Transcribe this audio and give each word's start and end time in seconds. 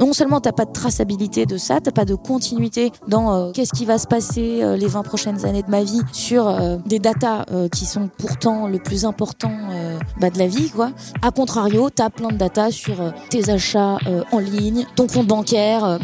non 0.00 0.12
seulement 0.12 0.40
t'as 0.40 0.52
pas 0.52 0.64
de 0.64 0.72
traçabilité 0.72 1.46
de 1.46 1.56
ça, 1.56 1.80
t'as 1.80 1.90
pas 1.90 2.04
de 2.04 2.14
continuité 2.14 2.92
dans 3.08 3.34
euh, 3.34 3.52
qu'est-ce 3.52 3.72
qui 3.72 3.84
va 3.84 3.98
se 3.98 4.06
passer 4.06 4.62
euh, 4.62 4.76
les 4.76 4.86
20 4.86 5.02
prochaines 5.02 5.44
années 5.44 5.62
de 5.62 5.70
ma 5.70 5.82
vie 5.82 6.02
sur 6.12 6.48
euh, 6.48 6.76
des 6.86 6.98
datas 6.98 7.44
qui 7.72 7.86
sont 7.86 8.08
pourtant 8.18 8.66
le 8.66 8.78
plus 8.78 9.04
important 9.04 9.52
bah, 10.20 10.30
de 10.30 10.38
la 10.38 10.46
vie, 10.46 10.70
quoi. 10.70 10.90
A 11.22 11.30
contrario, 11.30 11.90
t'as 11.90 12.10
plein 12.10 12.28
de 12.28 12.36
datas 12.36 12.70
sur 12.70 13.12
tes 13.30 13.50
achats 13.50 13.98
en 14.32 14.38
ligne, 14.38 14.86
ton 14.96 15.06
compte 15.06 15.26
bancaire. 15.26 15.98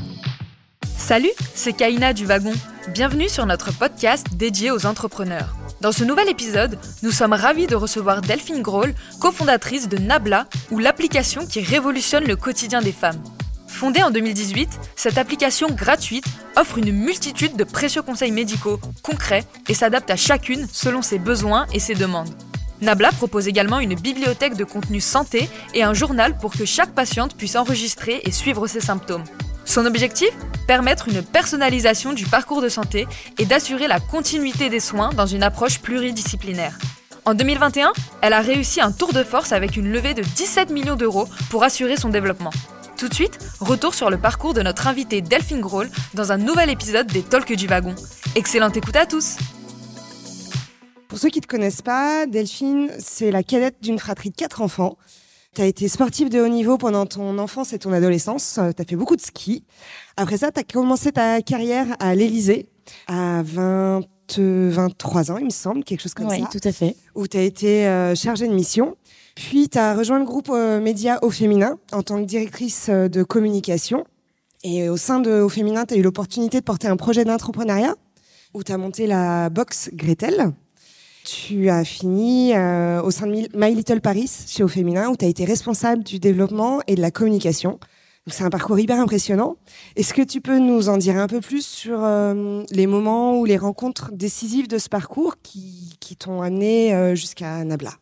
Salut, 0.96 1.30
c'est 1.54 1.72
Kaina 1.72 2.12
du 2.12 2.26
Wagon. 2.26 2.52
Bienvenue 2.88 3.28
sur 3.28 3.46
notre 3.46 3.72
podcast 3.72 4.26
dédié 4.34 4.70
aux 4.70 4.86
entrepreneurs. 4.86 5.56
Dans 5.80 5.92
ce 5.92 6.04
nouvel 6.04 6.28
épisode, 6.28 6.78
nous 7.02 7.10
sommes 7.10 7.32
ravis 7.32 7.66
de 7.66 7.74
recevoir 7.74 8.20
Delphine 8.20 8.62
Grohl, 8.62 8.94
cofondatrice 9.20 9.88
de 9.88 9.98
Nabla, 9.98 10.46
ou 10.70 10.78
l'application 10.78 11.46
qui 11.46 11.60
révolutionne 11.60 12.24
le 12.24 12.36
quotidien 12.36 12.80
des 12.80 12.92
femmes. 12.92 13.20
Fondée 13.72 14.02
en 14.02 14.10
2018, 14.10 14.68
cette 14.94 15.18
application 15.18 15.66
gratuite 15.68 16.26
offre 16.56 16.78
une 16.78 16.92
multitude 16.92 17.56
de 17.56 17.64
précieux 17.64 18.02
conseils 18.02 18.30
médicaux 18.30 18.78
concrets 19.02 19.44
et 19.68 19.74
s'adapte 19.74 20.10
à 20.10 20.16
chacune 20.16 20.68
selon 20.70 21.02
ses 21.02 21.18
besoins 21.18 21.66
et 21.72 21.80
ses 21.80 21.94
demandes. 21.94 22.28
Nabla 22.80 23.10
propose 23.10 23.48
également 23.48 23.80
une 23.80 23.94
bibliothèque 23.94 24.56
de 24.56 24.62
contenu 24.64 25.00
santé 25.00 25.48
et 25.74 25.82
un 25.82 25.94
journal 25.94 26.36
pour 26.36 26.52
que 26.52 26.64
chaque 26.64 26.92
patiente 26.94 27.34
puisse 27.36 27.56
enregistrer 27.56 28.20
et 28.24 28.30
suivre 28.30 28.68
ses 28.68 28.80
symptômes. 28.80 29.24
Son 29.64 29.86
objectif? 29.86 30.30
Permettre 30.68 31.08
une 31.08 31.22
personnalisation 31.22 32.12
du 32.12 32.26
parcours 32.26 32.62
de 32.62 32.68
santé 32.68 33.08
et 33.38 33.46
d'assurer 33.46 33.88
la 33.88 33.98
continuité 33.98 34.68
des 34.68 34.80
soins 34.80 35.10
dans 35.10 35.26
une 35.26 35.42
approche 35.42 35.80
pluridisciplinaire. 35.80 36.78
En 37.24 37.34
2021, 37.34 37.92
elle 38.20 38.32
a 38.32 38.40
réussi 38.40 38.80
un 38.80 38.92
tour 38.92 39.12
de 39.12 39.24
force 39.24 39.52
avec 39.52 39.76
une 39.76 39.90
levée 39.90 40.14
de 40.14 40.22
17 40.22 40.70
millions 40.70 40.96
d'euros 40.96 41.28
pour 41.50 41.64
assurer 41.64 41.96
son 41.96 42.10
développement. 42.10 42.52
Tout 43.02 43.08
de 43.08 43.14
suite, 43.14 43.40
retour 43.58 43.94
sur 43.94 44.10
le 44.10 44.16
parcours 44.16 44.54
de 44.54 44.62
notre 44.62 44.86
invité 44.86 45.22
Delphine 45.22 45.60
Grohl 45.60 45.90
dans 46.14 46.30
un 46.30 46.36
nouvel 46.36 46.70
épisode 46.70 47.08
des 47.08 47.22
Talks 47.22 47.52
du 47.52 47.66
Wagon. 47.66 47.96
Excellente 48.36 48.76
écoute 48.76 48.94
à 48.94 49.06
tous 49.06 49.38
Pour 51.08 51.18
ceux 51.18 51.28
qui 51.28 51.40
ne 51.40 51.42
te 51.42 51.48
connaissent 51.48 51.82
pas, 51.82 52.26
Delphine, 52.26 52.92
c'est 53.00 53.32
la 53.32 53.42
cadette 53.42 53.82
d'une 53.82 53.98
fratrie 53.98 54.30
de 54.30 54.36
quatre 54.36 54.62
enfants. 54.62 54.98
Tu 55.56 55.62
as 55.62 55.66
été 55.66 55.88
sportive 55.88 56.28
de 56.28 56.40
haut 56.40 56.46
niveau 56.46 56.78
pendant 56.78 57.04
ton 57.04 57.38
enfance 57.38 57.72
et 57.72 57.80
ton 57.80 57.92
adolescence. 57.92 58.60
Tu 58.76 58.82
as 58.82 58.84
fait 58.84 58.94
beaucoup 58.94 59.16
de 59.16 59.20
ski. 59.20 59.64
Après 60.16 60.36
ça, 60.36 60.52
tu 60.52 60.60
as 60.60 60.62
commencé 60.62 61.10
ta 61.10 61.42
carrière 61.42 61.88
à 61.98 62.14
l'Élysée 62.14 62.68
à 63.08 63.42
20, 63.42 64.02
23 64.38 65.32
ans, 65.32 65.38
il 65.38 65.46
me 65.46 65.50
semble, 65.50 65.82
quelque 65.82 66.02
chose 66.02 66.14
comme 66.14 66.28
ça. 66.28 66.36
Oui, 66.36 66.44
tout 66.52 66.60
à 66.62 66.70
fait. 66.70 66.94
Où 67.16 67.26
tu 67.26 67.36
as 67.36 67.42
été 67.42 67.88
euh, 67.88 68.14
chargée 68.14 68.46
de 68.46 68.54
mission. 68.54 68.96
Puis, 69.34 69.68
tu 69.68 69.78
as 69.78 69.94
rejoint 69.94 70.18
le 70.18 70.24
groupe 70.24 70.50
euh, 70.50 70.80
Média 70.80 71.18
au 71.22 71.30
féminin 71.30 71.78
en 71.92 72.02
tant 72.02 72.20
que 72.20 72.26
directrice 72.26 72.88
euh, 72.88 73.08
de 73.08 73.22
communication. 73.22 74.04
Et 74.62 74.88
au 74.88 74.96
sein 74.96 75.20
de 75.20 75.40
Au 75.40 75.48
féminin, 75.48 75.86
tu 75.86 75.94
as 75.94 75.96
eu 75.96 76.02
l'opportunité 76.02 76.60
de 76.60 76.64
porter 76.64 76.86
un 76.86 76.96
projet 76.96 77.24
d'entrepreneuriat 77.24 77.96
où 78.54 78.62
tu 78.62 78.72
as 78.72 78.78
monté 78.78 79.06
la 79.06 79.48
box 79.48 79.90
Gretel. 79.94 80.52
Tu 81.24 81.68
as 81.68 81.84
fini 81.84 82.54
euh, 82.54 83.02
au 83.02 83.10
sein 83.10 83.26
de 83.26 83.32
My 83.54 83.74
Little 83.74 84.00
Paris 84.00 84.30
chez 84.46 84.62
Au 84.62 84.68
féminin 84.68 85.08
où 85.08 85.16
tu 85.16 85.24
as 85.24 85.28
été 85.28 85.44
responsable 85.44 86.04
du 86.04 86.18
développement 86.18 86.80
et 86.86 86.94
de 86.94 87.00
la 87.00 87.10
communication. 87.10 87.80
C'est 88.28 88.44
un 88.44 88.50
parcours 88.50 88.78
hyper 88.78 89.00
impressionnant. 89.00 89.56
Est-ce 89.96 90.14
que 90.14 90.22
tu 90.22 90.40
peux 90.40 90.58
nous 90.58 90.88
en 90.88 90.96
dire 90.96 91.16
un 91.16 91.26
peu 91.26 91.40
plus 91.40 91.66
sur 91.66 92.06
les 92.70 92.86
moments 92.86 93.36
ou 93.36 93.44
les 93.46 93.56
rencontres 93.56 94.12
décisives 94.12 94.68
de 94.68 94.78
ce 94.78 94.88
parcours 94.88 95.38
qui, 95.42 95.96
qui 95.98 96.14
t'ont 96.14 96.40
amené 96.40 97.16
jusqu'à 97.16 97.64
Nabla? 97.64 97.94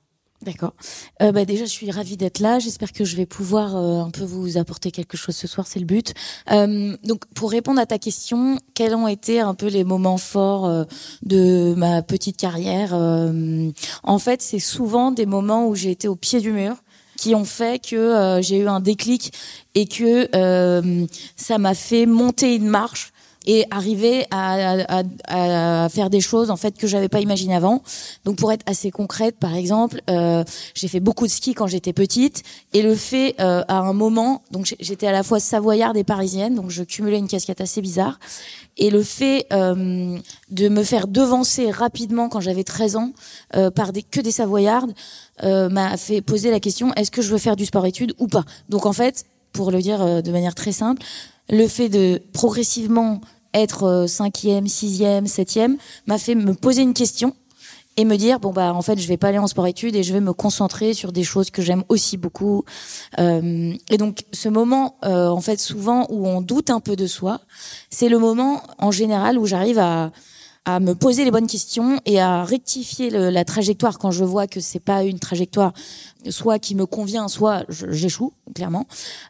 D'accord. 0.43 0.73
Euh, 1.21 1.33
bah 1.33 1.45
déjà, 1.45 1.67
je 1.67 1.71
suis 1.71 1.91
ravie 1.91 2.17
d'être 2.17 2.39
là. 2.39 2.59
J'espère 2.59 2.93
que 2.93 3.05
je 3.05 3.15
vais 3.15 3.27
pouvoir 3.27 3.77
euh, 3.77 4.01
un 4.01 4.11
peu 4.11 4.25
vous 4.25 4.57
apporter 4.57 4.91
quelque 4.91 5.19
chose 5.19 5.37
ce 5.37 5.47
soir. 5.47 5.67
C'est 5.67 5.81
le 5.81 5.85
but. 5.85 6.15
Euh, 6.51 6.97
donc, 7.05 7.27
pour 7.35 7.51
répondre 7.51 7.79
à 7.79 7.85
ta 7.85 7.99
question, 7.99 8.59
quels 8.73 8.95
ont 8.95 9.07
été 9.07 9.41
un 9.41 9.55
peu 9.55 9.67
les 9.67 9.85
moments 9.85 10.17
forts 10.17 10.65
euh, 10.65 10.85
de 11.23 11.75
ma 11.77 12.01
petite 12.01 12.39
carrière 12.39 12.95
euh, 12.95 13.71
En 14.03 14.19
fait, 14.19 14.41
c'est 14.41 14.61
souvent 14.61 15.11
des 15.11 15.27
moments 15.27 15.69
où 15.69 15.75
j'ai 15.75 15.91
été 15.91 16.09
au 16.09 16.17
pied 16.17 16.41
du 16.41 16.53
mur 16.53 16.77
qui 17.19 17.35
ont 17.35 17.45
fait 17.45 17.87
que 17.87 18.41
j'ai 18.41 18.57
eu 18.57 18.67
un 18.67 18.81
déclic 18.81 19.35
et 19.75 19.87
que 19.87 20.27
ça 21.37 21.59
m'a 21.59 21.75
fait 21.75 22.07
monter 22.07 22.55
une 22.55 22.67
marche 22.67 23.13
et 23.51 23.67
arriver 23.73 24.27
à, 24.31 25.89
faire 25.91 26.09
des 26.09 26.21
choses 26.21 26.51
en 26.51 26.57
fait 26.57 26.79
que 26.79 26.87
j'avais 26.87 27.09
pas 27.09 27.19
imaginé 27.19 27.57
avant. 27.57 27.83
Donc 28.25 28.37
pour 28.37 28.53
être 28.53 28.63
assez 28.67 28.93
concrète, 28.93 29.39
par 29.41 29.57
exemple, 29.57 30.01
euh, 30.09 30.45
j'ai 30.75 30.87
fait 30.87 31.01
beaucoup 31.01 31.27
de 31.27 31.33
ski 31.33 31.53
quand 31.53 31.67
j'étais 31.67 31.93
petite 31.93 32.45
et 32.73 32.81
le 32.81 32.95
fait 32.95 33.35
euh, 33.41 33.65
à 33.67 33.81
un 33.81 33.93
moment, 33.93 34.43
donc 34.53 34.73
j'étais 34.79 35.09
à 35.09 35.13
la 35.13 35.25
fois 35.25 35.41
savoyarde 35.41 35.97
et 35.97 36.05
parisienne, 36.05 36.55
donc 36.55 36.71
je 36.71 36.85
cumulais 36.85 37.19
une 37.19 37.27
casquette 37.27 37.61
assez 37.61 37.81
bizarre. 37.81 38.21
Et 38.77 38.89
le 38.89 39.03
fait 39.03 39.47
euh, 39.53 40.17
de 40.53 40.69
me 40.69 40.85
faire 40.85 41.09
devancer 41.09 41.73
rapidement 41.73 42.29
quand 42.29 42.41
j'avais 42.41 42.63
13 42.63 42.97
ans 42.97 43.13
par 43.75 43.93
des, 43.93 44.05
que 44.05 44.21
des 44.21 44.31
savoyardes 44.31 44.93
m'a 45.43 45.97
fait 45.97 46.21
poser 46.21 46.53
la 46.53 46.61
question 46.61 46.95
est-ce 46.95 47.11
que 47.11 47.21
je 47.21 47.33
veux 47.33 47.39
faire 47.39 47.57
du 47.57 47.67
sport-études 47.67 48.15
ou 48.19 48.29
pas? 48.29 48.45
Donc 48.69 48.87
en 48.87 48.93
fait, 48.93 49.25
pour 49.53 49.73
le 49.73 49.83
dire 49.83 50.23
de 50.23 50.31
manière 50.31 50.55
très 50.55 50.71
simple, 50.71 51.03
le 51.51 51.67
fait 51.67 51.89
de 51.89 52.23
progressivement 52.33 53.21
être 53.55 53.85
euh, 53.85 54.07
cinquième, 54.07 54.67
sixième, 54.67 55.27
septième 55.27 55.77
m'a 56.07 56.19
fait 56.19 56.35
me 56.35 56.55
poser 56.55 56.83
une 56.83 56.95
question 56.95 57.35
et 57.97 58.05
me 58.05 58.17
dire 58.17 58.41
bon 58.41 58.53
bah 58.53 58.73
en 58.73 58.83
fait 58.83 58.99
je 58.99 59.07
vais 59.09 59.17
pas 59.17 59.29
aller 59.29 59.39
en 59.39 59.47
sport 59.47 59.67
études 59.67 59.97
et 59.97 60.03
je 60.03 60.13
vais 60.13 60.21
me 60.21 60.33
concentrer 60.33 60.95
sur 60.95 61.13
des 61.13 61.25
choses 61.25 61.51
que 61.51 61.61
j'aime 61.61 61.85
aussi 61.89 62.17
beaucoup. 62.17 62.65
Euh, 63.19 63.75
et 63.91 63.97
donc 63.99 64.25
ce 64.33 64.49
moment 64.49 64.97
euh, 65.05 65.29
en 65.29 65.41
fait 65.41 65.61
souvent 65.61 66.07
où 66.09 66.27
on 66.27 66.41
doute 66.41 66.71
un 66.71 66.81
peu 66.81 66.97
de 66.97 67.07
soi 67.07 67.41
c'est 67.91 68.09
le 68.09 68.19
moment 68.19 68.63
en 68.79 68.91
général 68.91 69.39
où 69.39 69.47
j'arrive 69.47 69.79
à 69.79 70.13
à 70.67 70.79
me 70.79 70.95
poser 70.95 71.25
les 71.25 71.31
bonnes 71.31 71.47
questions 71.47 72.01
et 72.05 72.21
à 72.21 72.45
rectifier 72.45 73.09
le, 73.09 73.31
la 73.31 73.47
trajectoire. 73.47 73.99
Quand 73.99 74.11
je 74.11 74.25
vois 74.25 74.47
que 74.47 74.61
c'est 74.61 74.79
pas 74.79 75.05
une 75.05 75.19
trajectoire 75.19 75.73
soit 76.29 76.59
qui 76.59 76.75
me 76.75 76.85
convient 76.85 77.29
soit 77.29 77.65
j'échoue 77.69 78.33
clairement. 78.55 78.87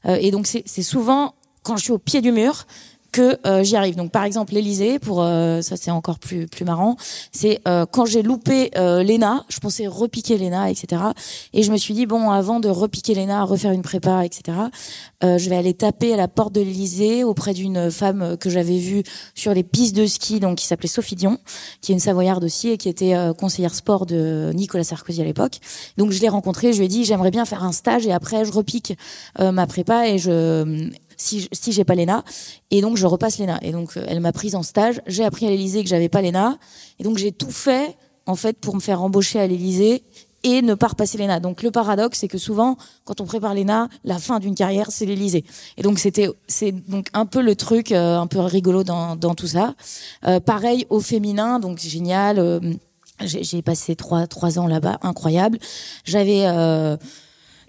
Euh, 0.06 0.18
et 0.20 0.30
donc 0.30 0.46
c'est 0.46 0.82
souvent 0.82 1.34
quand 1.62 1.76
je 1.76 1.84
suis 1.84 1.92
au 1.92 1.98
pied 1.98 2.20
du 2.20 2.32
mur 2.32 2.66
que 3.12 3.38
euh, 3.46 3.62
j'y 3.62 3.76
arrive. 3.76 3.96
Donc 3.96 4.10
par 4.10 4.24
exemple 4.24 4.54
l'Elysée, 4.54 4.98
pour 4.98 5.22
euh, 5.22 5.62
ça 5.62 5.76
c'est 5.76 5.90
encore 5.90 6.18
plus 6.18 6.46
plus 6.46 6.64
marrant, 6.64 6.96
c'est 7.32 7.60
euh, 7.66 7.86
quand 7.86 8.06
j'ai 8.06 8.22
loupé 8.22 8.70
l'ENA, 8.74 9.44
je 9.48 9.58
pensais 9.58 9.86
repiquer 9.86 10.38
l'ENA, 10.38 10.70
etc. 10.70 11.02
Et 11.52 11.62
je 11.62 11.72
me 11.72 11.76
suis 11.76 11.94
dit 11.94 12.06
bon 12.06 12.30
avant 12.30 12.60
de 12.60 12.68
repiquer 12.68 13.14
l'ENA, 13.14 13.44
refaire 13.44 13.72
une 13.72 13.82
prépa, 13.82 14.24
etc. 14.24 14.56
je 15.22 15.48
vais 15.48 15.56
aller 15.56 15.74
taper 15.74 16.14
à 16.14 16.16
la 16.16 16.28
porte 16.28 16.52
de 16.52 16.60
l'Elysée 16.60 17.24
auprès 17.24 17.52
d'une 17.52 17.90
femme 17.90 18.36
que 18.38 18.50
j'avais 18.50 18.78
vue 18.78 19.02
sur 19.34 19.54
les 19.54 19.62
pistes 19.62 19.96
de 19.96 20.06
ski, 20.06 20.40
donc 20.40 20.58
qui 20.58 20.66
s'appelait 20.66 20.88
Sophie 20.88 21.16
Dion, 21.16 21.38
qui 21.80 21.92
est 21.92 21.94
une 21.94 22.00
Savoyarde 22.00 22.44
aussi 22.44 22.68
et 22.68 22.78
qui 22.78 22.88
était 22.88 23.14
conseillère 23.38 23.74
sport 23.74 24.06
de 24.06 24.52
Nicolas 24.54 24.84
Sarkozy 24.84 25.20
à 25.20 25.24
l'époque. 25.24 25.58
Donc 25.96 26.10
je 26.10 26.20
l'ai 26.20 26.28
rencontrée, 26.28 26.72
je 26.72 26.78
lui 26.78 26.86
ai 26.86 26.88
dit 26.88 27.04
j'aimerais 27.04 27.30
bien 27.30 27.44
faire 27.44 27.64
un 27.64 27.72
stage 27.72 28.06
et 28.06 28.12
après 28.12 28.44
je 28.44 28.52
repique 28.52 28.96
ma 29.38 29.66
prépa 29.66 30.08
et 30.08 30.18
je 30.18 30.90
si, 31.20 31.48
si 31.52 31.72
j'ai 31.72 31.84
pas 31.84 31.94
l'ENA. 31.94 32.24
Et 32.70 32.80
donc, 32.80 32.96
je 32.96 33.06
repasse 33.06 33.38
l'ENA. 33.38 33.58
Et 33.62 33.72
donc, 33.72 33.96
euh, 33.96 34.04
elle 34.08 34.20
m'a 34.20 34.32
prise 34.32 34.54
en 34.54 34.62
stage. 34.62 35.00
J'ai 35.06 35.24
appris 35.24 35.46
à 35.46 35.50
l'Elysée 35.50 35.82
que 35.82 35.88
j'avais 35.88 36.08
pas 36.08 36.22
l'ENA. 36.22 36.58
Et 36.98 37.04
donc, 37.04 37.18
j'ai 37.18 37.32
tout 37.32 37.50
fait, 37.50 37.96
en 38.26 38.36
fait, 38.36 38.58
pour 38.58 38.74
me 38.74 38.80
faire 38.80 39.02
embaucher 39.02 39.38
à 39.38 39.46
l'Elysée 39.46 40.02
et 40.42 40.62
ne 40.62 40.74
pas 40.74 40.88
repasser 40.88 41.18
l'ENA. 41.18 41.38
Donc 41.38 41.62
le 41.62 41.70
paradoxe, 41.70 42.20
c'est 42.20 42.28
que 42.28 42.38
souvent, 42.38 42.78
quand 43.04 43.20
on 43.20 43.26
prépare 43.26 43.54
l'ENA, 43.54 43.88
la 44.04 44.18
fin 44.18 44.38
d'une 44.38 44.54
carrière, 44.54 44.90
c'est 44.90 45.04
l'Élysée. 45.04 45.44
Et 45.76 45.82
donc 45.82 45.98
c'était, 45.98 46.30
c'est 46.48 46.72
donc 46.72 47.08
un 47.12 47.26
peu 47.26 47.42
le 47.42 47.54
truc, 47.54 47.92
euh, 47.92 48.18
un 48.18 48.26
peu 48.26 48.40
rigolo 48.40 48.82
dans, 48.82 49.16
dans 49.16 49.34
tout 49.34 49.48
ça. 49.48 49.74
Euh, 50.26 50.40
pareil 50.40 50.86
au 50.88 51.00
féminin, 51.00 51.58
donc 51.58 51.78
génial. 51.78 52.60
J'ai 53.22 53.60
passé 53.60 53.96
trois 53.96 54.26
trois 54.26 54.58
ans 54.58 54.66
là-bas, 54.66 54.98
incroyable. 55.02 55.58
J'avais 56.06 56.46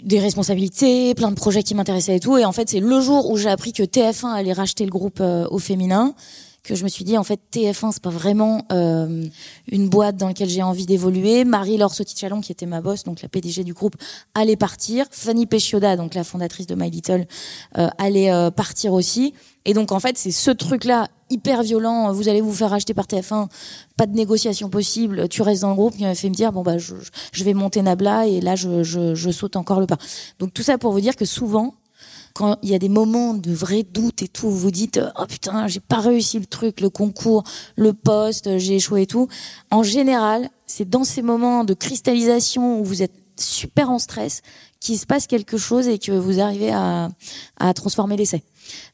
des 0.03 0.19
responsabilités, 0.19 1.13
plein 1.15 1.29
de 1.29 1.35
projets 1.35 1.63
qui 1.63 1.75
m'intéressaient 1.75 2.15
et 2.15 2.19
tout. 2.19 2.37
Et 2.37 2.45
en 2.45 2.51
fait, 2.51 2.69
c'est 2.69 2.79
le 2.79 3.01
jour 3.01 3.29
où 3.29 3.37
j'ai 3.37 3.49
appris 3.49 3.73
que 3.73 3.83
TF1 3.83 4.31
allait 4.31 4.53
racheter 4.53 4.85
le 4.85 4.91
groupe 4.91 5.19
euh, 5.21 5.47
au 5.49 5.59
féminin 5.59 6.13
que 6.63 6.75
je 6.75 6.83
me 6.83 6.89
suis 6.89 7.03
dit 7.03 7.17
en 7.17 7.23
fait 7.23 7.39
TF1 7.51 7.91
c'est 7.91 8.03
pas 8.03 8.09
vraiment 8.11 8.65
euh, 8.71 9.25
une 9.71 9.89
boîte 9.89 10.17
dans 10.17 10.27
laquelle 10.27 10.49
j'ai 10.49 10.61
envie 10.61 10.85
d'évoluer. 10.85 11.43
Marie-Laure 11.43 11.93
Sotichalon 11.93 12.41
qui 12.41 12.51
était 12.51 12.65
ma 12.65 12.81
boss 12.81 13.03
donc 13.03 13.21
la 13.21 13.29
PDG 13.29 13.63
du 13.63 13.73
groupe 13.73 13.95
allait 14.35 14.55
partir. 14.55 15.05
Fanny 15.09 15.47
Pechioda 15.47 15.95
donc 15.95 16.13
la 16.13 16.23
fondatrice 16.23 16.67
de 16.67 16.75
My 16.75 16.89
Little 16.89 17.25
euh, 17.77 17.87
allait 17.97 18.31
euh, 18.31 18.51
partir 18.51 18.93
aussi. 18.93 19.33
Et 19.65 19.73
donc 19.73 19.91
en 19.91 19.99
fait 19.99 20.17
c'est 20.17 20.31
ce 20.31 20.51
truc 20.51 20.83
là 20.83 21.07
hyper 21.31 21.63
violent. 21.63 22.11
Vous 22.13 22.29
allez 22.29 22.41
vous 22.41 22.53
faire 22.53 22.73
acheter 22.73 22.93
par 22.93 23.05
TF1, 23.05 23.47
pas 23.97 24.05
de 24.05 24.13
négociation 24.13 24.69
possible. 24.69 25.29
Tu 25.29 25.41
restes 25.41 25.61
dans 25.61 25.69
le 25.69 25.75
groupe 25.75 25.95
qui 25.95 26.03
m'a 26.03 26.13
fait 26.13 26.29
me 26.29 26.35
dire 26.35 26.51
bon 26.51 26.61
bah 26.61 26.77
je, 26.77 26.95
je 27.31 27.43
vais 27.43 27.53
monter 27.53 27.81
Nabla 27.81 28.27
et 28.27 28.39
là 28.39 28.55
je, 28.55 28.83
je, 28.83 29.15
je 29.15 29.31
saute 29.31 29.55
encore 29.55 29.79
le 29.79 29.87
pas. 29.87 29.97
Donc 30.37 30.53
tout 30.53 30.63
ça 30.63 30.77
pour 30.77 30.91
vous 30.91 31.01
dire 31.01 31.15
que 31.15 31.25
souvent 31.25 31.73
quand 32.33 32.57
il 32.61 32.69
y 32.69 32.75
a 32.75 32.79
des 32.79 32.89
moments 32.89 33.33
de 33.33 33.51
vrai 33.51 33.83
doute 33.83 34.21
et 34.21 34.27
tout, 34.27 34.49
vous 34.49 34.71
dites 34.71 34.99
oh 35.19 35.25
putain 35.27 35.67
j'ai 35.67 35.79
pas 35.79 35.99
réussi 35.99 36.39
le 36.39 36.45
truc, 36.45 36.81
le 36.81 36.89
concours, 36.89 37.43
le 37.75 37.93
poste, 37.93 38.57
j'ai 38.57 38.75
échoué 38.75 39.03
et 39.03 39.07
tout. 39.07 39.27
En 39.69 39.83
général, 39.83 40.49
c'est 40.65 40.89
dans 40.89 41.03
ces 41.03 41.21
moments 41.21 41.63
de 41.63 41.73
cristallisation 41.73 42.79
où 42.79 42.83
vous 42.83 43.01
êtes 43.01 43.13
super 43.37 43.89
en 43.89 43.99
stress 43.99 44.41
qu'il 44.79 44.97
se 44.97 45.05
passe 45.05 45.27
quelque 45.27 45.57
chose 45.57 45.87
et 45.87 45.99
que 45.99 46.11
vous 46.11 46.39
arrivez 46.39 46.71
à 46.71 47.09
transformer 47.73 48.17
l'essai. 48.17 48.43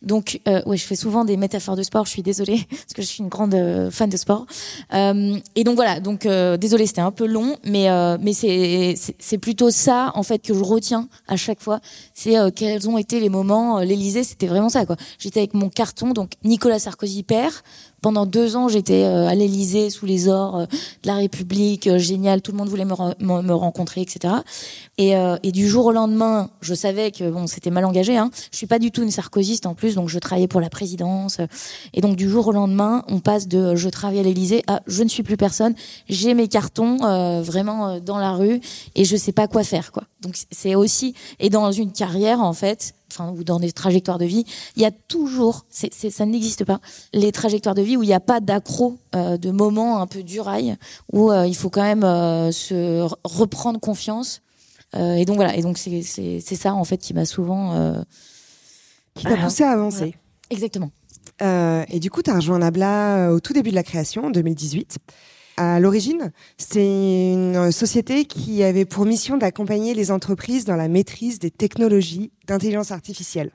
Donc, 0.01 0.39
euh, 0.47 0.61
ouais, 0.65 0.77
je 0.77 0.85
fais 0.85 0.95
souvent 0.95 1.25
des 1.25 1.37
métaphores 1.37 1.75
de 1.75 1.83
sport. 1.83 2.05
Je 2.05 2.11
suis 2.11 2.23
désolée 2.23 2.65
parce 2.69 2.93
que 2.93 3.01
je 3.01 3.07
suis 3.07 3.23
une 3.23 3.29
grande 3.29 3.53
euh, 3.53 3.91
fan 3.91 4.09
de 4.09 4.17
sport. 4.17 4.45
Euh, 4.93 5.37
et 5.55 5.63
donc 5.63 5.75
voilà. 5.75 5.99
Donc, 5.99 6.25
euh, 6.25 6.57
désolée, 6.57 6.85
c'était 6.87 7.01
un 7.01 7.11
peu 7.11 7.25
long, 7.25 7.57
mais 7.63 7.89
euh, 7.89 8.17
mais 8.21 8.33
c'est 8.33 8.95
c'est 9.19 9.37
plutôt 9.37 9.69
ça 9.69 10.11
en 10.15 10.23
fait 10.23 10.39
que 10.39 10.53
je 10.53 10.63
retiens 10.63 11.07
à 11.27 11.35
chaque 11.35 11.61
fois. 11.61 11.79
C'est 12.13 12.35
quels 12.55 12.89
ont 12.89 12.97
été 12.97 13.19
les 13.19 13.29
moments. 13.29 13.79
L'Élysée, 13.79 14.23
c'était 14.23 14.47
vraiment 14.47 14.69
ça 14.69 14.85
quoi. 14.85 14.95
J'étais 15.19 15.39
avec 15.39 15.53
mon 15.53 15.69
carton, 15.69 16.11
donc 16.11 16.31
Nicolas 16.43 16.79
Sarkozy 16.79 17.23
père. 17.23 17.63
Pendant 18.01 18.25
deux 18.25 18.55
ans, 18.55 18.67
j'étais 18.67 19.03
à 19.03 19.33
l'Élysée 19.35 19.89
sous 19.89 20.05
les 20.05 20.27
ors 20.27 20.67
de 20.67 21.07
la 21.07 21.15
République, 21.15 21.97
génial. 21.97 22.41
Tout 22.41 22.51
le 22.51 22.57
monde 22.57 22.69
voulait 22.69 22.85
me, 22.85 23.41
me 23.41 23.53
rencontrer, 23.53 24.01
etc. 24.01 24.35
Et, 24.97 25.13
et 25.43 25.51
du 25.51 25.67
jour 25.67 25.87
au 25.87 25.91
lendemain, 25.91 26.49
je 26.61 26.73
savais 26.73 27.11
que 27.11 27.29
bon, 27.29 27.47
c'était 27.47 27.69
mal 27.69 27.85
engagé. 27.85 28.17
Hein. 28.17 28.29
Je 28.51 28.57
suis 28.57 28.67
pas 28.67 28.79
du 28.79 28.91
tout 28.91 29.03
une 29.03 29.11
sarkozyste 29.11 29.65
en 29.65 29.73
plus, 29.73 29.95
donc 29.95 30.09
je 30.09 30.19
travaillais 30.19 30.47
pour 30.47 30.61
la 30.61 30.69
présidence. 30.69 31.39
Et 31.93 32.01
donc 32.01 32.15
du 32.15 32.29
jour 32.29 32.47
au 32.47 32.51
lendemain, 32.51 33.03
on 33.07 33.19
passe 33.19 33.47
de 33.47 33.75
je 33.75 33.89
travaille 33.89 34.19
à 34.19 34.23
l'Élysée 34.23 34.63
à 34.67 34.81
je 34.87 35.03
ne 35.03 35.09
suis 35.09 35.23
plus 35.23 35.37
personne. 35.37 35.73
J'ai 36.09 36.33
mes 36.33 36.47
cartons 36.47 37.03
euh, 37.03 37.41
vraiment 37.41 37.89
euh, 37.89 37.99
dans 37.99 38.17
la 38.17 38.33
rue 38.33 38.61
et 38.95 39.05
je 39.05 39.15
sais 39.15 39.31
pas 39.31 39.47
quoi 39.47 39.63
faire 39.63 39.91
quoi. 39.91 40.03
Donc 40.21 40.35
c'est 40.51 40.75
aussi 40.75 41.13
et 41.39 41.49
dans 41.49 41.71
une 41.71 41.91
carrière 41.91 42.41
en 42.41 42.53
fait, 42.53 42.95
enfin 43.11 43.31
ou 43.31 43.43
dans 43.43 43.59
des 43.59 43.71
trajectoires 43.71 44.17
de 44.17 44.25
vie, 44.25 44.45
il 44.75 44.81
y 44.81 44.85
a 44.85 44.91
toujours, 44.91 45.65
c'est, 45.69 45.93
ça 45.93 46.25
n'existe 46.25 46.65
pas, 46.65 46.79
les 47.13 47.31
trajectoires 47.31 47.75
de 47.75 47.81
vie 47.81 47.97
où 47.97 48.03
il 48.03 48.07
n'y 48.07 48.13
a 48.13 48.19
pas 48.19 48.39
d'accro, 48.39 48.97
euh, 49.15 49.37
de 49.37 49.51
moments 49.51 50.01
un 50.01 50.07
peu 50.07 50.23
durail 50.23 50.75
où 51.13 51.31
il 51.31 51.55
faut 51.55 51.69
quand 51.69 51.83
même 51.83 52.01
se 52.51 53.07
reprendre 53.23 53.79
confiance. 53.79 54.41
et 54.95 55.25
donc 55.25 55.35
voilà, 55.35 55.55
et 55.55 55.61
donc 55.61 55.77
c'est, 55.77 56.01
ça 56.41 56.73
en 56.73 56.83
fait 56.83 56.97
qui 56.97 57.13
m'a 57.13 57.25
souvent 57.25 58.03
qui 59.15 59.23
t'a 59.25 59.37
poussé 59.37 59.63
à 59.63 59.71
avancer. 59.71 60.15
Exactement. 60.49 60.91
Euh, 61.41 61.83
et 61.89 61.99
du 61.99 62.09
coup, 62.09 62.21
tu 62.21 62.31
as 62.31 62.35
rejoint 62.35 62.59
Nabla 62.59 63.27
euh, 63.27 63.35
au 63.35 63.39
tout 63.39 63.53
début 63.53 63.69
de 63.69 63.75
la 63.75 63.83
création, 63.83 64.25
en 64.25 64.29
2018. 64.31 64.97
À 65.59 65.79
l'origine, 65.79 66.31
c'est 66.57 67.33
une 67.33 67.71
société 67.71 68.25
qui 68.25 68.63
avait 68.63 68.85
pour 68.85 69.05
mission 69.07 69.37
d'accompagner 69.37 69.95
les 69.95 70.11
entreprises 70.11 70.65
dans 70.65 70.75
la 70.75 70.87
maîtrise 70.87 71.39
des 71.39 71.49
technologies 71.49 72.31
d'intelligence 72.45 72.91
artificielle. 72.91 73.51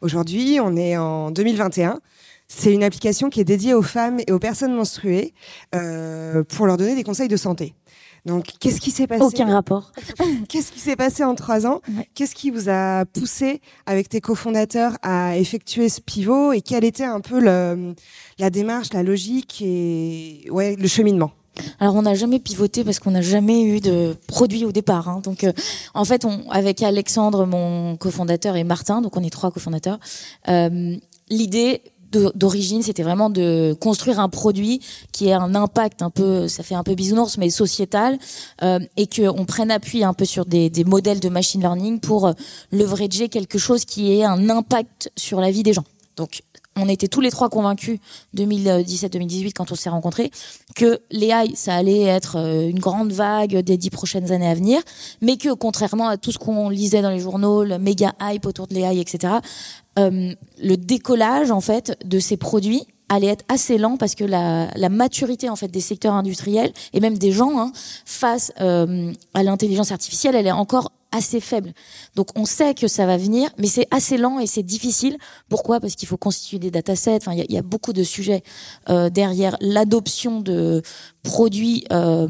Aujourd'hui, 0.00 0.60
on 0.60 0.74
est 0.76 0.96
en 0.96 1.30
2021. 1.30 2.00
C'est 2.48 2.72
une 2.72 2.82
application 2.82 3.28
qui 3.28 3.40
est 3.40 3.44
dédiée 3.44 3.74
aux 3.74 3.82
femmes 3.82 4.20
et 4.26 4.32
aux 4.32 4.38
personnes 4.38 4.74
menstruées 4.74 5.34
euh, 5.74 6.42
pour 6.42 6.66
leur 6.66 6.78
donner 6.78 6.94
des 6.94 7.04
conseils 7.04 7.28
de 7.28 7.36
santé. 7.36 7.74
Donc, 8.24 8.46
qu'est-ce 8.58 8.80
qui 8.80 8.90
s'est 8.90 9.06
passé 9.06 9.22
Aucun 9.22 9.52
rapport. 9.52 9.92
qu'est-ce 10.48 10.72
qui 10.72 10.80
s'est 10.80 10.96
passé 10.96 11.22
en 11.22 11.34
trois 11.34 11.66
ans 11.66 11.82
Qu'est-ce 12.14 12.34
qui 12.34 12.50
vous 12.50 12.70
a 12.70 13.04
poussé, 13.04 13.60
avec 13.84 14.08
tes 14.08 14.22
cofondateurs, 14.22 14.96
à 15.02 15.36
effectuer 15.36 15.90
ce 15.90 16.00
pivot 16.00 16.52
Et 16.52 16.62
quelle 16.62 16.84
était 16.84 17.04
un 17.04 17.20
peu 17.20 17.40
le, 17.40 17.94
la 18.38 18.48
démarche, 18.48 18.92
la 18.94 19.02
logique 19.02 19.60
et 19.60 20.46
ouais, 20.50 20.76
le 20.76 20.88
cheminement? 20.88 21.32
Alors 21.80 21.94
on 21.94 22.02
n'a 22.02 22.14
jamais 22.14 22.38
pivoté 22.38 22.84
parce 22.84 22.98
qu'on 22.98 23.10
n'a 23.10 23.22
jamais 23.22 23.62
eu 23.62 23.80
de 23.80 24.16
produit 24.26 24.64
au 24.64 24.72
départ. 24.72 25.08
Hein. 25.08 25.20
Donc 25.22 25.44
euh, 25.44 25.52
en 25.94 26.04
fait, 26.04 26.24
on, 26.24 26.48
avec 26.50 26.82
Alexandre, 26.82 27.46
mon 27.46 27.96
cofondateur, 27.96 28.56
et 28.56 28.64
Martin, 28.64 29.02
donc 29.02 29.16
on 29.16 29.22
est 29.22 29.30
trois 29.30 29.50
cofondateurs, 29.50 29.98
euh, 30.48 30.96
l'idée 31.28 31.82
d'origine, 32.12 32.82
c'était 32.82 33.02
vraiment 33.02 33.30
de 33.30 33.76
construire 33.80 34.20
un 34.20 34.28
produit 34.28 34.80
qui 35.12 35.28
ait 35.28 35.32
un 35.32 35.54
impact 35.54 36.02
un 36.02 36.10
peu, 36.10 36.48
ça 36.48 36.62
fait 36.62 36.74
un 36.74 36.82
peu 36.82 36.94
bisounours, 36.94 37.38
mais 37.38 37.50
sociétal, 37.50 38.18
euh, 38.62 38.78
et 38.96 39.06
qu'on 39.06 39.44
prenne 39.44 39.70
appui 39.70 40.04
un 40.04 40.14
peu 40.14 40.24
sur 40.24 40.44
des, 40.44 40.70
des, 40.70 40.84
modèles 40.84 41.20
de 41.20 41.28
machine 41.28 41.60
learning 41.60 42.00
pour 42.00 42.26
euh, 42.26 42.32
leverager 42.70 43.28
quelque 43.28 43.58
chose 43.58 43.84
qui 43.84 44.12
ait 44.12 44.24
un 44.24 44.50
impact 44.50 45.10
sur 45.16 45.40
la 45.40 45.50
vie 45.50 45.62
des 45.62 45.72
gens. 45.72 45.84
Donc 46.16 46.42
on 46.76 46.88
était 46.88 47.08
tous 47.08 47.20
les 47.20 47.30
trois 47.30 47.48
convaincus 47.48 47.98
2017-2018 48.36 49.52
quand 49.54 49.72
on 49.72 49.74
s'est 49.74 49.90
rencontrés 49.90 50.30
que 50.74 51.00
l'AI 51.10 51.52
ça 51.54 51.74
allait 51.74 52.02
être 52.02 52.36
euh, 52.38 52.68
une 52.68 52.78
grande 52.78 53.12
vague 53.12 53.58
des 53.58 53.76
dix 53.76 53.90
prochaines 53.90 54.32
années 54.32 54.48
à 54.48 54.54
venir, 54.54 54.80
mais 55.20 55.36
que 55.36 55.52
contrairement 55.52 56.08
à 56.08 56.16
tout 56.16 56.32
ce 56.32 56.38
qu'on 56.38 56.68
lisait 56.68 57.02
dans 57.02 57.10
les 57.10 57.18
journaux, 57.18 57.64
le 57.64 57.78
méga 57.78 58.14
hype 58.20 58.46
autour 58.46 58.66
de 58.66 58.74
l'AI, 58.74 58.98
etc., 58.98 59.34
euh, 59.98 60.34
le 60.62 60.76
décollage 60.76 61.50
en 61.50 61.60
fait 61.60 61.98
de 62.04 62.18
ces 62.18 62.36
produits 62.36 62.86
allait 63.10 63.28
être 63.28 63.44
assez 63.48 63.76
lent 63.76 63.96
parce 63.98 64.14
que 64.14 64.24
la, 64.24 64.88
maturité 64.88 65.50
en 65.50 65.56
fait 65.56 65.68
des 65.68 65.80
secteurs 65.80 66.14
industriels 66.14 66.72
et 66.94 67.00
même 67.00 67.18
des 67.18 67.32
gens 67.32 67.58
hein, 67.58 67.72
face 68.06 68.52
euh, 68.60 69.12
à 69.34 69.42
l'intelligence 69.42 69.92
artificielle, 69.92 70.34
elle 70.34 70.46
est 70.46 70.52
encore 70.52 70.90
assez 71.12 71.40
faible. 71.40 71.72
Donc 72.16 72.28
on 72.36 72.44
sait 72.44 72.74
que 72.74 72.88
ça 72.88 73.06
va 73.06 73.16
venir, 73.16 73.50
mais 73.58 73.66
c'est 73.66 73.86
assez 73.90 74.16
lent 74.16 74.40
et 74.40 74.46
c'est 74.46 74.62
difficile. 74.62 75.16
Pourquoi? 75.48 75.78
Parce 75.78 75.94
qu'il 75.94 76.08
faut 76.08 76.16
constituer 76.16 76.58
des 76.58 76.70
datasets. 76.70 77.16
Enfin, 77.16 77.32
il 77.34 77.52
y, 77.52 77.58
a 77.58 77.62
beaucoup 77.62 77.92
de 77.92 78.02
sujets 78.02 78.42
euh, 78.88 79.10
derrière 79.10 79.56
l'adoption 79.60 80.40
de 80.40 80.82
produits 81.22 81.84
euh, 81.92 82.26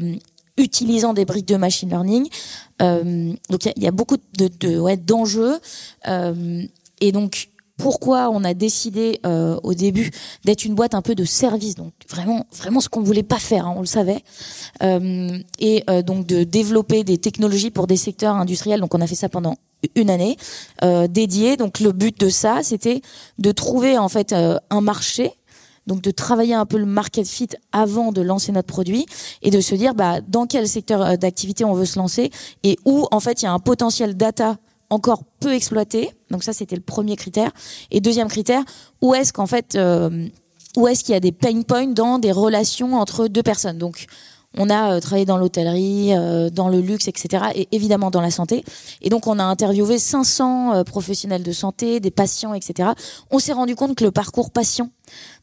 utilisant 0.57 1.13
des 1.13 1.25
briques 1.25 1.47
de 1.47 1.55
machine 1.55 1.89
learning. 1.89 2.27
Euh, 2.81 3.33
donc 3.49 3.65
il 3.65 3.83
y, 3.83 3.87
a 3.87 3.91
beaucoup 3.91 4.17
de, 4.37 4.79
ouais, 4.79 4.97
d'enjeux. 4.97 5.59
Et 7.01 7.11
donc 7.11 7.49
pourquoi 7.77 8.29
on 8.29 8.43
a 8.43 8.53
décidé 8.53 9.19
euh, 9.25 9.59
au 9.63 9.73
début 9.73 10.11
d'être 10.45 10.63
une 10.65 10.75
boîte 10.75 10.93
un 10.93 11.01
peu 11.01 11.15
de 11.15 11.25
service, 11.25 11.75
donc 11.75 11.93
vraiment, 12.09 12.45
vraiment 12.53 12.79
ce 12.79 12.89
qu'on 12.89 13.01
voulait 13.01 13.23
pas 13.23 13.39
faire, 13.39 13.67
hein, 13.67 13.73
on 13.75 13.81
le 13.81 13.87
savait, 13.87 14.23
euh, 14.83 15.37
et 15.59 15.83
euh, 15.89 16.01
donc 16.01 16.25
de 16.27 16.43
développer 16.43 17.03
des 17.03 17.17
technologies 17.17 17.71
pour 17.71 17.87
des 17.87 17.97
secteurs 17.97 18.35
industriels. 18.35 18.79
Donc 18.79 18.93
on 18.93 19.01
a 19.01 19.07
fait 19.07 19.15
ça 19.15 19.29
pendant 19.29 19.55
une 19.95 20.09
année 20.09 20.37
euh, 20.83 21.07
dédiée. 21.07 21.57
Donc 21.57 21.79
le 21.79 21.91
but 21.91 22.19
de 22.19 22.29
ça, 22.29 22.59
c'était 22.63 23.01
de 23.39 23.51
trouver 23.51 23.97
en 23.97 24.09
fait 24.09 24.33
euh, 24.33 24.57
un 24.69 24.81
marché. 24.81 25.31
Donc 25.85 26.01
de 26.01 26.11
travailler 26.11 26.53
un 26.53 26.65
peu 26.65 26.77
le 26.77 26.85
market 26.85 27.27
fit 27.27 27.49
avant 27.73 28.13
de 28.13 28.21
lancer 28.21 28.53
notre 28.53 28.67
produit 28.67 29.05
et 29.41 29.51
de 29.51 29.59
se 29.59 29.75
dire 29.75 29.93
bah 29.93 30.21
dans 30.25 30.45
quel 30.45 30.65
secteur 30.65 31.01
euh, 31.01 31.15
d'activité 31.17 31.65
on 31.65 31.73
veut 31.73 31.83
se 31.83 31.99
lancer 31.99 32.31
et 32.63 32.77
où 32.85 33.05
en 33.11 33.19
fait 33.19 33.41
il 33.41 33.45
y 33.45 33.47
a 33.49 33.51
un 33.51 33.59
potentiel 33.59 34.15
data 34.15 34.55
encore 34.89 35.23
peu 35.39 35.53
exploité. 35.53 36.11
Donc 36.29 36.43
ça, 36.43 36.53
c'était 36.53 36.75
le 36.75 36.81
premier 36.81 37.15
critère. 37.15 37.51
Et 37.91 38.01
deuxième 38.01 38.27
critère, 38.27 38.63
où 39.01 39.13
est-ce 39.13 39.33
qu'en 39.33 39.47
fait, 39.47 39.75
euh, 39.75 40.27
où 40.77 40.87
est-ce 40.87 41.03
qu'il 41.03 41.13
y 41.13 41.17
a 41.17 41.19
des 41.19 41.31
pain 41.31 41.61
points 41.61 41.87
dans 41.87 42.19
des 42.19 42.31
relations 42.31 42.95
entre 42.95 43.27
deux 43.27 43.43
personnes? 43.43 43.77
Donc 43.77 44.07
on 44.57 44.69
a 44.69 44.93
euh, 44.93 44.99
travaillé 44.99 45.25
dans 45.25 45.37
l'hôtellerie, 45.37 46.13
euh, 46.13 46.49
dans 46.49 46.69
le 46.69 46.79
luxe, 46.79 47.07
etc. 47.07 47.45
Et 47.55 47.67
évidemment 47.71 48.11
dans 48.11 48.21
la 48.21 48.31
santé. 48.31 48.63
Et 49.01 49.09
donc 49.09 49.27
on 49.27 49.39
a 49.39 49.43
interviewé 49.43 49.97
500 49.97 50.73
euh, 50.73 50.83
professionnels 50.83 51.43
de 51.43 51.51
santé, 51.51 51.99
des 51.99 52.11
patients, 52.11 52.53
etc. 52.53 52.89
On 53.31 53.39
s'est 53.39 53.53
rendu 53.53 53.75
compte 53.75 53.95
que 53.95 54.03
le 54.03 54.11
parcours 54.11 54.51
patient, 54.51 54.89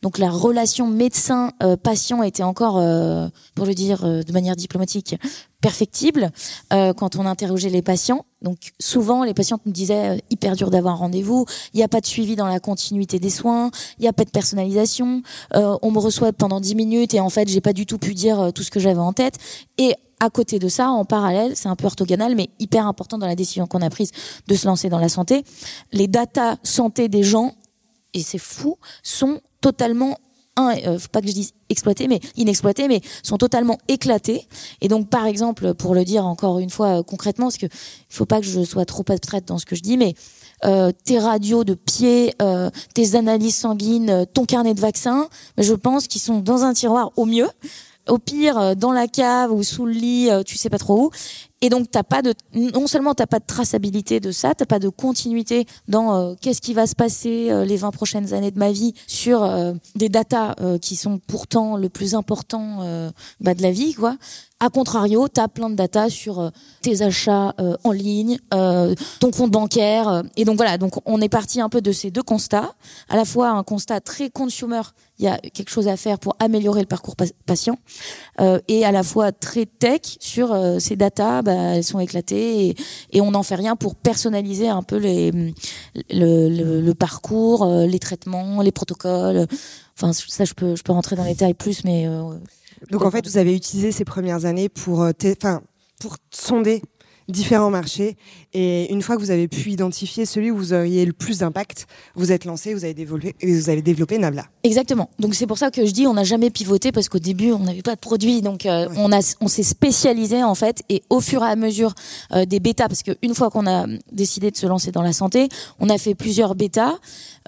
donc 0.03 0.19
la 0.19 0.31
relation 0.31 0.87
médecin-patient 0.87 2.23
était 2.23 2.43
encore, 2.43 2.79
euh, 2.79 3.29
pour 3.55 3.67
le 3.67 3.75
dire 3.75 4.05
euh, 4.05 4.23
de 4.23 4.33
manière 4.33 4.57
diplomatique, 4.57 5.17
perfectible 5.61 6.31
euh, 6.73 6.93
quand 6.93 7.17
on 7.17 7.27
interrogeait 7.27 7.69
les 7.69 7.83
patients. 7.83 8.25
Donc 8.43 8.73
souvent, 8.79 9.25
les 9.25 9.35
patientes 9.35 9.63
nous 9.67 9.73
disaient 9.73 10.17
euh, 10.17 10.19
hyper 10.31 10.57
dur 10.57 10.71
d'avoir 10.71 10.95
un 10.95 10.99
rendez-vous, 10.99 11.45
il 11.75 11.77
n'y 11.77 11.83
a 11.83 11.89
pas 11.89 12.01
de 12.01 12.07
suivi 12.07 12.37
dans 12.37 12.47
la 12.47 12.61
continuité 12.61 13.19
des 13.19 13.31
soins, 13.31 13.71
il 13.99 14.03
n'y 14.03 14.09
a 14.09 14.13
pas 14.13 14.25
de 14.25 14.31
personnalisation, 14.31 15.23
euh, 15.55 15.77
on 15.83 15.91
me 15.91 15.99
reçoit 15.99 16.33
pendant 16.33 16.61
10 16.61 16.75
minutes 16.75 17.15
et 17.15 17.21
en 17.21 17.31
fait, 17.31 17.49
j'ai 17.49 17.61
pas 17.61 17.73
du 17.73 17.87
tout 17.87 17.99
pu 17.99 18.15
dire 18.15 18.41
euh, 18.41 18.51
tout 18.51 18.63
ce 18.63 18.71
que 18.71 18.81
j'avais 18.81 19.01
en 19.01 19.13
tête. 19.13 19.37
Et 19.79 19.95
à 20.21 20.31
côté 20.31 20.59
de 20.59 20.69
ça, 20.69 20.91
en 20.91 21.05
parallèle, 21.05 21.57
c'est 21.57 21.69
un 21.69 21.77
peu 21.77 21.87
orthogonal, 21.87 22.35
mais 22.35 22.51
hyper 22.59 22.87
important 22.87 23.19
dans 23.19 23.27
la 23.27 23.37
décision 23.37 23.67
qu'on 23.67 23.81
a 23.83 23.91
prise 23.91 24.13
de 24.49 24.55
se 24.55 24.67
lancer 24.67 24.89
dans 24.89 24.99
la 24.99 25.09
santé, 25.09 25.45
les 25.93 26.09
datas 26.09 26.57
santé 26.63 27.09
des 27.09 27.23
gens, 27.23 27.55
et 28.15 28.23
c'est 28.23 28.39
fou, 28.39 28.77
sont 29.03 29.41
totalement 29.61 30.19
un, 30.57 30.77
euh, 30.87 30.99
faut 30.99 31.09
pas 31.09 31.21
que 31.21 31.29
je 31.29 31.33
dise 31.33 31.53
exploités, 31.69 32.09
mais 32.09 32.21
inexploités, 32.37 32.89
mais 32.89 33.01
sont 33.23 33.39
totalement 33.39 33.79
éclatés. 33.89 34.47
Et 34.81 34.89
donc, 34.89 35.09
par 35.09 35.27
exemple, 35.27 35.75
pour 35.75 35.95
le 35.95 36.05
dire 36.05 36.27
encore 36.27 36.59
une 36.59 36.71
fois 36.71 36.99
euh, 36.99 37.03
concrètement, 37.03 37.47
parce 37.47 37.59
que 37.59 37.67
faut 38.09 38.27
pas 38.27 38.41
que 38.41 38.47
je 38.47 38.65
sois 38.65 38.85
trop 38.85 39.05
abstraite 39.09 39.47
dans 39.47 39.59
ce 39.59 39.67
que 39.67 39.77
je 39.77 39.83
dis, 39.83 39.97
mais 39.97 40.15
euh, 40.65 40.93
tes 41.05 41.19
radios 41.19 41.65
de 41.65 41.75
pied, 41.75 42.35
euh, 42.43 42.71
tes 42.95 43.15
analyses 43.15 43.57
sanguines, 43.57 44.11
euh, 44.11 44.25
ton 44.27 44.45
carnet 44.45 44.75
de 44.75 44.81
vaccins, 44.81 45.29
je 45.57 45.73
pense 45.73 46.07
qu'ils 46.07 46.21
sont 46.21 46.41
dans 46.41 46.65
un 46.65 46.75
tiroir 46.75 47.13
au 47.17 47.25
mieux 47.25 47.49
au 48.09 48.19
pire 48.19 48.75
dans 48.77 48.93
la 48.93 49.07
cave 49.07 49.53
ou 49.53 49.63
sous 49.63 49.87
le 49.87 49.93
lit, 49.93 50.31
tu 50.45 50.57
sais 50.57 50.71
pas 50.71 50.79
trop 50.79 51.05
où. 51.05 51.11
Et 51.63 51.69
donc 51.69 51.91
t'as 51.91 52.03
pas 52.03 52.23
de 52.23 52.35
non 52.55 52.87
seulement 52.87 53.15
t'as 53.15 53.27
pas 53.27 53.39
de 53.39 53.45
traçabilité 53.45 54.19
de 54.19 54.33
ça, 54.33 54.55
t'as 54.55 54.65
pas 54.65 54.79
de 54.79 54.89
continuité 54.89 55.67
dans 55.89 56.17
euh, 56.17 56.35
qu'est-ce 56.41 56.63
qui 56.63 56.73
va 56.73 56.87
se 56.87 56.95
passer 56.95 57.51
euh, 57.51 57.67
les 57.67 57.77
20 57.77 57.91
prochaines 57.91 58.33
années 58.33 58.51
de 58.51 58.59
ma 58.59 58.73
vie 58.73 58.95
sur 59.07 59.43
euh, 59.43 59.75
des 59.95 60.09
datas 60.09 60.55
qui 60.81 60.97
sont 60.97 61.19
pourtant 61.19 61.77
le 61.77 61.89
plus 61.89 62.15
important 62.15 63.11
bah, 63.41 63.55
de 63.55 63.63
la 63.63 63.71
vie 63.71 63.95
quoi. 63.95 64.17
A 64.63 64.69
contrario, 64.69 65.27
tu 65.29 65.41
as 65.41 65.49
plein 65.49 65.71
de 65.71 65.75
data 65.75 66.11
sur 66.11 66.51
tes 66.83 67.01
achats 67.01 67.55
en 67.83 67.93
ligne, 67.93 68.39
ton 68.51 69.31
compte 69.31 69.51
bancaire. 69.51 70.23
et 70.37 70.45
donc 70.45 70.57
voilà, 70.57 70.77
donc 70.77 70.95
on 71.07 71.21
est 71.23 71.31
parti 71.31 71.63
un 71.63 71.71
peu 71.71 71.81
de 71.81 71.93
ces 71.93 72.11
deux 72.11 72.23
constats. 72.23 72.75
À 73.09 73.17
la 73.17 73.25
fois 73.25 73.49
un 73.49 73.63
constat 73.63 74.01
très 74.01 74.29
consumer, 74.29 74.83
il 75.19 75.25
y 75.25 75.29
a 75.29 75.39
quelque 75.39 75.71
chose 75.71 75.89
à 75.89 75.97
faire 75.97 76.19
pour 76.19 76.37
améliorer 76.41 76.81
le 76.81 76.87
parcours 76.87 77.17
patient, 77.47 77.79
et 78.69 78.85
à 78.85 78.93
la 78.93 79.03
fois 79.03 79.33
très 79.33 79.65
tech 79.65 80.03
sur 80.21 80.55
ces 80.79 80.97
data, 80.97 81.41
bah, 81.41 81.53
elles 81.53 81.85
sont 81.85 82.01
éclatées 82.01 82.67
et, 82.67 82.77
et 83.13 83.21
on 83.23 83.31
n'en 83.31 83.43
fait 83.43 83.55
rien 83.55 83.77
pour 83.77 83.95
personnaliser 83.95 84.69
un 84.69 84.83
peu 84.83 84.97
les, 84.97 85.31
le, 86.11 86.81
le, 86.81 86.95
parcours, 86.95 87.67
les 87.67 87.99
traitements, 87.99 88.61
les 88.61 88.73
protocoles. 88.73 89.47
Enfin, 89.97 90.13
ça, 90.13 90.45
je 90.45 90.53
peux, 90.53 90.77
je 90.77 90.83
peux 90.83 90.93
rentrer 90.93 91.17
dans 91.17 91.25
les 91.25 91.33
détails 91.33 91.55
plus, 91.55 91.83
mais. 91.85 92.07
Donc 92.91 93.03
en 93.03 93.11
fait, 93.11 93.27
vous 93.27 93.37
avez 93.37 93.55
utilisé 93.55 93.93
ces 93.93 94.05
premières 94.05 94.45
années 94.45 94.69
pour, 94.69 95.01
enfin, 95.01 95.63
pour 96.01 96.17
sonder 96.31 96.83
différents 97.31 97.71
marchés. 97.71 98.17
Et 98.53 98.93
une 98.93 99.01
fois 99.01 99.17
que 99.17 99.21
vous 99.21 99.31
avez 99.31 99.47
pu 99.47 99.71
identifier 99.71 100.27
celui 100.27 100.51
où 100.51 100.57
vous 100.57 100.73
auriez 100.73 101.05
le 101.05 101.13
plus 101.13 101.39
d'impact, 101.39 101.87
vous 102.17 102.33
êtes 102.33 102.45
lancé, 102.45 102.75
vous 102.75 102.85
avez 102.85 102.95
développé, 102.95 103.37
vous 103.43 103.71
avez 103.71 103.81
développé 103.81 104.19
Nabla. 104.19 104.47
Exactement. 104.65 105.09
Donc 105.21 105.37
c'est 105.37 105.47
pour 105.47 105.57
ça 105.57 105.71
que 105.71 105.87
je 105.87 105.93
dis 105.93 106.07
on 106.09 106.15
n'a 106.15 106.25
jamais 106.25 106.51
pivoté 106.51 106.91
parce 106.91 107.09
qu'au 107.09 107.21
début 107.21 107.53
on 107.53 107.61
n'avait 107.61 107.83
pas 107.83 107.95
de 107.95 108.01
produit, 108.01 108.43
donc 108.43 108.67
euh, 108.67 108.89
on 108.97 109.13
a 109.13 109.21
on 109.41 109.47
s'est 109.47 109.63
spécialisé 109.63 110.43
en 110.43 110.57
fait 110.57 110.83
et 110.89 111.03
au 111.11 111.21
fur 111.21 111.45
et 111.45 111.47
à 111.47 111.55
mesure 111.55 111.95
euh, 112.33 112.45
des 112.45 112.59
bêtas 112.59 112.89
parce 112.89 113.05
qu'une 113.05 113.35
fois 113.35 113.51
qu'on 113.51 113.69
a 113.69 113.87
décidé 114.11 114.51
de 114.51 114.57
se 114.57 114.67
lancer 114.67 114.91
dans 114.91 115.03
la 115.03 115.13
santé, 115.13 115.49
on 115.79 115.89
a 115.89 115.97
fait 115.97 116.17
plusieurs 116.17 116.57
bêtas. 116.57 116.99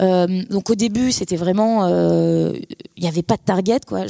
Euh, 0.00 0.42
donc 0.50 0.70
au 0.70 0.74
début 0.76 1.10
c'était 1.10 1.36
vraiment 1.36 1.88
il 1.88 3.02
n'y 3.02 3.08
avait 3.08 3.22
pas 3.22 3.36
de 3.36 3.42
target 3.44 3.80
quoi. 3.86 4.06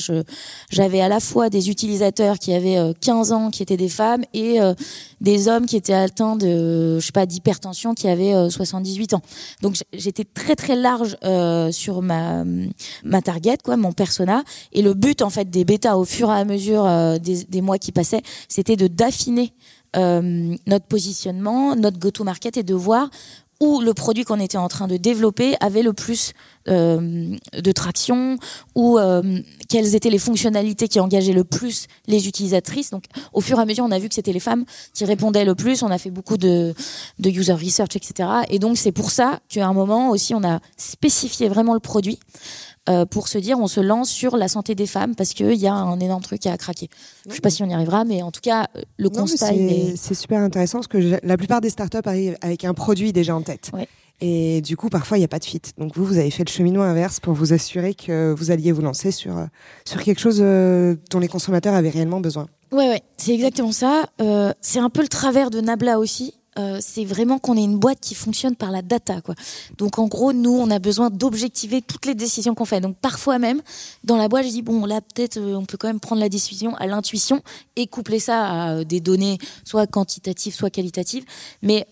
J'avais 0.70 1.00
à 1.00 1.08
la 1.08 1.20
fois 1.20 1.48
des 1.48 1.70
utilisateurs 1.70 2.38
qui 2.38 2.52
avaient 2.52 2.92
15 3.00 3.32
ans 3.32 3.50
qui 3.50 3.62
étaient 3.62 3.78
des 3.78 3.88
femmes 3.88 4.24
et 4.34 4.58
des 5.22 5.46
hommes 5.46 5.66
qui 5.66 5.76
étaient 5.76 5.94
atteints 5.94 6.36
de, 6.36 6.98
je 6.98 7.06
sais 7.06 7.12
pas, 7.12 7.26
d'hypertension 7.26 7.94
qui 7.94 8.08
avaient 8.08 8.50
78 8.50 9.12
euh, 9.12 9.16
ans. 9.16 9.22
Donc 9.62 9.76
j'étais 9.92 10.24
très 10.24 10.56
très 10.56 10.76
large 10.76 11.16
euh, 11.24 11.70
sur 11.70 12.02
ma 12.02 12.44
ma 13.04 13.22
target, 13.22 13.58
quoi, 13.62 13.76
mon 13.76 13.92
persona. 13.92 14.42
Et 14.72 14.82
le 14.82 14.94
but 14.94 15.22
en 15.22 15.30
fait 15.30 15.48
des 15.48 15.64
bêtas 15.64 15.94
au 15.94 16.04
fur 16.04 16.28
et 16.28 16.34
à 16.34 16.44
mesure 16.44 16.84
euh, 16.84 17.18
des, 17.18 17.44
des, 17.44 17.60
mois 17.60 17.78
qui 17.78 17.92
passaient, 17.92 18.22
c'était 18.48 18.76
de 18.76 18.88
d'affiner 18.88 19.54
notre 19.94 20.86
positionnement, 20.86 21.76
notre 21.76 21.98
go-to-market 21.98 22.56
et 22.56 22.62
de 22.62 22.72
voir 22.72 23.10
où 23.62 23.80
le 23.80 23.94
produit 23.94 24.24
qu'on 24.24 24.40
était 24.40 24.58
en 24.58 24.66
train 24.66 24.88
de 24.88 24.96
développer 24.96 25.54
avait 25.60 25.82
le 25.82 25.92
plus 25.92 26.32
euh, 26.68 27.36
de 27.56 27.72
traction, 27.72 28.36
ou 28.74 28.98
euh, 28.98 29.38
quelles 29.68 29.94
étaient 29.94 30.10
les 30.10 30.18
fonctionnalités 30.18 30.88
qui 30.88 30.98
engageaient 30.98 31.32
le 31.32 31.44
plus 31.44 31.86
les 32.08 32.26
utilisatrices. 32.26 32.90
Donc, 32.90 33.04
au 33.32 33.40
fur 33.40 33.60
et 33.60 33.62
à 33.62 33.64
mesure, 33.64 33.84
on 33.84 33.92
a 33.92 34.00
vu 34.00 34.08
que 34.08 34.16
c'était 34.16 34.32
les 34.32 34.40
femmes 34.40 34.64
qui 34.94 35.04
répondaient 35.04 35.44
le 35.44 35.54
plus. 35.54 35.84
On 35.84 35.92
a 35.92 35.98
fait 35.98 36.10
beaucoup 36.10 36.38
de, 36.38 36.74
de 37.20 37.30
user 37.30 37.52
research, 37.52 37.94
etc. 37.94 38.28
Et 38.50 38.58
donc, 38.58 38.78
c'est 38.78 38.90
pour 38.90 39.12
ça 39.12 39.38
qu'à 39.48 39.64
un 39.64 39.72
moment 39.72 40.10
aussi, 40.10 40.34
on 40.34 40.42
a 40.42 40.58
spécifié 40.76 41.48
vraiment 41.48 41.74
le 41.74 41.80
produit. 41.80 42.18
Euh, 42.88 43.06
pour 43.06 43.28
se 43.28 43.38
dire 43.38 43.60
on 43.60 43.68
se 43.68 43.78
lance 43.78 44.10
sur 44.10 44.36
la 44.36 44.48
santé 44.48 44.74
des 44.74 44.88
femmes 44.88 45.14
parce 45.14 45.34
qu'il 45.34 45.54
y 45.54 45.68
a 45.68 45.72
un 45.72 46.00
énorme 46.00 46.22
truc 46.22 46.44
à 46.46 46.56
craquer. 46.58 46.88
Je 47.28 47.34
sais 47.34 47.40
pas 47.40 47.50
si 47.50 47.62
on 47.62 47.66
y 47.66 47.74
arrivera, 47.74 48.04
mais 48.04 48.22
en 48.22 48.32
tout 48.32 48.40
cas, 48.40 48.66
le 48.96 49.08
constat 49.08 49.54
est... 49.54 49.94
C'est 49.96 50.14
super 50.14 50.40
intéressant 50.40 50.78
parce 50.78 50.88
que 50.88 51.20
la 51.22 51.36
plupart 51.36 51.60
des 51.60 51.70
startups 51.70 51.98
arrivent 52.04 52.36
avec 52.40 52.64
un 52.64 52.74
produit 52.74 53.12
déjà 53.12 53.36
en 53.36 53.42
tête. 53.42 53.70
Et 54.20 54.62
du 54.62 54.76
coup, 54.76 54.88
parfois, 54.88 55.16
il 55.16 55.20
n'y 55.20 55.24
a 55.24 55.28
pas 55.28 55.38
de 55.38 55.44
fit. 55.44 55.62
Donc 55.78 55.96
vous, 55.96 56.04
vous 56.04 56.18
avez 56.18 56.30
fait 56.32 56.42
le 56.44 56.50
cheminement 56.50 56.82
inverse 56.82 57.20
pour 57.20 57.34
vous 57.34 57.52
assurer 57.52 57.94
que 57.94 58.34
vous 58.36 58.50
alliez 58.50 58.72
vous 58.72 58.82
lancer 58.82 59.12
sur, 59.12 59.38
euh, 59.38 59.46
sur 59.84 60.02
quelque 60.02 60.20
chose 60.20 60.40
euh, 60.40 60.96
dont 61.10 61.20
les 61.20 61.28
consommateurs 61.28 61.74
avaient 61.74 61.90
réellement 61.90 62.20
besoin. 62.20 62.48
Ouais, 62.72 62.88
ouais, 62.88 63.02
c'est 63.16 63.32
exactement 63.32 63.70
ça. 63.70 64.06
c'est 64.60 64.80
un 64.80 64.90
peu 64.90 65.02
le 65.02 65.08
travers 65.08 65.50
de 65.50 65.60
Nabla 65.60 66.00
aussi. 66.00 66.34
Euh, 66.58 66.78
c'est 66.80 67.04
vraiment 67.04 67.38
qu'on 67.38 67.56
est 67.56 67.64
une 67.64 67.78
boîte 67.78 67.98
qui 68.00 68.14
fonctionne 68.14 68.56
par 68.56 68.70
la 68.70 68.82
data. 68.82 69.22
Quoi. 69.22 69.34
Donc 69.78 69.98
en 69.98 70.06
gros, 70.06 70.32
nous, 70.32 70.52
on 70.52 70.70
a 70.70 70.78
besoin 70.78 71.08
d'objectiver 71.08 71.80
toutes 71.80 72.04
les 72.04 72.14
décisions 72.14 72.54
qu'on 72.54 72.66
fait. 72.66 72.80
Donc 72.80 72.96
parfois 72.96 73.38
même, 73.38 73.62
dans 74.04 74.16
la 74.16 74.28
boîte, 74.28 74.44
je 74.44 74.50
dis, 74.50 74.62
bon, 74.62 74.84
là, 74.84 75.00
peut-être, 75.00 75.38
euh, 75.38 75.54
on 75.54 75.64
peut 75.64 75.78
quand 75.78 75.88
même 75.88 76.00
prendre 76.00 76.20
la 76.20 76.28
décision 76.28 76.74
à 76.76 76.86
l'intuition 76.86 77.40
et 77.76 77.86
coupler 77.86 78.18
ça 78.18 78.44
à 78.44 78.70
euh, 78.72 78.84
des 78.84 79.00
données, 79.00 79.38
soit 79.64 79.86
quantitatives, 79.86 80.54
soit 80.54 80.70
qualitatives. 80.70 81.24
Mais 81.62 81.86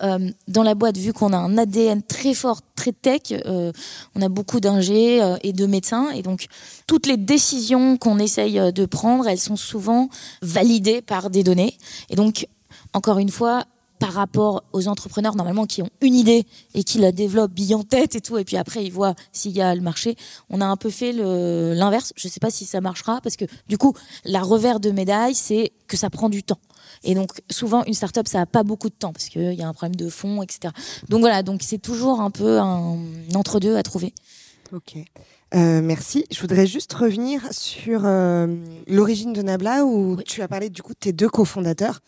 dans 0.48 0.62
la 0.62 0.74
boîte, 0.74 0.96
vu 0.96 1.12
qu'on 1.12 1.32
a 1.32 1.36
un 1.36 1.56
ADN 1.56 2.02
très 2.02 2.34
fort, 2.34 2.60
très 2.74 2.92
tech, 2.92 3.32
on 3.46 4.22
a 4.22 4.28
beaucoup 4.28 4.60
d'ingés 4.60 5.20
et 5.42 5.52
de 5.52 5.66
médecins. 5.66 6.10
Et 6.10 6.22
donc, 6.22 6.46
toutes 6.86 7.06
les 7.06 7.16
décisions 7.16 7.96
qu'on 7.96 8.18
essaye 8.18 8.72
de 8.72 8.86
prendre, 8.86 9.28
elles 9.28 9.38
sont 9.38 9.56
souvent 9.56 10.08
validées 10.42 11.02
par 11.02 11.30
des 11.30 11.42
données. 11.44 11.76
Et 12.08 12.16
donc, 12.16 12.46
encore 12.92 13.18
une 13.18 13.30
fois, 13.30 13.64
par 14.00 14.14
rapport 14.14 14.64
aux 14.72 14.88
entrepreneurs 14.88 15.36
normalement 15.36 15.66
qui 15.66 15.82
ont 15.82 15.90
une 16.00 16.14
idée 16.14 16.46
et 16.74 16.82
qui 16.82 16.98
la 16.98 17.12
développent 17.12 17.52
bien 17.52 17.76
en 17.76 17.82
tête 17.84 18.16
et 18.16 18.20
tout 18.20 18.38
et 18.38 18.44
puis 18.44 18.56
après 18.56 18.82
ils 18.82 18.90
voient 18.90 19.14
s'il 19.30 19.52
y 19.52 19.60
a 19.60 19.72
le 19.74 19.82
marché. 19.82 20.16
On 20.48 20.60
a 20.60 20.66
un 20.66 20.76
peu 20.76 20.90
fait 20.90 21.12
l'inverse. 21.12 22.12
Je 22.16 22.26
sais 22.26 22.40
pas 22.40 22.50
si 22.50 22.64
ça 22.64 22.80
marchera 22.80 23.20
parce 23.20 23.36
que 23.36 23.44
du 23.68 23.78
coup 23.78 23.94
la 24.24 24.40
revers 24.40 24.80
de 24.80 24.90
médaille 24.90 25.34
c'est 25.34 25.70
que 25.86 25.96
ça 25.96 26.08
prend 26.08 26.30
du 26.30 26.42
temps. 26.42 26.58
Et 27.04 27.14
donc 27.14 27.30
souvent 27.50 27.84
une 27.84 27.94
startup 27.94 28.26
ça 28.26 28.40
a 28.40 28.46
pas 28.46 28.62
beaucoup 28.62 28.88
de 28.88 28.94
temps 28.94 29.12
parce 29.12 29.28
qu'il 29.28 29.52
y 29.52 29.62
a 29.62 29.68
un 29.68 29.74
problème 29.74 29.96
de 29.96 30.08
fond 30.08 30.42
etc 30.42 30.72
donc 31.08 31.20
voilà. 31.20 31.42
Donc 31.42 31.60
c'est 31.62 31.78
toujours 31.78 32.20
un 32.20 32.30
peu 32.30 32.58
un 32.58 32.98
entre 33.34 33.60
deux 33.60 33.76
à 33.76 33.82
trouver. 33.82 34.14
Ok 34.72 34.96
euh, 35.54 35.80
merci. 35.82 36.26
Je 36.30 36.40
voudrais 36.40 36.66
juste 36.66 36.92
revenir 36.92 37.42
sur 37.50 38.02
euh, 38.04 38.46
l'origine 38.86 39.32
de 39.32 39.42
Nabla, 39.42 39.84
où 39.84 40.16
tu 40.24 40.42
as 40.42 40.48
parlé 40.48 40.70
du 40.70 40.82
coup 40.82 40.92
de 40.92 40.98
tes 40.98 41.12
deux 41.12 41.28
cofondateurs. 41.28 42.00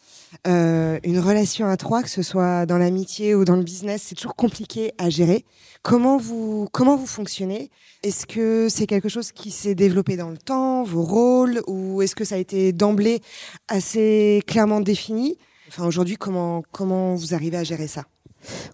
Euh, 0.46 1.00
une 1.02 1.18
relation 1.18 1.66
à 1.66 1.76
trois, 1.76 2.02
que 2.02 2.08
ce 2.08 2.22
soit 2.22 2.66
dans 2.66 2.78
l'amitié 2.78 3.34
ou 3.34 3.44
dans 3.44 3.56
le 3.56 3.64
business, 3.64 4.02
c'est 4.06 4.14
toujours 4.14 4.36
compliqué 4.36 4.92
à 4.98 5.10
gérer. 5.10 5.44
Comment 5.82 6.18
vous 6.18 6.68
comment 6.70 6.96
vous 6.96 7.06
fonctionnez? 7.06 7.70
Est-ce 8.04 8.26
que 8.26 8.68
c'est 8.68 8.86
quelque 8.86 9.08
chose 9.08 9.32
qui 9.32 9.50
s'est 9.50 9.74
développé 9.74 10.16
dans 10.16 10.30
le 10.30 10.38
temps, 10.38 10.84
vos 10.84 11.02
rôles, 11.02 11.62
ou 11.66 12.00
est-ce 12.02 12.14
que 12.14 12.24
ça 12.24 12.36
a 12.36 12.38
été 12.38 12.72
d'emblée 12.72 13.20
assez 13.68 14.42
clairement 14.46 14.80
défini? 14.80 15.36
Enfin, 15.68 15.84
aujourd'hui, 15.86 16.16
comment 16.16 16.62
comment 16.70 17.16
vous 17.16 17.34
arrivez 17.34 17.56
à 17.56 17.64
gérer 17.64 17.88
ça? 17.88 18.04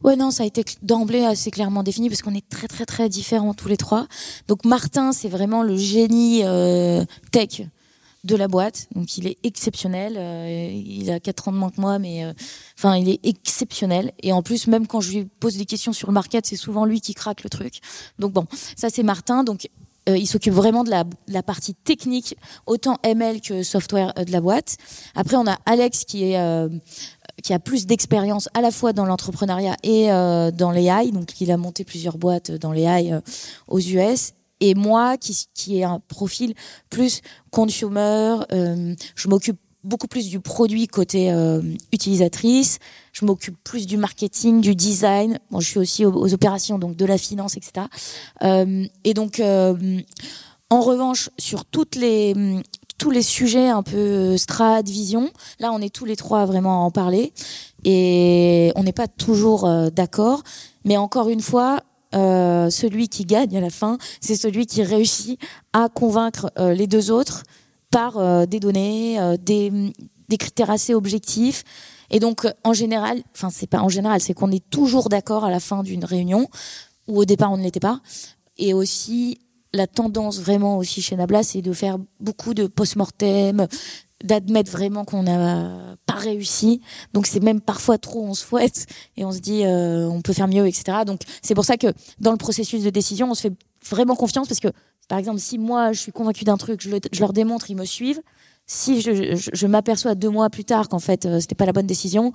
Ouais, 0.03 0.17
non, 0.17 0.31
ça 0.31 0.43
a 0.43 0.47
été 0.47 0.65
d'emblée 0.83 1.25
assez 1.25 1.51
clairement 1.51 1.83
défini 1.83 2.09
parce 2.09 2.23
qu'on 2.23 2.35
est 2.35 2.49
très 2.49 2.69
très 2.69 2.87
très 2.87 3.09
différents 3.09 3.55
tous 3.55 3.69
les 3.69 3.77
trois. 3.77 4.07
Donc 4.47 4.65
Martin, 4.65 5.13
c'est 5.13 5.29
vraiment 5.29 5.63
le 5.63 5.77
génie 5.77 6.43
euh, 6.45 7.05
tech 7.33 7.63
de 8.25 8.37
la 8.37 8.49
boîte. 8.49 8.89
Donc 8.95 9.17
il 9.19 9.27
est 9.27 9.39
exceptionnel. 9.45 10.15
Euh, 10.17 10.71
il 10.73 11.11
a 11.11 11.21
quatre 11.21 11.49
ans 11.49 11.53
de 11.53 11.57
moins 11.57 11.71
que 11.71 11.81
moi, 11.81 11.99
mais 11.99 12.25
euh, 12.25 12.97
il 12.97 13.09
est 13.09 13.21
exceptionnel. 13.25 14.13
Et 14.23 14.33
en 14.33 14.43
plus, 14.43 14.67
même 14.67 14.87
quand 14.87 15.01
je 15.01 15.13
lui 15.13 15.25
pose 15.25 15.57
des 15.57 15.67
questions 15.67 15.93
sur 15.93 16.09
le 16.09 16.15
market, 16.15 16.47
c'est 16.47 16.57
souvent 16.57 16.85
lui 16.85 17.01
qui 17.01 17.15
craque 17.15 17.43
le 17.43 17.51
truc. 17.51 17.81
Donc 18.19 18.33
bon, 18.33 18.47
ça 18.77 18.89
c'est 18.91 19.03
Martin. 19.03 19.45
Donc 19.45 19.69
il 20.07 20.27
s'occupe 20.27 20.55
vraiment 20.55 20.85
de 20.85 20.91
la, 20.91 21.43
partie 21.43 21.75
technique, 21.75 22.35
autant 22.65 22.97
ML 23.05 23.43
que 23.43 23.63
software 23.63 24.15
de 24.15 24.33
la 24.33 24.41
boîte. 24.41 24.79
Après, 25.15 25.37
on 25.37 25.47
a 25.47 25.59
Alex 25.67 26.07
qui 26.07 26.33
est 26.33 26.39
qui 27.43 27.53
a 27.53 27.59
plus 27.59 27.87
d'expérience 27.87 28.49
à 28.55 28.61
la 28.61 28.71
fois 28.71 28.93
dans 28.93 29.05
l'entrepreneuriat 29.05 29.77
et 29.83 30.11
euh, 30.11 30.51
dans 30.51 30.71
l'AI, 30.71 31.11
donc 31.13 31.41
il 31.41 31.51
a 31.51 31.57
monté 31.57 31.85
plusieurs 31.85 32.19
boîtes 32.19 32.51
dans 32.51 32.73
l'AI 32.73 33.13
euh, 33.13 33.21
aux 33.69 33.81
US. 33.81 34.33
Et 34.61 34.75
moi, 34.75 35.17
qui, 35.17 35.47
qui 35.55 35.79
ai 35.79 35.85
un 35.85 36.01
profil 36.01 36.55
plus 36.91 37.21
consumer, 37.53 38.39
euh, 38.53 38.95
je 39.15 39.29
m'occupe 39.29 39.59
beaucoup 39.85 40.09
plus 40.09 40.29
du 40.29 40.41
produit 40.41 40.89
côté 40.89 41.33
utilisatrice. 41.93 42.81
Je 43.13 43.25
m'occupe 43.25 43.57
plus 43.63 43.87
du 43.87 43.97
marketing, 43.97 44.61
du 44.61 44.75
design. 44.75 45.39
Bon, 45.53 45.61
je 45.61 45.69
suis 45.69 45.79
aussi 45.79 46.05
aux, 46.05 46.13
aux 46.13 46.35
opérations, 46.35 46.81
donc 46.81 46.97
de 46.97 47.05
la 47.05 47.17
finance, 47.17 47.57
etc. 47.57 47.87
Et 49.05 49.15
donc, 49.15 49.41
en 49.41 50.81
revanche, 50.81 51.31
sur 51.39 51.65
toutes 51.65 51.95
les 51.95 52.35
tous 52.99 53.11
les 53.11 53.23
sujets 53.23 53.69
un 53.69 53.83
peu 53.83 53.97
euh, 53.97 54.37
strat, 54.37 54.83
vision. 54.83 55.31
Là, 55.61 55.71
on 55.73 55.81
est 55.81 55.95
tous 55.95 56.05
les 56.05 56.17
trois 56.17 56.45
vraiment 56.45 56.83
à 56.83 56.85
en 56.85 56.91
parler 56.91 57.33
et 57.85 58.73
on 58.75 58.83
n'est 58.83 58.93
pas 58.93 59.09
toujours 59.09 59.67
euh, 59.67 59.91
d'accord. 59.91 60.43
Mais 60.85 60.97
encore 60.97 61.29
une 61.29 61.41
fois, 61.41 61.81
euh, 62.15 62.71
celui 62.71 63.09
qui 63.09 63.25
gagne 63.25 63.57
à 63.57 63.61
la 63.61 63.71
fin, 63.71 63.99
c'est 64.21 64.37
celui 64.37 64.67
qui 64.67 64.83
réussit 64.83 65.41
à 65.73 65.89
convaincre 65.89 66.51
euh, 66.59 66.75
les 66.75 66.87
deux 66.87 67.11
autres 67.11 67.45
par 67.91 68.47
des 68.47 68.61
données, 68.61 69.19
des, 69.41 69.73
des 70.29 70.37
critères 70.37 70.69
assez 70.69 70.93
objectifs. 70.93 71.65
Et 72.11 72.21
donc, 72.21 72.47
en 72.63 72.75
général, 72.75 73.23
enfin, 73.35 73.49
c'est 73.49 73.67
pas 73.67 73.81
en 73.81 73.89
général, 73.89 74.21
c'est 74.21 74.35
qu'on 74.35 74.51
est 74.51 74.69
toujours 74.69 75.09
d'accord 75.09 75.47
à 75.47 75.51
la 75.51 75.59
fin 75.59 75.83
d'une 75.83 76.05
réunion, 76.05 76.49
ou 77.07 77.21
au 77.21 77.25
départ 77.25 77.51
on 77.51 77.57
ne 77.57 77.63
l'était 77.63 77.81
pas. 77.81 78.03
Et 78.59 78.75
aussi, 78.75 79.39
la 79.73 79.87
tendance 79.87 80.41
vraiment 80.41 80.79
aussi 80.79 81.03
chez 81.03 81.17
Nabla, 81.17 81.43
c'est 81.43 81.63
de 81.63 81.73
faire 81.73 81.99
beaucoup 82.21 82.55
de 82.55 82.67
post-mortem, 82.67 83.67
d'admettre 84.25 84.71
vraiment 84.71 85.05
qu'on 85.05 85.23
n'a 85.23 85.97
pas 86.07 86.15
réussi. 86.15 86.81
Donc 87.13 87.27
c'est 87.27 87.41
même 87.41 87.61
parfois 87.61 87.99
trop, 87.99 88.25
on 88.25 88.35
se 88.35 88.45
fouette 88.45 88.87
et 89.17 89.25
on 89.25 89.33
se 89.33 89.39
dit 89.39 89.65
euh, 89.65 90.09
on 90.09 90.23
peut 90.23 90.33
faire 90.33 90.49
mieux, 90.49 90.67
etc. 90.67 90.99
Donc 91.07 91.21
c'est 91.43 91.55
pour 91.55 91.65
ça 91.65 91.77
que 91.77 91.89
dans 92.19 92.33
le 92.33 92.39
processus 92.39 92.83
de 92.83 92.91
décision, 92.91 93.31
on 93.31 93.35
se 93.35 93.43
fait 93.43 93.53
vraiment 93.89 94.17
confiance 94.17 94.49
parce 94.49 94.61
que 94.61 94.69
par 95.09 95.19
exemple 95.19 95.39
si 95.39 95.59
moi 95.59 95.93
je 95.93 96.01
suis 96.01 96.13
convaincu 96.13 96.45
d'un 96.45 96.57
truc, 96.57 96.81
je, 96.83 96.91
je, 97.13 97.21
leur 97.21 97.33
démontre, 97.33 97.71
ils 97.71 97.77
me 97.77 97.85
suivent. 97.85 98.21
si 98.67 99.01
je, 99.01 99.37
je, 99.37 99.51
je 99.53 99.67
m'aperçois 99.67 100.15
deux 100.15 100.31
mois 100.31 100.51
plus 100.51 100.65
tard 100.65 100.89
qu'en 100.89 100.99
fait 100.99 101.27
euh, 101.27 101.41
c'était 101.41 101.55
pas 101.55 101.67
la 101.67 101.73
bonne 101.73 101.87
décision, 101.87 102.33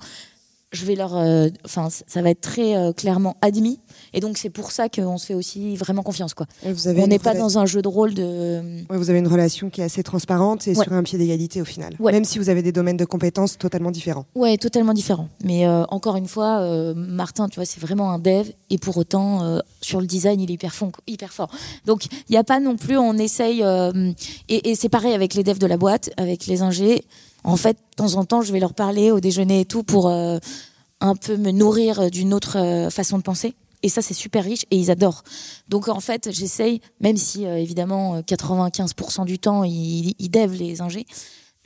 je 0.74 0.84
vais 0.84 0.94
leur, 0.94 1.16
euh, 1.16 1.48
enfin, 1.64 1.88
ça 1.90 2.22
va 2.22 2.30
être 2.30 2.40
très 2.40 2.76
euh, 2.76 2.92
clairement 2.92 3.36
admis. 3.40 3.78
Et 4.12 4.20
donc 4.20 4.36
c'est 4.38 4.50
pour 4.50 4.70
ça 4.72 4.88
qu'on 4.88 5.16
se 5.18 5.26
fait 5.26 5.34
aussi 5.34 5.76
vraiment 5.76 6.02
confiance, 6.02 6.34
quoi. 6.34 6.46
Vous 6.64 6.88
avez 6.88 7.02
On 7.02 7.06
n'est 7.06 7.18
pas 7.18 7.34
dans 7.34 7.58
un 7.58 7.66
jeu 7.66 7.80
de 7.82 7.88
rôle 7.88 8.14
de. 8.14 8.82
Ouais, 8.90 8.96
vous 8.98 9.10
avez 9.10 9.18
une 9.20 9.28
relation 9.28 9.70
qui 9.70 9.80
est 9.80 9.84
assez 9.84 10.02
transparente 10.02 10.66
et 10.68 10.76
Ouais. 10.76 10.82
sur 10.84 10.92
un 10.92 11.02
pied 11.02 11.18
d'égalité 11.18 11.60
au 11.62 11.64
final. 11.64 11.94
Ouais. 12.00 12.12
Même 12.12 12.24
si 12.24 12.38
vous 12.38 12.48
avez 12.48 12.62
des 12.62 12.72
domaines 12.72 12.96
de 12.96 13.04
compétences 13.04 13.56
totalement 13.58 13.90
différents. 13.90 14.26
Ouais, 14.34 14.56
totalement 14.58 14.92
différent. 14.92 15.28
Mais 15.44 15.66
euh, 15.66 15.84
encore 15.88 16.16
une 16.16 16.26
fois, 16.26 16.60
Martin, 16.94 17.48
tu 17.48 17.56
vois, 17.56 17.64
c'est 17.64 17.80
vraiment 17.80 18.10
un 18.10 18.18
dev 18.18 18.48
et 18.70 18.78
pour 18.78 18.96
autant, 18.96 19.60
sur 19.80 20.00
le 20.00 20.06
design, 20.06 20.40
il 20.40 20.50
est 20.50 20.54
hyper, 20.54 20.74
hyper 21.06 21.32
fort. 21.32 21.50
Donc, 21.86 22.06
il 22.06 22.32
n'y 22.32 22.36
a 22.36 22.44
pas 22.44 22.58
non 22.60 22.76
plus, 22.76 22.96
on 22.96 23.14
essaye, 23.14 23.62
et, 24.48 24.70
et 24.70 24.74
c'est 24.74 24.88
pareil 24.88 25.12
avec 25.14 25.34
les 25.34 25.44
devs 25.44 25.58
de 25.58 25.66
la 25.66 25.76
boîte, 25.76 26.10
avec 26.16 26.46
les 26.46 26.62
ingés. 26.62 27.04
En 27.44 27.56
fait, 27.56 27.76
de 27.76 27.96
temps 27.96 28.14
en 28.16 28.24
temps, 28.24 28.42
je 28.42 28.52
vais 28.52 28.60
leur 28.60 28.74
parler 28.74 29.10
au 29.10 29.20
déjeuner 29.20 29.60
et 29.60 29.64
tout 29.64 29.82
pour 29.82 30.08
euh, 30.08 30.38
un 31.00 31.14
peu 31.14 31.36
me 31.36 31.50
nourrir 31.50 32.10
d'une 32.10 32.32
autre 32.34 32.58
euh, 32.58 32.90
façon 32.90 33.18
de 33.18 33.22
penser. 33.22 33.54
Et 33.82 33.90
ça, 33.90 34.00
c'est 34.00 34.14
super 34.14 34.44
riche 34.44 34.64
et 34.70 34.78
ils 34.78 34.90
adorent. 34.90 35.22
Donc, 35.68 35.88
en 35.88 36.00
fait, 36.00 36.30
j'essaye, 36.32 36.80
même 37.00 37.18
si 37.18 37.44
euh, 37.46 37.58
évidemment, 37.58 38.14
euh, 38.16 38.20
95% 38.22 39.26
du 39.26 39.38
temps, 39.38 39.62
ils, 39.62 40.14
ils 40.18 40.30
dev 40.30 40.54
les 40.54 40.80
ingés. 40.80 41.04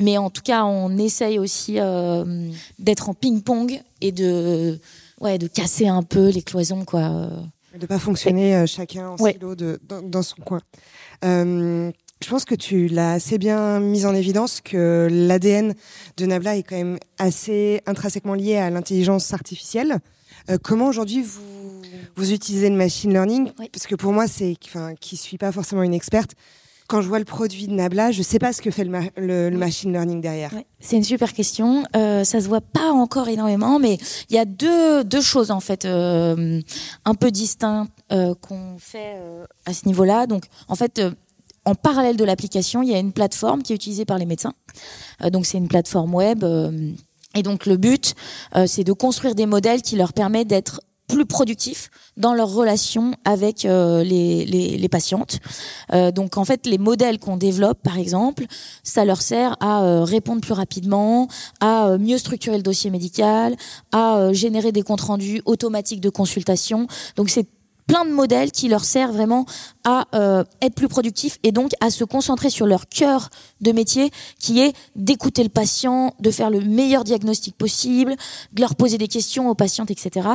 Mais 0.01 0.19
en 0.19 0.29
tout 0.31 0.43
cas, 0.43 0.65
on 0.65 0.97
essaye 0.99 1.39
aussi 1.41 1.79
d'être 2.79 3.09
en 3.09 3.15
ping-pong 3.15 3.83
et 4.01 4.13
de, 4.13 4.79
ouais, 5.21 5.39
de 5.39 5.49
casser 5.49 5.89
un 5.89 6.05
peu 6.05 6.29
les 6.29 6.43
cloisons, 6.43 6.85
quoi. 6.85 7.29
De 7.77 7.85
pas 7.85 7.99
fonctionner 7.99 8.65
chacun 8.69 9.09
en 9.09 9.17
Ouais. 9.17 9.33
silo 9.33 9.57
de, 9.57 9.81
dans, 9.89 10.01
dans 10.03 10.23
son 10.23 10.37
coin. 10.43 10.61
Je 12.23 12.29
pense 12.29 12.45
que 12.45 12.55
tu 12.57 12.89
l'as 12.89 13.13
assez 13.13 13.39
bien 13.39 13.79
mis 13.81 14.05
en 14.05 14.15
évidence 14.15 14.61
que 14.61 15.09
l'ADN 15.11 15.75
de 16.17 16.27
Nabla 16.27 16.57
est 16.57 16.65
quand 16.65 16.77
même 16.77 16.99
assez 17.19 17.81
intrinsèquement 17.87 18.35
lié 18.35 18.57
à 18.57 18.71
l'intelligence 18.71 19.33
artificielle. 19.33 19.99
Euh, 20.51 20.59
comment 20.63 20.87
aujourd'hui 20.89 21.23
vous, 21.23 21.83
vous 22.17 22.33
utilisez 22.33 22.71
le 22.71 22.77
machine 22.77 23.13
learning? 23.13 23.53
Oui. 23.61 23.69
Parce 23.73 23.87
que 23.87 23.95
pour 23.95 24.13
moi, 24.13 24.27
c'est, 24.27 24.57
enfin, 24.67 24.95
qui 25.01 25.17
suis 25.17 25.39
pas 25.39 25.53
forcément 25.53 25.83
une 25.85 25.95
experte. 25.95 26.33
Quand 26.89 27.03
je 27.03 27.09
vois 27.09 27.19
le 27.21 27.25
produit 27.27 27.69
de 27.69 27.73
Nabla, 27.75 28.11
je 28.13 28.23
sais 28.23 28.39
pas 28.39 28.53
ce 28.53 28.63
que 28.63 28.71
fait 28.71 28.83
le, 28.83 28.91
ma- 28.91 29.11
le- 29.17 29.51
le 29.51 29.59
machine 29.59 29.93
learning 29.93 30.21
derrière. 30.21 30.51
C'est 30.81 30.97
une 30.97 31.05
super 31.05 31.33
question. 31.35 31.85
Euh, 31.95 32.25
ça 32.25 32.41
se 32.41 32.49
voit 32.49 32.63
pas 32.63 32.91
encore 32.93 33.29
énormément, 33.29 33.79
mais 33.79 33.99
il 34.31 34.35
y 34.35 34.39
a 34.39 34.45
deux, 34.47 35.05
deux 35.05 35.21
choses 35.21 35.51
en 35.51 35.61
fait 35.61 35.85
euh, 35.85 36.61
un 37.05 37.15
peu 37.15 37.31
distinctes 37.31 37.93
euh, 38.11 38.35
qu'on 38.41 38.77
fait 38.79 39.17
à 39.67 39.73
ce 39.75 39.87
niveau-là. 39.87 40.27
Donc, 40.27 40.45
en 40.69 40.75
fait, 40.77 41.01
en 41.69 41.75
parallèle 41.75 42.17
de 42.17 42.25
l'application, 42.25 42.83
il 42.83 42.89
y 42.89 42.95
a 42.95 42.99
une 42.99 43.13
plateforme 43.13 43.63
qui 43.63 43.75
est 43.75 43.77
utilisée 43.77 44.07
par 44.07 44.17
les 44.17 44.25
médecins. 44.25 44.55
Euh, 45.23 45.29
donc, 45.29 45.45
c'est 45.45 45.59
une 45.59 45.69
plateforme 45.69 46.15
web. 46.15 46.43
euh, 46.43 46.93
et 47.35 47.43
donc, 47.43 47.67
le 47.67 47.77
but, 47.77 48.15
euh, 48.57 48.67
c'est 48.67 48.85
de 48.85 48.93
construire 48.95 49.35
des 49.35 49.45
modèles 49.45 49.83
qui 49.83 49.97
leur 49.97 50.15
permettent 50.15 50.49
d'être 50.49 50.81
plus 51.09 51.27
productifs 51.27 51.91
dans 52.17 52.35
leur 52.35 52.51
relation 52.53 53.15
avec 53.25 53.63
les, 53.63 54.89
patientes. 54.91 55.39
Donc 55.91 56.37
en 56.37 56.45
fait, 56.45 56.67
les 56.67 56.77
modèles 56.77 57.19
qu'on 57.19 57.39
développe, 57.39 57.83
par 57.83 57.97
exemple, 57.97 58.45
ça 58.83 59.07
leur 59.07 59.23
sert 59.23 59.57
à 59.61 60.05
répondre 60.05 60.43
plus 60.43 60.53
rapidement, 60.53 61.27
à 61.61 61.97
mieux 61.97 62.19
structurer 62.19 62.59
le 62.59 62.63
dossier 62.63 62.91
médical, 62.91 63.57
à 63.91 64.35
générer 64.35 64.71
des 64.71 64.83
comptes 64.83 65.01
rendus 65.01 65.41
automatiques 65.47 66.03
de 66.03 66.11
consultation. 66.11 66.87
Donc 67.17 67.31
c'est 67.31 67.47
plein 67.89 68.05
de 68.05 68.13
modèles 68.13 68.53
qui 68.53 68.69
leur 68.69 68.85
servent 68.85 69.15
vraiment 69.15 69.47
à 69.83 70.07
euh, 70.15 70.45
être 70.63 70.75
plus 70.75 70.87
productifs 70.87 71.39
et 71.43 71.51
donc 71.51 71.73
à 71.81 71.91
se 71.91 72.05
concentrer 72.05 72.51
sur 72.51 72.67
leur 72.67 72.89
cœur 72.89 73.31
de 73.61 73.73
métier 73.73 74.11
qui 74.39 74.61
est 74.61 74.77
d'écouter 74.95 75.43
le 75.43 75.49
patient, 75.49 76.15
de 76.21 76.31
faire 76.31 76.51
le 76.51 76.61
meilleur 76.61 77.03
diagnostic 77.03 77.57
possible, 77.57 78.15
de 78.53 78.61
leur 78.61 78.77
poser 78.77 78.99
des 78.99 79.09
questions 79.09 79.49
aux 79.49 79.55
patientes, 79.55 79.91
etc. 79.91 80.29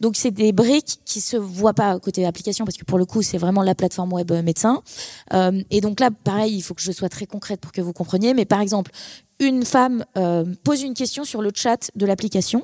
Donc 0.00 0.16
c'est 0.16 0.32
des 0.32 0.52
briques 0.52 1.00
qui 1.04 1.20
se 1.20 1.36
voient 1.36 1.74
pas 1.74 1.98
côté 2.00 2.26
application 2.26 2.64
parce 2.64 2.76
que 2.76 2.84
pour 2.84 2.98
le 2.98 3.06
coup 3.06 3.22
c'est 3.22 3.38
vraiment 3.38 3.62
la 3.62 3.74
plateforme 3.74 4.12
web 4.12 4.30
euh, 4.32 4.42
médecin. 4.42 4.82
Euh, 5.32 5.62
et 5.70 5.80
donc 5.80 6.00
là 6.00 6.10
pareil 6.10 6.56
il 6.56 6.62
faut 6.62 6.74
que 6.74 6.82
je 6.82 6.92
sois 6.92 7.08
très 7.08 7.26
concrète 7.26 7.60
pour 7.60 7.72
que 7.72 7.80
vous 7.80 7.92
compreniez. 7.92 8.34
Mais 8.34 8.44
par 8.44 8.60
exemple 8.60 8.90
une 9.38 9.64
femme 9.64 10.04
euh, 10.16 10.44
pose 10.64 10.82
une 10.82 10.94
question 10.94 11.24
sur 11.24 11.42
le 11.42 11.50
chat 11.54 11.90
de 11.94 12.06
l'application. 12.06 12.62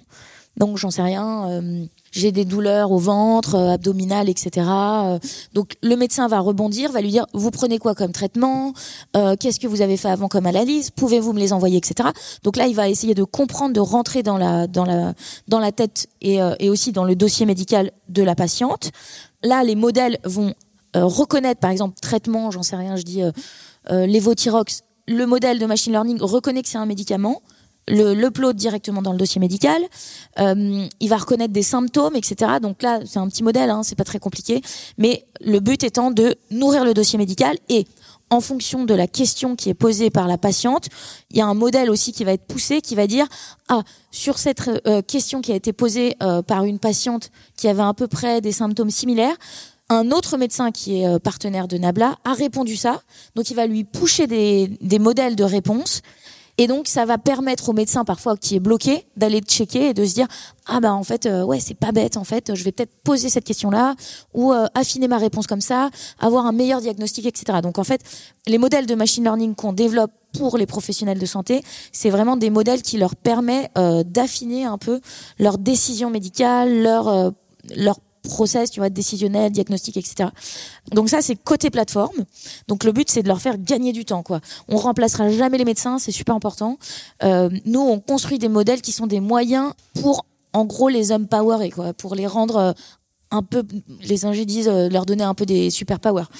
Donc 0.56 0.76
j'en 0.76 0.90
sais 0.90 1.02
rien. 1.02 1.48
euh, 1.50 1.86
j'ai 2.12 2.30
des 2.30 2.44
douleurs 2.44 2.92
au 2.92 2.98
ventre, 2.98 3.54
euh, 3.54 3.72
abdominales, 3.72 4.28
etc. 4.28 4.66
Euh, 4.68 5.18
donc 5.54 5.76
le 5.82 5.96
médecin 5.96 6.28
va 6.28 6.40
rebondir, 6.40 6.92
va 6.92 7.00
lui 7.00 7.10
dire 7.10 7.26
vous 7.32 7.50
prenez 7.50 7.78
quoi 7.78 7.94
comme 7.94 8.12
traitement, 8.12 8.74
Euh, 9.16 9.34
qu'est-ce 9.38 9.58
que 9.58 9.66
vous 9.66 9.80
avez 9.80 9.96
fait 9.96 10.08
avant 10.08 10.28
comme 10.28 10.46
analyse, 10.46 10.90
pouvez-vous 10.90 11.32
me 11.32 11.38
les 11.40 11.52
envoyer, 11.52 11.78
etc. 11.78 12.10
Donc 12.44 12.56
là 12.56 12.66
il 12.66 12.74
va 12.74 12.88
essayer 12.88 13.14
de 13.14 13.24
comprendre, 13.24 13.72
de 13.72 13.80
rentrer 13.80 14.22
dans 14.22 14.36
la 14.36 14.66
dans 14.66 14.84
la 14.84 15.14
dans 15.48 15.58
la 15.58 15.72
tête 15.72 16.08
et, 16.20 16.40
aussi 16.68 16.92
dans 16.92 17.04
le 17.04 17.16
dossier 17.16 17.46
médical 17.46 17.90
de 18.08 18.22
la 18.22 18.34
patiente. 18.34 18.90
Là 19.42 19.64
les 19.64 19.74
modèles 19.74 20.18
vont 20.24 20.54
reconnaître 20.94 21.60
par 21.60 21.70
exemple 21.70 21.98
traitement, 22.00 22.50
j'en 22.50 22.62
sais 22.62 22.76
rien, 22.76 22.96
je 22.96 23.02
dis 23.02 23.22
lévothyrox. 23.90 24.82
Le 25.08 25.26
modèle 25.26 25.58
de 25.58 25.66
machine 25.66 25.92
learning 25.92 26.18
reconnaît 26.20 26.62
que 26.62 26.68
c'est 26.68 26.78
un 26.78 26.86
médicament 26.86 27.42
le 27.88 28.14
l'upload 28.14 28.56
directement 28.56 29.02
dans 29.02 29.12
le 29.12 29.18
dossier 29.18 29.40
médical. 29.40 29.82
Euh, 30.38 30.86
il 31.00 31.08
va 31.08 31.16
reconnaître 31.16 31.52
des 31.52 31.62
symptômes, 31.62 32.16
etc. 32.16 32.52
Donc 32.60 32.82
là, 32.82 33.00
c'est 33.04 33.18
un 33.18 33.28
petit 33.28 33.42
modèle, 33.42 33.70
hein, 33.70 33.82
c'est 33.82 33.96
pas 33.96 34.04
très 34.04 34.18
compliqué. 34.18 34.62
Mais 34.98 35.24
le 35.40 35.60
but 35.60 35.82
étant 35.82 36.10
de 36.10 36.36
nourrir 36.50 36.84
le 36.84 36.94
dossier 36.94 37.18
médical 37.18 37.56
et 37.68 37.86
en 38.30 38.40
fonction 38.40 38.84
de 38.84 38.94
la 38.94 39.06
question 39.06 39.56
qui 39.56 39.68
est 39.68 39.74
posée 39.74 40.08
par 40.08 40.26
la 40.26 40.38
patiente, 40.38 40.88
il 41.30 41.36
y 41.36 41.42
a 41.42 41.46
un 41.46 41.54
modèle 41.54 41.90
aussi 41.90 42.12
qui 42.12 42.24
va 42.24 42.32
être 42.32 42.46
poussé, 42.46 42.80
qui 42.80 42.94
va 42.94 43.06
dire 43.06 43.26
ah 43.68 43.82
sur 44.10 44.38
cette 44.38 44.62
euh, 44.86 45.02
question 45.02 45.42
qui 45.42 45.52
a 45.52 45.54
été 45.54 45.74
posée 45.74 46.16
euh, 46.22 46.40
par 46.40 46.64
une 46.64 46.78
patiente 46.78 47.30
qui 47.56 47.68
avait 47.68 47.82
à 47.82 47.92
peu 47.92 48.06
près 48.06 48.40
des 48.40 48.52
symptômes 48.52 48.90
similaires, 48.90 49.36
un 49.90 50.10
autre 50.10 50.38
médecin 50.38 50.70
qui 50.70 51.02
est 51.02 51.18
partenaire 51.18 51.68
de 51.68 51.76
Nabla 51.76 52.16
a 52.24 52.32
répondu 52.32 52.76
ça, 52.76 53.02
donc 53.34 53.50
il 53.50 53.54
va 53.54 53.66
lui 53.66 53.84
pousser 53.84 54.26
des, 54.26 54.68
des 54.80 54.98
modèles 54.98 55.36
de 55.36 55.44
réponse 55.44 56.00
et 56.58 56.66
donc, 56.66 56.86
ça 56.86 57.06
va 57.06 57.16
permettre 57.16 57.70
au 57.70 57.72
médecin, 57.72 58.04
parfois, 58.04 58.36
qui 58.36 58.56
est 58.56 58.60
bloqué, 58.60 59.06
d'aller 59.16 59.40
checker 59.40 59.88
et 59.88 59.94
de 59.94 60.04
se 60.04 60.14
dire, 60.14 60.26
ah 60.66 60.80
bah 60.80 60.92
en 60.92 61.02
fait, 61.02 61.24
euh, 61.24 61.42
ouais, 61.44 61.60
c'est 61.60 61.74
pas 61.74 61.92
bête, 61.92 62.18
en 62.18 62.24
fait, 62.24 62.54
je 62.54 62.62
vais 62.62 62.72
peut-être 62.72 62.92
poser 63.02 63.30
cette 63.30 63.44
question-là, 63.44 63.94
ou 64.34 64.52
euh, 64.52 64.66
affiner 64.74 65.08
ma 65.08 65.16
réponse 65.16 65.46
comme 65.46 65.62
ça, 65.62 65.90
avoir 66.18 66.44
un 66.44 66.52
meilleur 66.52 66.82
diagnostic, 66.82 67.24
etc. 67.24 67.60
Donc, 67.62 67.78
en 67.78 67.84
fait, 67.84 68.02
les 68.46 68.58
modèles 68.58 68.86
de 68.86 68.94
machine 68.94 69.24
learning 69.24 69.54
qu'on 69.54 69.72
développe 69.72 70.12
pour 70.38 70.58
les 70.58 70.66
professionnels 70.66 71.18
de 71.18 71.26
santé, 71.26 71.62
c'est 71.90 72.10
vraiment 72.10 72.36
des 72.36 72.50
modèles 72.50 72.82
qui 72.82 72.98
leur 72.98 73.16
permettent 73.16 73.70
euh, 73.78 74.02
d'affiner 74.04 74.66
un 74.66 74.78
peu 74.78 75.00
leur 75.38 75.56
décision 75.56 76.10
médicale, 76.10 76.82
leur, 76.82 77.32
leur 77.74 77.98
process, 78.22 78.70
tu 78.70 78.80
vois, 78.80 78.88
décisionnel, 78.88 79.52
diagnostic, 79.52 79.96
etc. 79.96 80.30
Donc 80.92 81.08
ça, 81.08 81.20
c'est 81.22 81.36
côté 81.36 81.70
plateforme. 81.70 82.24
Donc 82.68 82.84
le 82.84 82.92
but, 82.92 83.10
c'est 83.10 83.22
de 83.22 83.28
leur 83.28 83.40
faire 83.40 83.58
gagner 83.58 83.92
du 83.92 84.04
temps, 84.04 84.22
quoi. 84.22 84.40
On 84.68 84.76
remplacera 84.76 85.30
jamais 85.30 85.58
les 85.58 85.64
médecins, 85.64 85.98
c'est 85.98 86.12
super 86.12 86.34
important. 86.34 86.78
Euh, 87.22 87.50
nous, 87.64 87.80
on 87.80 88.00
construit 88.00 88.38
des 88.38 88.48
modèles 88.48 88.80
qui 88.80 88.92
sont 88.92 89.06
des 89.06 89.20
moyens 89.20 89.72
pour, 90.00 90.24
en 90.52 90.64
gros, 90.64 90.88
les 90.88 91.12
empowerer, 91.12 91.70
quoi, 91.70 91.92
pour 91.92 92.14
les 92.14 92.26
rendre 92.26 92.56
euh, 92.56 92.72
un 93.30 93.42
peu, 93.42 93.64
les 94.02 94.24
ingés 94.24 94.44
disent, 94.44 94.68
euh, 94.68 94.88
leur 94.88 95.06
donner 95.06 95.24
un 95.24 95.34
peu 95.34 95.46
des 95.46 95.70
super 95.70 95.98
powers. 95.98 96.30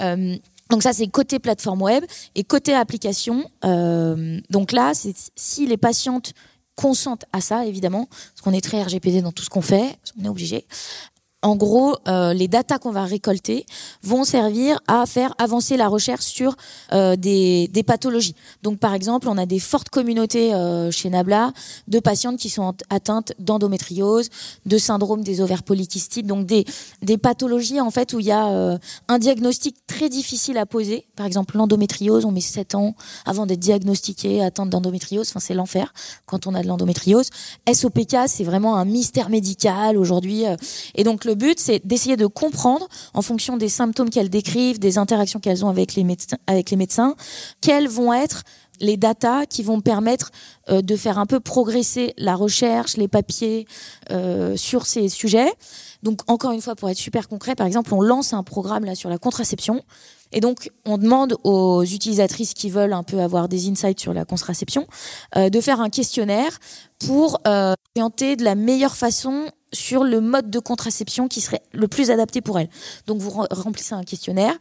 Euh, 0.00 0.36
donc 0.68 0.82
ça, 0.82 0.92
c'est 0.92 1.06
côté 1.08 1.38
plateforme 1.38 1.82
web 1.82 2.04
et 2.36 2.44
côté 2.44 2.74
application. 2.74 3.44
donc 3.62 4.70
là, 4.70 4.92
c'est 4.94 5.14
si 5.34 5.66
les 5.66 5.76
patientes 5.76 6.32
consentent 6.80 7.24
à 7.32 7.40
ça, 7.40 7.66
évidemment, 7.66 8.06
parce 8.06 8.40
qu'on 8.42 8.52
est 8.52 8.62
très 8.62 8.82
RGPD 8.82 9.20
dans 9.20 9.32
tout 9.32 9.42
ce 9.42 9.50
qu'on 9.50 9.60
fait, 9.60 9.98
on 10.18 10.24
est 10.24 10.28
obligé. 10.28 10.66
En 11.42 11.56
gros, 11.56 11.96
euh, 12.06 12.34
les 12.34 12.48
datas 12.48 12.78
qu'on 12.78 12.90
va 12.90 13.04
récolter 13.04 13.64
vont 14.02 14.24
servir 14.24 14.78
à 14.86 15.06
faire 15.06 15.34
avancer 15.38 15.78
la 15.78 15.88
recherche 15.88 16.24
sur 16.26 16.54
euh, 16.92 17.16
des, 17.16 17.68
des 17.68 17.82
pathologies. 17.82 18.34
Donc, 18.62 18.78
par 18.78 18.92
exemple, 18.92 19.26
on 19.26 19.38
a 19.38 19.46
des 19.46 19.58
fortes 19.58 19.88
communautés 19.88 20.52
euh, 20.52 20.90
chez 20.90 21.08
Nabla 21.08 21.52
de 21.88 21.98
patientes 21.98 22.38
qui 22.38 22.50
sont 22.50 22.74
atteintes 22.90 23.32
d'endométriose, 23.38 24.28
de 24.66 24.76
syndrome 24.76 25.22
des 25.24 25.40
ovaires 25.40 25.62
polykystiques, 25.62 26.26
donc 26.26 26.44
des, 26.44 26.66
des 27.00 27.16
pathologies 27.16 27.80
en 27.80 27.90
fait 27.90 28.12
où 28.12 28.20
il 28.20 28.26
y 28.26 28.32
a 28.32 28.48
euh, 28.48 28.78
un 29.08 29.18
diagnostic 29.18 29.76
très 29.86 30.10
difficile 30.10 30.58
à 30.58 30.66
poser. 30.66 31.06
Par 31.16 31.24
exemple, 31.24 31.56
l'endométriose, 31.56 32.26
on 32.26 32.32
met 32.32 32.42
7 32.42 32.74
ans 32.74 32.94
avant 33.24 33.46
d'être 33.46 33.60
diagnostiqué 33.60 34.42
atteinte 34.42 34.68
d'endométriose. 34.68 35.30
Enfin, 35.30 35.40
c'est 35.40 35.54
l'enfer 35.54 35.94
quand 36.26 36.46
on 36.46 36.54
a 36.54 36.62
de 36.62 36.68
l'endométriose. 36.68 37.30
SOPK, 37.72 38.16
c'est 38.26 38.44
vraiment 38.44 38.76
un 38.76 38.84
mystère 38.84 39.30
médical 39.30 39.96
aujourd'hui. 39.96 40.44
euh, 40.46 40.56
Et 40.94 41.02
donc, 41.02 41.24
but, 41.34 41.58
c'est 41.58 41.86
d'essayer 41.86 42.16
de 42.16 42.26
comprendre, 42.26 42.88
en 43.14 43.22
fonction 43.22 43.56
des 43.56 43.68
symptômes 43.68 44.10
qu'elles 44.10 44.30
décrivent, 44.30 44.78
des 44.78 44.98
interactions 44.98 45.40
qu'elles 45.40 45.64
ont 45.64 45.68
avec 45.68 45.94
les, 45.94 46.04
médecins, 46.04 47.14
quelles 47.60 47.88
vont 47.88 48.12
être 48.12 48.44
les 48.80 48.96
datas 48.96 49.46
qui 49.46 49.62
vont 49.62 49.80
permettre 49.80 50.30
euh, 50.70 50.82
de 50.82 50.96
faire 50.96 51.18
un 51.18 51.26
peu 51.26 51.38
progresser 51.38 52.14
la 52.16 52.34
recherche, 52.34 52.96
les 52.96 53.08
papiers 53.08 53.66
euh, 54.10 54.56
sur 54.56 54.86
ces 54.86 55.08
sujets. 55.08 55.52
Donc, 56.02 56.20
encore 56.28 56.52
une 56.52 56.62
fois, 56.62 56.74
pour 56.74 56.88
être 56.88 56.96
super 56.96 57.28
concret, 57.28 57.54
par 57.54 57.66
exemple, 57.66 57.92
on 57.94 58.00
lance 58.00 58.32
un 58.32 58.42
programme 58.42 58.84
là 58.84 58.94
sur 58.94 59.10
la 59.10 59.18
contraception. 59.18 59.82
Et 60.32 60.40
donc, 60.40 60.70
on 60.86 60.96
demande 60.96 61.36
aux 61.44 61.82
utilisatrices 61.82 62.54
qui 62.54 62.70
veulent 62.70 62.92
un 62.92 63.02
peu 63.02 63.20
avoir 63.20 63.48
des 63.48 63.68
insights 63.68 64.00
sur 64.00 64.14
la 64.14 64.24
contraception 64.24 64.86
euh, 65.36 65.50
de 65.50 65.60
faire 65.60 65.80
un 65.80 65.90
questionnaire 65.90 66.58
pour 66.98 67.40
orienter 67.44 68.36
de 68.36 68.44
la 68.44 68.54
meilleure 68.54 68.96
façon 68.96 69.46
sur 69.72 70.04
le 70.04 70.20
mode 70.20 70.50
de 70.50 70.58
contraception 70.58 71.28
qui 71.28 71.40
serait 71.40 71.62
le 71.72 71.88
plus 71.88 72.10
adapté 72.10 72.40
pour 72.40 72.58
elles. 72.58 72.70
Donc, 73.06 73.20
vous 73.20 73.30
remplissez 73.50 73.94
un 73.94 74.04
questionnaire 74.04 74.54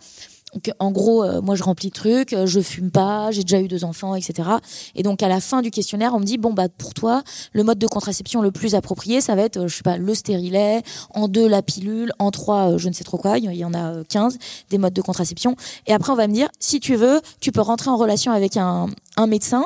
donc, 0.54 0.72
en 0.80 0.92
gros, 0.92 1.24
euh, 1.24 1.42
moi, 1.42 1.56
je 1.56 1.64
remplis 1.64 1.90
le 1.90 1.94
truc, 1.94 2.34
euh, 2.34 2.48
je 2.48 2.60
fume 2.60 2.90
pas, 2.90 3.30
j'ai 3.32 3.44
déjà 3.44 3.62
eu 3.62 3.68
deux 3.68 3.84
enfants, 3.84 4.16
etc. 4.16 4.50
Et 4.96 5.04
donc, 5.04 5.22
à 5.22 5.28
la 5.28 5.40
fin 5.42 5.62
du 5.62 5.70
questionnaire, 5.70 6.14
on 6.16 6.20
me 6.20 6.26
dit 6.26 6.38
bon 6.38 6.54
bah 6.54 6.70
pour 6.70 6.94
toi, 6.94 7.22
le 7.54 7.64
mode 7.64 7.78
de 7.78 7.86
contraception 7.86 8.42
le 8.42 8.52
plus 8.52 8.74
approprié, 8.74 9.22
ça 9.22 9.36
va 9.36 9.44
être, 9.44 9.58
euh, 9.58 9.68
je 9.68 9.76
sais 9.78 9.84
pas, 9.84 9.98
le 9.98 10.16
stérilet, 10.16 10.82
en 11.14 11.28
deux 11.28 11.48
la 11.48 11.62
pilule, 11.62 12.12
en 12.18 12.32
trois, 12.32 12.78
je 12.78 12.90
ne 12.90 12.94
sais 12.94 13.04
trop 13.04 13.18
quoi. 13.18 13.38
Il 13.38 13.52
y 13.54 13.66
en 13.66 13.74
a 13.74 14.04
15 14.06 14.38
des 14.70 14.78
modes 14.80 14.94
de 14.94 15.02
contraception. 15.02 15.56
Et 15.86 15.94
après, 15.94 16.12
on 16.12 16.16
va 16.16 16.28
me 16.28 16.34
dire 16.34 16.50
si 16.60 16.80
tu 16.80 16.96
veux, 16.96 17.22
tu 17.42 17.52
peux 17.52 17.62
rentrer 17.62 17.92
en 17.92 17.98
relation 17.98 18.32
avec 18.32 18.58
un, 18.58 18.88
un 19.18 19.28
médecin. 19.28 19.66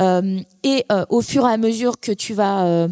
et 0.00 0.84
au 1.08 1.20
fur 1.22 1.46
et 1.46 1.52
à 1.52 1.56
mesure 1.56 2.00
que 2.00 2.12
tu 2.12 2.34
vas 2.34 2.88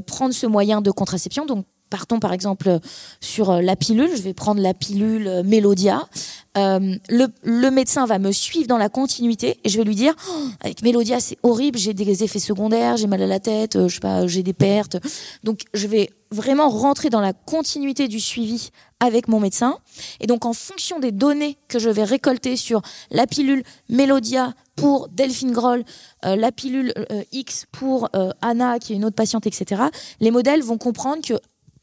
prendre 0.00 0.34
ce 0.34 0.46
moyen 0.46 0.80
de 0.80 0.90
contraception, 0.90 1.46
donc 1.46 1.66
partons 1.90 2.20
par 2.20 2.32
exemple 2.32 2.78
sur 3.20 3.50
euh, 3.50 3.62
la 3.62 3.76
pilule, 3.76 4.10
je 4.16 4.22
vais 4.22 4.34
prendre 4.34 4.60
la 4.60 4.74
pilule 4.74 5.26
euh, 5.26 5.42
Mélodia. 5.42 6.08
Euh, 6.56 6.96
le, 7.08 7.70
médecin 7.70 8.06
va 8.06 8.18
me 8.18 8.32
suivre 8.32 8.66
dans 8.66 8.78
la 8.78 8.88
continuité 8.88 9.58
et 9.64 9.68
je 9.68 9.76
vais 9.76 9.84
lui 9.84 9.94
dire 9.94 10.14
oh, 10.30 10.48
avec 10.60 10.82
Mélodia 10.82 11.20
c'est 11.20 11.36
horrible, 11.42 11.78
j'ai 11.78 11.92
des 11.92 12.24
effets 12.24 12.38
secondaires, 12.38 12.96
j'ai 12.96 13.06
mal 13.06 13.22
à 13.22 13.26
la 13.26 13.40
tête, 13.40 13.78
je 13.88 13.94
sais 13.94 14.00
pas, 14.00 14.26
j'ai 14.26 14.42
des 14.42 14.54
pertes. 14.54 14.96
Donc 15.44 15.60
je 15.74 15.86
vais 15.86 16.10
vraiment 16.30 16.70
rentrer 16.70 17.10
dans 17.10 17.20
la 17.20 17.32
continuité 17.32 18.08
du 18.08 18.20
suivi 18.20 18.70
avec 19.00 19.28
mon 19.28 19.38
médecin 19.38 19.78
et 20.20 20.26
donc 20.26 20.46
en 20.46 20.54
fonction 20.54 20.98
des 20.98 21.12
données 21.12 21.58
que 21.68 21.78
je 21.78 21.90
vais 21.90 22.04
récolter 22.04 22.56
sur 22.56 22.80
la 23.10 23.26
pilule 23.26 23.62
Mélodia 23.88 24.54
pour 24.76 25.08
Delphine 25.08 25.52
Groll, 25.52 25.84
la 26.22 26.52
pilule 26.52 26.92
X 27.32 27.66
pour 27.72 28.08
Anna 28.40 28.78
qui 28.78 28.92
est 28.92 28.96
une 28.96 29.04
autre 29.04 29.16
patiente, 29.16 29.46
etc. 29.46 29.82
Les 30.20 30.30
modèles 30.30 30.62
vont 30.62 30.78
comprendre 30.78 31.22
que 31.22 31.34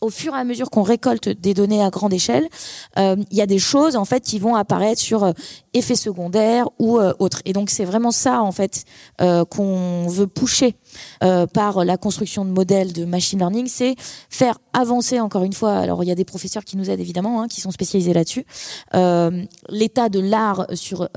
au 0.03 0.09
fur 0.09 0.35
et 0.35 0.37
à 0.37 0.43
mesure 0.43 0.69
qu'on 0.69 0.83
récolte 0.83 1.29
des 1.29 1.53
données 1.53 1.81
à 1.81 1.89
grande 1.89 2.13
échelle, 2.13 2.49
euh, 2.99 3.15
il 3.31 3.37
y 3.37 3.41
a 3.41 3.45
des 3.45 3.57
choses 3.57 3.95
en 3.95 4.05
fait 4.05 4.21
qui 4.21 4.37
vont 4.37 4.55
apparaître 4.55 5.01
sur 5.01 5.23
euh, 5.23 5.31
effets 5.73 5.95
secondaires 5.95 6.67
ou 6.77 6.99
euh, 6.99 7.13
autres. 7.19 7.41
Et 7.45 7.53
donc 7.53 7.69
c'est 7.69 7.85
vraiment 7.85 8.11
ça 8.11 8.41
en 8.41 8.51
fait 8.51 8.83
qu'on 9.17 10.07
veut 10.07 10.27
pousser 10.27 10.75
par 11.53 11.85
la 11.85 11.97
construction 11.97 12.43
de 12.45 12.51
modèles 12.51 12.91
de 12.91 13.05
machine 13.05 13.39
learning, 13.39 13.67
c'est 13.67 13.95
faire 14.29 14.59
avancer 14.73 15.19
encore 15.19 15.43
une 15.43 15.53
fois. 15.53 15.77
Alors 15.77 16.03
il 16.03 16.07
y 16.07 16.11
a 16.11 16.15
des 16.15 16.25
professeurs 16.25 16.63
qui 16.65 16.75
nous 16.77 16.89
aident 16.89 16.99
évidemment, 16.99 17.41
hein, 17.41 17.47
qui 17.47 17.61
sont 17.61 17.71
spécialisés 17.71 18.13
là-dessus. 18.13 18.45
L'état 19.69 20.09
de 20.09 20.19
l'art 20.19 20.67
sur 20.73 21.07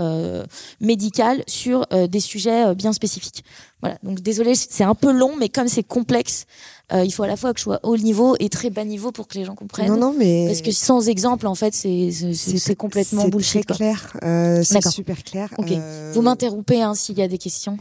médical 0.81 1.42
sur 1.46 1.87
des 1.90 2.20
sujets 2.20 2.75
bien 2.75 2.92
spécifiques. 2.92 3.44
Voilà. 3.83 3.99
Donc 4.03 4.20
désolé, 4.20 4.55
c'est 4.55 4.85
un 4.85 4.94
peu 4.94 5.12
long, 5.12 5.37
mais 5.37 5.49
comme 5.49 5.68
c'est 5.68 5.83
complexe, 5.83 6.46
euh, 6.92 7.05
il 7.05 7.11
faut 7.11 7.25
à 7.25 7.27
la 7.27 7.37
fois 7.37 7.53
que 7.53 7.59
je 7.59 7.64
sois 7.64 7.81
haut 7.83 7.96
niveau 7.96 8.37
et 8.38 8.49
très 8.49 8.70
bas 8.70 8.85
niveau 8.85 9.11
pour 9.11 9.27
que 9.27 9.37
les 9.37 9.44
gens 9.44 9.57
comprennent. 9.57 9.88
Non, 9.88 9.96
non, 9.96 10.14
mais 10.16 10.46
parce 10.46 10.62
que 10.62 10.70
sans 10.70 11.09
exemple, 11.09 11.46
en 11.49 11.57
fait, 11.57 11.75
c'est 11.75 12.75
complètement 12.77 13.29
bullshit. 13.29 13.64
C'est 13.68 13.75
clair, 13.75 14.16
euh, 14.22 14.62
c'est 14.62 14.87
super 14.88 15.25
clair. 15.25 15.53
Ok. 15.59 15.72
Euh... 15.72 16.12
Vous 16.14 16.22
m'interrompez 16.22 16.83
hein, 16.83 16.94
s'il 16.94 17.18
y 17.18 17.22
a 17.22 17.29
des 17.29 17.38
questions. 17.38 17.77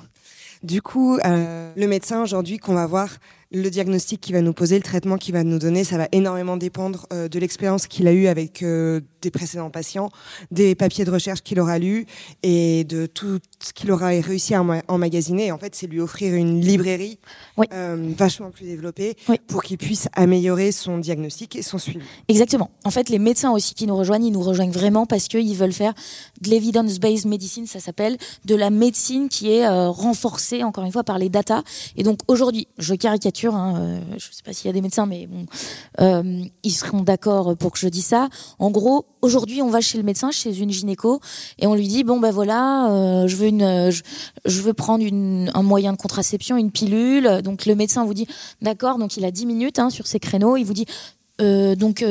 Du 0.63 0.81
coup, 0.81 1.17
euh, 1.17 1.71
le 1.75 1.87
médecin 1.87 2.23
aujourd'hui 2.23 2.57
qu'on 2.57 2.73
va 2.73 2.87
voir, 2.87 3.09
le 3.55 3.69
diagnostic 3.69 4.19
qu'il 4.19 4.35
va 4.35 4.41
nous 4.41 4.53
poser, 4.53 4.75
le 4.75 4.83
traitement 4.83 5.17
qu'il 5.17 5.33
va 5.33 5.43
nous 5.43 5.59
donner, 5.59 5.85
ça 5.85 5.97
va 5.97 6.09
énormément 6.11 6.57
dépendre 6.57 7.07
euh, 7.13 7.29
de 7.29 7.39
l'expérience 7.39 7.87
qu'il 7.87 8.05
a 8.07 8.11
eue 8.11 8.27
avec 8.27 8.61
euh, 8.61 8.99
des 9.21 9.31
précédents 9.31 9.69
patients, 9.69 10.09
des 10.51 10.75
papiers 10.75 11.05
de 11.05 11.11
recherche 11.11 11.41
qu'il 11.41 11.59
aura 11.61 11.79
lus 11.79 12.05
et 12.43 12.83
de 12.83 13.05
tout 13.05 13.39
ce 13.59 13.71
qu'il 13.71 13.91
aura 13.91 14.07
réussi 14.07 14.53
à 14.53 14.63
emmagasiner. 14.87 15.53
En 15.53 15.57
fait, 15.57 15.73
c'est 15.73 15.87
lui 15.87 16.01
offrir 16.01 16.35
une 16.35 16.59
librairie 16.59 17.17
euh, 17.71 18.11
vachement 18.17 18.51
plus 18.51 18.65
développée 18.65 19.15
pour 19.47 19.63
qu'il 19.63 19.77
puisse 19.77 20.09
améliorer 20.13 20.73
son 20.73 20.97
diagnostic 20.97 21.55
et 21.55 21.61
son 21.61 21.77
suivi. 21.77 22.05
Exactement. 22.27 22.71
En 22.83 22.91
fait, 22.91 23.09
les 23.09 23.19
médecins 23.19 23.51
aussi 23.51 23.73
qui 23.73 23.87
nous 23.87 23.95
rejoignent, 23.95 24.25
ils 24.25 24.33
nous 24.33 24.41
rejoignent 24.41 24.71
vraiment 24.71 25.05
parce 25.05 25.29
qu'ils 25.29 25.55
veulent 25.55 25.71
faire 25.71 25.93
de 26.41 26.49
l'evidence-based 26.49 27.25
medicine, 27.25 27.67
ça 27.67 27.79
s'appelle, 27.79 28.17
de 28.43 28.55
la 28.55 28.69
médecine 28.69 29.29
qui 29.29 29.51
est 29.51 29.67
renforcée, 29.67 30.63
encore 30.63 30.83
une 30.83 30.91
fois, 30.91 31.03
par 31.03 31.17
les 31.17 31.29
data. 31.29 31.63
Et 31.95 32.03
donc, 32.03 32.19
aujourd'hui, 32.27 32.67
je 32.77 32.93
caricature 32.95 33.44
Hein, 33.53 33.75
euh, 33.77 33.99
je 34.11 34.29
ne 34.29 34.33
sais 34.33 34.43
pas 34.43 34.53
s'il 34.53 34.67
y 34.67 34.69
a 34.69 34.73
des 34.73 34.81
médecins, 34.81 35.05
mais 35.05 35.27
bon, 35.27 35.45
euh, 35.99 36.43
ils 36.63 36.71
seront 36.71 37.01
d'accord 37.01 37.55
pour 37.57 37.71
que 37.71 37.79
je 37.79 37.87
dise 37.87 38.05
ça. 38.05 38.29
En 38.57 38.71
gros, 38.71 39.05
aujourd'hui, 39.21 39.61
on 39.61 39.69
va 39.69 39.81
chez 39.81 39.97
le 39.97 40.03
médecin, 40.03 40.31
chez 40.31 40.57
une 40.57 40.71
gynéco, 40.71 41.19
et 41.59 41.67
on 41.67 41.75
lui 41.75 41.87
dit 41.87 42.03
bon 42.03 42.19
ben 42.19 42.31
voilà, 42.31 42.89
euh, 42.91 43.27
je 43.27 43.35
veux 43.35 43.47
une, 43.47 43.91
je, 43.91 44.61
veux 44.61 44.73
prendre 44.73 45.05
un 45.05 45.63
moyen 45.63 45.91
de 45.91 45.97
contraception, 45.97 46.57
une 46.57 46.71
pilule. 46.71 47.41
Donc 47.43 47.65
le 47.65 47.75
médecin 47.75 48.05
vous 48.05 48.13
dit 48.13 48.27
d'accord, 48.61 48.97
donc 48.97 49.17
il 49.17 49.25
a 49.25 49.31
10 49.31 49.45
minutes 49.45 49.79
hein, 49.79 49.89
sur 49.89 50.07
ses 50.07 50.19
créneaux, 50.19 50.57
il 50.57 50.63
vous 50.63 50.73
dit 50.73 50.85
donc, 51.39 52.03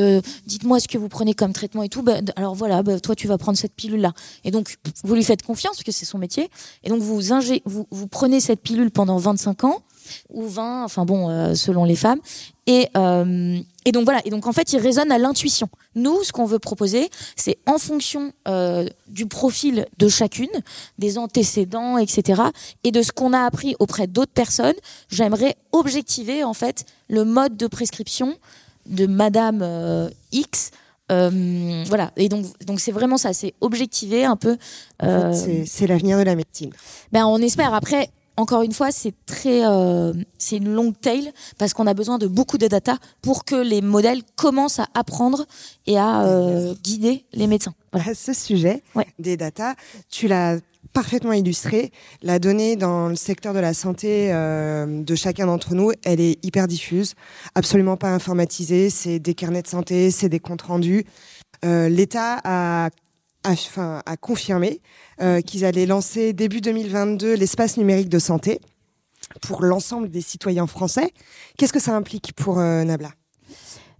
dites-moi 0.46 0.80
ce 0.80 0.88
que 0.88 0.98
vous 0.98 1.08
prenez 1.08 1.34
comme 1.34 1.52
traitement 1.52 1.82
et 1.82 1.88
tout. 1.88 2.02
Ben, 2.02 2.24
alors 2.36 2.54
voilà, 2.54 2.82
ben, 2.82 3.00
toi, 3.00 3.14
tu 3.14 3.26
vas 3.26 3.38
prendre 3.38 3.58
cette 3.58 3.74
pilule-là. 3.74 4.12
Et 4.44 4.50
donc, 4.50 4.76
vous 5.02 5.14
lui 5.14 5.24
faites 5.24 5.42
confiance, 5.42 5.76
parce 5.76 5.84
que 5.84 5.92
c'est 5.92 6.04
son 6.04 6.18
métier. 6.18 6.50
Et 6.82 6.90
donc, 6.90 7.00
vous, 7.00 7.20
vous, 7.64 7.86
vous 7.90 8.06
prenez 8.06 8.40
cette 8.40 8.60
pilule 8.60 8.90
pendant 8.90 9.16
25 9.18 9.64
ans 9.64 9.82
ou 10.30 10.46
20, 10.46 10.84
enfin 10.84 11.04
bon, 11.04 11.28
euh, 11.28 11.54
selon 11.54 11.84
les 11.84 11.96
femmes. 11.96 12.20
Et, 12.66 12.88
euh, 12.96 13.58
et 13.84 13.92
donc 13.92 14.04
voilà, 14.04 14.20
et 14.24 14.30
donc 14.30 14.46
en 14.46 14.52
fait, 14.52 14.72
il 14.72 14.78
résonne 14.78 15.12
à 15.12 15.18
l'intuition. 15.18 15.68
Nous, 15.94 16.22
ce 16.24 16.32
qu'on 16.32 16.46
veut 16.46 16.58
proposer, 16.58 17.10
c'est 17.36 17.58
en 17.66 17.78
fonction 17.78 18.32
euh, 18.48 18.88
du 19.08 19.26
profil 19.26 19.86
de 19.98 20.08
chacune, 20.08 20.50
des 20.98 21.18
antécédents, 21.18 21.98
etc., 21.98 22.42
et 22.82 22.90
de 22.90 23.02
ce 23.02 23.12
qu'on 23.12 23.32
a 23.32 23.40
appris 23.40 23.76
auprès 23.80 24.06
d'autres 24.06 24.32
personnes, 24.32 24.74
j'aimerais 25.08 25.56
objectiver 25.72 26.42
en 26.44 26.54
fait 26.54 26.86
le 27.08 27.24
mode 27.24 27.56
de 27.56 27.66
prescription 27.66 28.36
de 28.86 29.06
Madame 29.06 30.10
X. 30.32 30.70
voilà, 31.08 32.10
et 32.16 32.28
donc 32.28 32.46
donc 32.64 32.80
c'est 32.80 32.92
vraiment 32.92 33.16
ça, 33.16 33.32
c'est 33.32 33.54
objectiver 33.60 34.24
un 34.24 34.36
peu. 34.36 34.56
c'est 35.00 35.86
l'avenir 35.86 36.18
de 36.18 36.24
la 36.24 36.36
médecine. 36.36 36.70
Ben 37.12 37.26
on 37.26 37.38
espère. 37.38 37.74
Après, 37.74 38.10
encore 38.36 38.62
une 38.62 38.72
fois, 38.72 38.90
c'est 38.90 39.14
très, 39.26 39.64
euh, 39.64 40.12
c'est 40.38 40.56
une 40.56 40.72
longue 40.72 40.98
tail 41.00 41.32
parce 41.58 41.72
qu'on 41.72 41.86
a 41.86 41.94
besoin 41.94 42.18
de 42.18 42.26
beaucoup 42.26 42.58
de 42.58 42.66
data 42.66 42.98
pour 43.22 43.44
que 43.44 43.54
les 43.54 43.80
modèles 43.80 44.22
commencent 44.36 44.80
à 44.80 44.88
apprendre 44.94 45.46
et 45.86 45.98
à 45.98 46.24
euh, 46.24 46.74
guider 46.82 47.24
les 47.32 47.46
médecins. 47.46 47.74
Voilà. 47.92 48.14
Ce 48.14 48.32
sujet 48.32 48.82
des 49.18 49.36
data, 49.36 49.74
tu 50.10 50.26
l'as 50.26 50.58
parfaitement 50.92 51.32
illustré. 51.32 51.92
La 52.22 52.38
donnée 52.38 52.76
dans 52.76 53.08
le 53.08 53.16
secteur 53.16 53.54
de 53.54 53.60
la 53.60 53.72
santé 53.72 54.32
euh, 54.32 55.02
de 55.02 55.14
chacun 55.14 55.46
d'entre 55.46 55.74
nous, 55.74 55.92
elle 56.04 56.20
est 56.20 56.44
hyper 56.44 56.66
diffuse, 56.66 57.14
absolument 57.54 57.96
pas 57.96 58.10
informatisée. 58.10 58.90
C'est 58.90 59.20
des 59.20 59.34
carnets 59.34 59.62
de 59.62 59.68
santé, 59.68 60.10
c'est 60.10 60.28
des 60.28 60.40
comptes 60.40 60.62
rendus. 60.62 61.04
L'État 61.62 62.42
a 62.44 62.90
a, 63.44 64.02
a 64.04 64.16
confirmé 64.16 64.80
euh, 65.20 65.40
qu'ils 65.40 65.64
allaient 65.64 65.86
lancer 65.86 66.32
début 66.32 66.60
2022 66.60 67.34
l'espace 67.34 67.76
numérique 67.76 68.08
de 68.08 68.18
santé 68.18 68.60
pour 69.42 69.62
l'ensemble 69.62 70.10
des 70.10 70.20
citoyens 70.20 70.66
français. 70.66 71.12
Qu'est-ce 71.56 71.72
que 71.72 71.80
ça 71.80 71.94
implique 71.94 72.32
pour 72.34 72.58
euh, 72.58 72.84
Nabla? 72.84 73.10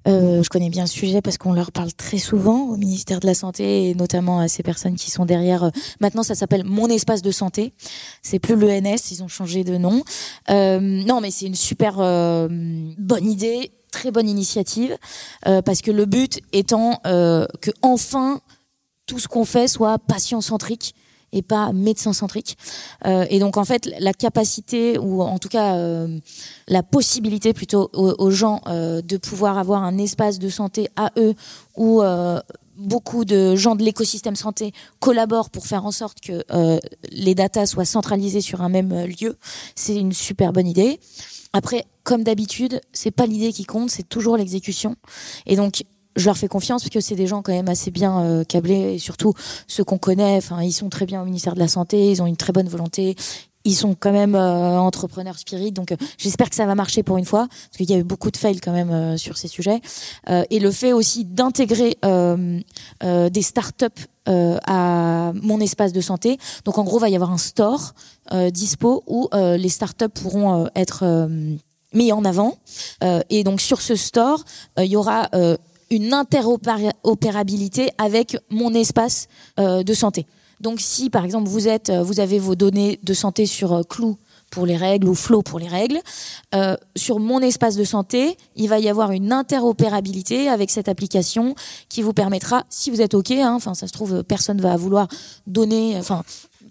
Euh, 0.07 0.43
je 0.43 0.51
connais 0.51 0.69
bien 0.69 0.83
le 0.83 0.89
sujet 0.89 1.23
parce 1.23 1.39
qu'on 1.39 1.55
leur 1.55 1.73
parle 1.73 1.93
très 1.95 2.19
souvent 2.19 2.65
au 2.65 2.77
ministère 2.77 3.21
de 3.21 3.27
la 3.27 3.33
Santé 3.33 3.89
et 3.89 3.95
notamment 3.95 4.39
à 4.39 4.49
ces 4.49 4.63
personnes 4.63 4.97
qui 4.97 5.11
sont 5.11 5.25
derrière. 5.25 5.71
maintenant, 5.99 6.23
ça 6.23 6.35
s'appelle 6.35 6.65
Mon 6.65 6.89
espace 6.89 7.23
de 7.23 7.31
santé. 7.31 7.73
C'est 8.21 8.39
plus 8.39 8.55
l'ENS, 8.55 9.11
ils 9.11 9.23
ont 9.23 9.29
changé 9.29 9.65
de 9.65 9.79
nom. 9.79 10.03
non, 10.51 11.21
mais 11.23 11.31
c'est 11.31 11.47
une 11.47 11.55
super 11.55 11.97
bonne 11.97 13.31
idée, 13.31 13.73
très 13.93 14.11
bonne 14.11 14.29
initiative 14.29 14.95
parce 15.43 15.81
que 15.81 15.91
le 15.91 16.05
but 16.05 16.41
étant 16.53 17.01
que 17.05 17.71
enfin 17.81 18.43
tout 19.07 19.19
ce 19.19 19.29
qu'on 19.29 19.45
fait 19.45 19.69
soit 19.69 19.99
patient-centrique 19.99 20.95
et 21.35 21.43
pas 21.43 21.73
médecin-centrique. 21.73 22.57
Euh, 23.07 23.27
et 23.29 23.41
donc 23.41 23.57
en 23.57 23.65
fait, 23.65 23.91
la 23.99 24.15
capacité 24.15 24.99
ou 24.99 25.21
en 25.21 25.39
tout 25.39 25.49
cas 25.49 25.75
euh, 25.77 26.19
la 26.69 26.83
possibilité 26.83 27.53
plutôt 27.53 27.91
aux, 27.93 28.31
gens 28.31 28.61
euh, 28.69 29.03
de 29.03 29.17
pouvoir 29.17 29.59
avoir 29.59 29.83
un 29.83 29.99
espace 29.99 30.39
de 30.39 30.49
santé 30.49 30.89
à 30.97 31.11
eux 31.19 31.35
où 31.77 32.03
beaucoup 32.77 33.25
de 33.25 33.55
gens 33.55 33.77
de 33.77 33.85
l'écosystème 33.85 34.37
santé 34.37 34.73
collaborent 35.01 35.51
pour 35.51 35.67
faire 35.67 35.85
en 35.85 35.93
sorte 35.93 36.21
que 36.21 36.45
les 37.11 37.35
datas 37.35 37.67
soient 37.67 37.85
centralisées 37.85 38.41
sur 38.41 38.63
un 38.63 38.69
même 38.69 38.93
lieu, 39.21 39.37
c'est 39.75 39.97
une 39.97 40.13
super 40.13 40.53
bonne 40.53 40.67
idée. 40.67 40.99
Après, 41.53 41.85
comme 42.03 42.25
d'habitude, 42.25 42.81
c'est 42.93 43.13
pas 43.13 43.27
l'idée 43.27 43.53
qui 43.53 43.65
compte, 43.65 43.91
c'est 43.91 44.09
toujours 44.09 44.37
l'exécution. 44.37 44.97
Et 45.47 45.55
donc, 45.55 45.85
je 46.17 46.27
leur 46.27 46.37
fais 46.37 46.49
confiance 46.49 46.83
parce 46.83 46.91
que 46.91 47.01
c'est 47.01 47.17
des 47.17 47.27
gens 47.27 47.43
quand 47.43 47.53
même 47.53 47.69
assez 47.69 47.91
bien 47.91 48.21
euh, 48.21 48.45
câblés 48.45 48.95
et 48.95 48.99
surtout 48.99 49.35
ceux 49.67 49.85
qu'on 49.85 49.99
connaît. 49.99 50.37
Enfin, 50.37 50.63
ils 50.63 50.73
sont 50.73 50.89
très 50.89 51.07
bien 51.07 51.23
au 51.23 51.25
ministère 51.25 51.55
de 51.55 51.61
la 51.61 51.69
santé, 51.69 52.11
ils 52.11 52.23
ont 52.23 52.27
une 52.27 52.37
très 52.37 52.53
bonne 52.53 52.69
volonté. 52.69 53.17
ils 53.65 53.75
sont 53.75 53.97
quand 53.99 54.13
même 54.13 54.35
euh, 54.35 54.79
entrepreneurs 54.79 55.39
spirit, 55.39 55.73
donc 55.73 55.93
euh, 55.93 55.97
j'espère 56.19 56.51
que 56.51 56.57
ça 56.57 56.67
va 56.67 56.75
marcher 56.75 57.03
pour 57.03 57.17
une 57.17 57.25
fois, 57.25 57.49
parce 57.49 57.79
qu'il 57.79 57.91
y 57.91 57.95
a 57.95 57.99
eu 57.99 58.05
beaucoup 58.05 58.31
de 58.31 58.37
fails 58.37 58.61
quand 58.61 58.73
même 58.73 58.91
euh, 58.91 59.17
sur 59.17 59.39
ces 59.39 59.49
sujets. 59.49 59.81
et 60.29 60.61
le 60.61 60.71
fait 60.71 60.93
aussi 60.93 61.25
d'intégrer 61.25 61.97
des 62.03 63.43
startups 63.43 64.03
à 64.27 65.33
mon 65.35 65.61
espace 65.61 65.93
de 65.93 66.01
santé. 66.01 66.39
Donc 66.65 66.79
en 66.79 66.85
gros, 66.85 66.99
il 66.99 67.01
va 67.01 67.09
y 67.09 67.15
avoir 67.15 67.31
un 67.31 67.39
store 67.39 67.95
dispo 68.53 69.03
où 69.07 69.29
les 69.33 69.69
startups 69.69 70.09
pourront 70.09 70.69
être 70.75 71.29
mis 71.93 72.13
en 72.13 72.25
avant. 72.25 72.59
et 73.31 73.45
donc 73.45 73.61
sur 73.61 73.81
ce 73.81 73.97
store, 73.97 74.45
il 74.79 74.87
y 74.87 74.97
aura 74.97 75.29
une 75.95 76.13
interopérabilité 76.13 77.91
avec 77.99 78.37
mon 78.51 78.75
espace 78.75 79.29
de 79.59 79.95
santé. 79.95 80.27
Donc 80.61 80.81
si 80.81 81.11
par 81.11 81.25
exemple 81.25 81.49
vous 81.49 81.69
euh, 81.69 82.19
avez 82.19 82.39
vos 82.39 82.55
données 82.55 82.99
de 83.03 83.15
santé 83.15 83.47
sur 83.47 83.73
euh, 83.73 83.83
Clou 83.83 84.17
pour 84.51 84.67
les 84.67 84.77
règles 84.77 85.09
ou 85.09 85.15
Flow 85.15 85.43
pour 85.43 85.59
les 85.59 85.69
règles, 85.69 86.01
euh, 86.55 86.77
sur 86.97 87.19
mon 87.19 87.41
espace 87.41 87.77
de 87.77 87.85
santé, 87.85 88.37
il 88.57 88.69
va 88.69 88.79
y 88.79 88.89
avoir 88.89 89.11
une 89.11 89.33
interopérabilité 89.33 90.49
avec 90.49 90.71
cette 90.71 90.89
application 90.89 91.55
qui 91.89 92.03
vous 92.03 92.13
permettra, 92.13 92.65
si 92.71 92.91
vous 92.91 93.03
êtes 93.03 93.15
ok, 93.15 93.33
hein, 93.33 93.53
enfin 93.55 93.75
ça 93.75 93.87
se 93.89 93.93
trouve 93.93 94.23
personne 94.23 94.61
va 94.61 94.77
vouloir 94.77 95.09
donner, 95.47 95.97
enfin 95.99 96.23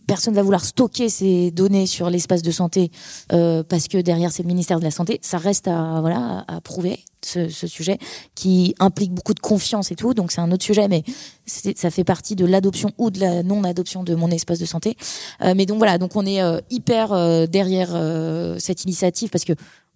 personne 0.07 0.33
va 0.33 0.41
vouloir 0.41 0.63
stocker 0.63 1.09
ces 1.09 1.51
données 1.51 1.87
sur 1.87 2.09
l'espace 2.09 2.41
de 2.41 2.51
santé 2.51 2.91
euh, 3.31 3.63
parce 3.63 3.87
que 3.87 3.97
derrière 3.97 4.31
c'est 4.31 4.43
le 4.43 4.47
ministère 4.47 4.79
de 4.79 4.83
la 4.83 4.91
santé. 4.91 5.19
Ça 5.21 5.37
reste 5.37 5.67
à 5.67 5.99
voilà 6.01 6.45
à 6.47 6.61
prouver 6.61 6.99
ce, 7.23 7.49
ce, 7.49 7.67
sujet 7.67 7.97
qui 8.35 8.75
implique 8.79 9.13
beaucoup 9.13 9.33
de 9.33 9.39
confiance 9.39 9.91
et 9.91 9.95
tout. 9.95 10.13
Donc 10.13 10.31
c'est 10.31 10.41
un 10.41 10.51
autre 10.51 10.63
sujet, 10.63 10.87
mais 10.87 11.03
ça 11.45 11.89
fait 11.89 12.03
partie 12.03 12.35
de 12.35 12.45
l'adoption 12.45 12.91
ou 12.97 13.09
de 13.09 13.19
la 13.19 13.43
non-adoption 13.43 14.03
de 14.03 14.15
mon 14.15 14.29
espace 14.29 14.59
de 14.59 14.65
santé. 14.65 14.97
Euh, 15.41 15.53
mais 15.55 15.65
donc 15.65 15.77
voilà, 15.77 15.97
donc 15.97 16.15
on 16.15 16.25
est 16.25 16.41
euh, 16.41 16.59
hyper 16.69 17.13
euh, 17.13 17.47
derrière 17.47 17.91
euh, 17.93 18.57
cette 18.59 18.83
initiative 18.83 19.29
parce 19.29 19.45
que 19.45 19.53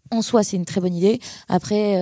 en 0.09 0.21
soi, 0.21 0.41
c'est 0.41 0.55
une 0.55 0.63
très 0.63 0.79
bonne 0.79 0.95
idée. 0.95 1.19
Après, 1.49 2.01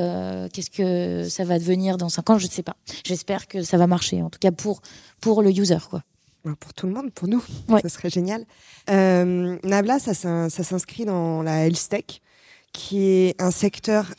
qu'est-ce 0.53 0.69
que 0.69 1.27
ça 1.27 1.43
va 1.43 1.57
devenir 1.57 1.97
dans 1.97 2.07
cinq 2.07 2.29
ans? 2.29 2.37
Je 2.37 2.45
ne 2.45 2.51
sais 2.51 2.61
pas. 2.61 2.75
J'espère 3.03 3.47
que 3.47 3.63
ça 3.63 3.77
va 3.77 3.87
marcher, 3.87 4.21
en 4.21 4.29
tout 4.29 4.37
cas 4.37 4.51
pour 4.51 4.83
pour 5.21 5.41
le 5.41 5.49
user, 5.49 5.79
quoi 5.89 6.03
pour 6.53 6.73
tout 6.73 6.85
le 6.85 6.93
monde, 6.93 7.11
pour 7.11 7.27
nous, 7.27 7.43
ça 7.81 7.89
serait 7.89 8.09
génial. 8.09 8.45
Euh, 8.89 9.57
Nabla, 9.63 9.99
ça, 9.99 10.13
ça 10.13 10.49
s'inscrit 10.49 11.05
dans 11.05 11.41
la 11.41 11.65
health 11.65 11.89
tech, 11.89 12.21
qui 12.73 13.07
est 13.07 13.41
un 13.41 13.51
secteur 13.51 14.11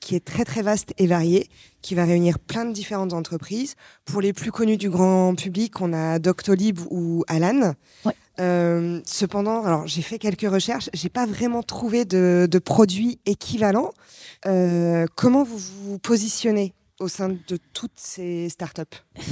qui 0.00 0.16
est 0.16 0.24
très 0.24 0.44
très 0.44 0.62
vaste 0.62 0.94
et 0.98 1.06
varié, 1.06 1.48
qui 1.82 1.94
va 1.94 2.04
réunir 2.04 2.38
plein 2.38 2.64
de 2.64 2.72
différentes 2.72 3.12
entreprises. 3.12 3.76
Pour 4.06 4.20
les 4.20 4.32
plus 4.32 4.50
connus 4.50 4.78
du 4.78 4.90
grand 4.90 5.34
public, 5.34 5.80
on 5.80 5.92
a 5.92 6.18
Doctolib 6.18 6.78
ou 6.90 7.22
Alan. 7.28 7.74
Euh, 8.40 9.00
cependant, 9.04 9.64
alors 9.64 9.86
j'ai 9.86 10.00
fait 10.00 10.18
quelques 10.18 10.50
recherches, 10.50 10.88
j'ai 10.94 11.10
pas 11.10 11.26
vraiment 11.26 11.62
trouvé 11.62 12.06
de, 12.06 12.48
de 12.50 12.58
produits 12.58 13.20
équivalents. 13.26 13.92
Euh, 14.46 15.06
comment 15.14 15.44
vous 15.44 15.58
vous 15.58 15.98
positionnez 15.98 16.72
au 17.00 17.08
sein 17.08 17.30
de 17.30 17.58
toutes 17.72 17.96
ces 17.96 18.48
startups 18.50 18.82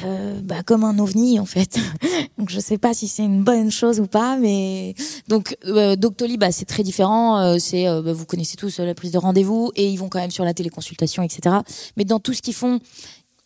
euh, 0.05 0.41
bah, 0.43 0.63
Comme 0.65 0.85
un 0.85 0.99
ovni 0.99 1.39
en 1.39 1.45
fait. 1.45 1.79
donc 2.39 2.51
je 2.51 2.59
sais 2.59 2.79
pas 2.79 2.95
si 2.95 3.07
c'est 3.07 3.23
une 3.23 3.45
bonne 3.45 3.71
chose 3.71 4.01
ou 4.01 4.07
pas, 4.07 4.37
mais 4.37 4.95
donc 5.29 5.57
euh, 5.67 5.95
Doctolib, 5.95 6.41
bah, 6.41 6.51
c'est 6.51 6.65
très 6.65 6.83
différent. 6.83 7.39
Euh, 7.39 7.59
c'est 7.59 7.87
euh, 7.87 8.03
bah, 8.03 8.13
vous 8.13 8.25
connaissez 8.25 8.57
tous 8.57 8.81
la 8.81 8.95
prise 8.95 9.13
de 9.13 9.19
rendez-vous 9.19 9.71
et 9.77 9.89
ils 9.89 9.97
vont 9.97 10.09
quand 10.09 10.19
même 10.19 10.31
sur 10.31 10.45
la 10.45 10.55
téléconsultation, 10.55 11.23
etc. 11.23 11.57
Mais 11.97 12.05
dans 12.05 12.19
tout 12.19 12.33
ce 12.33 12.43
qu'ils 12.43 12.55
font, 12.55 12.81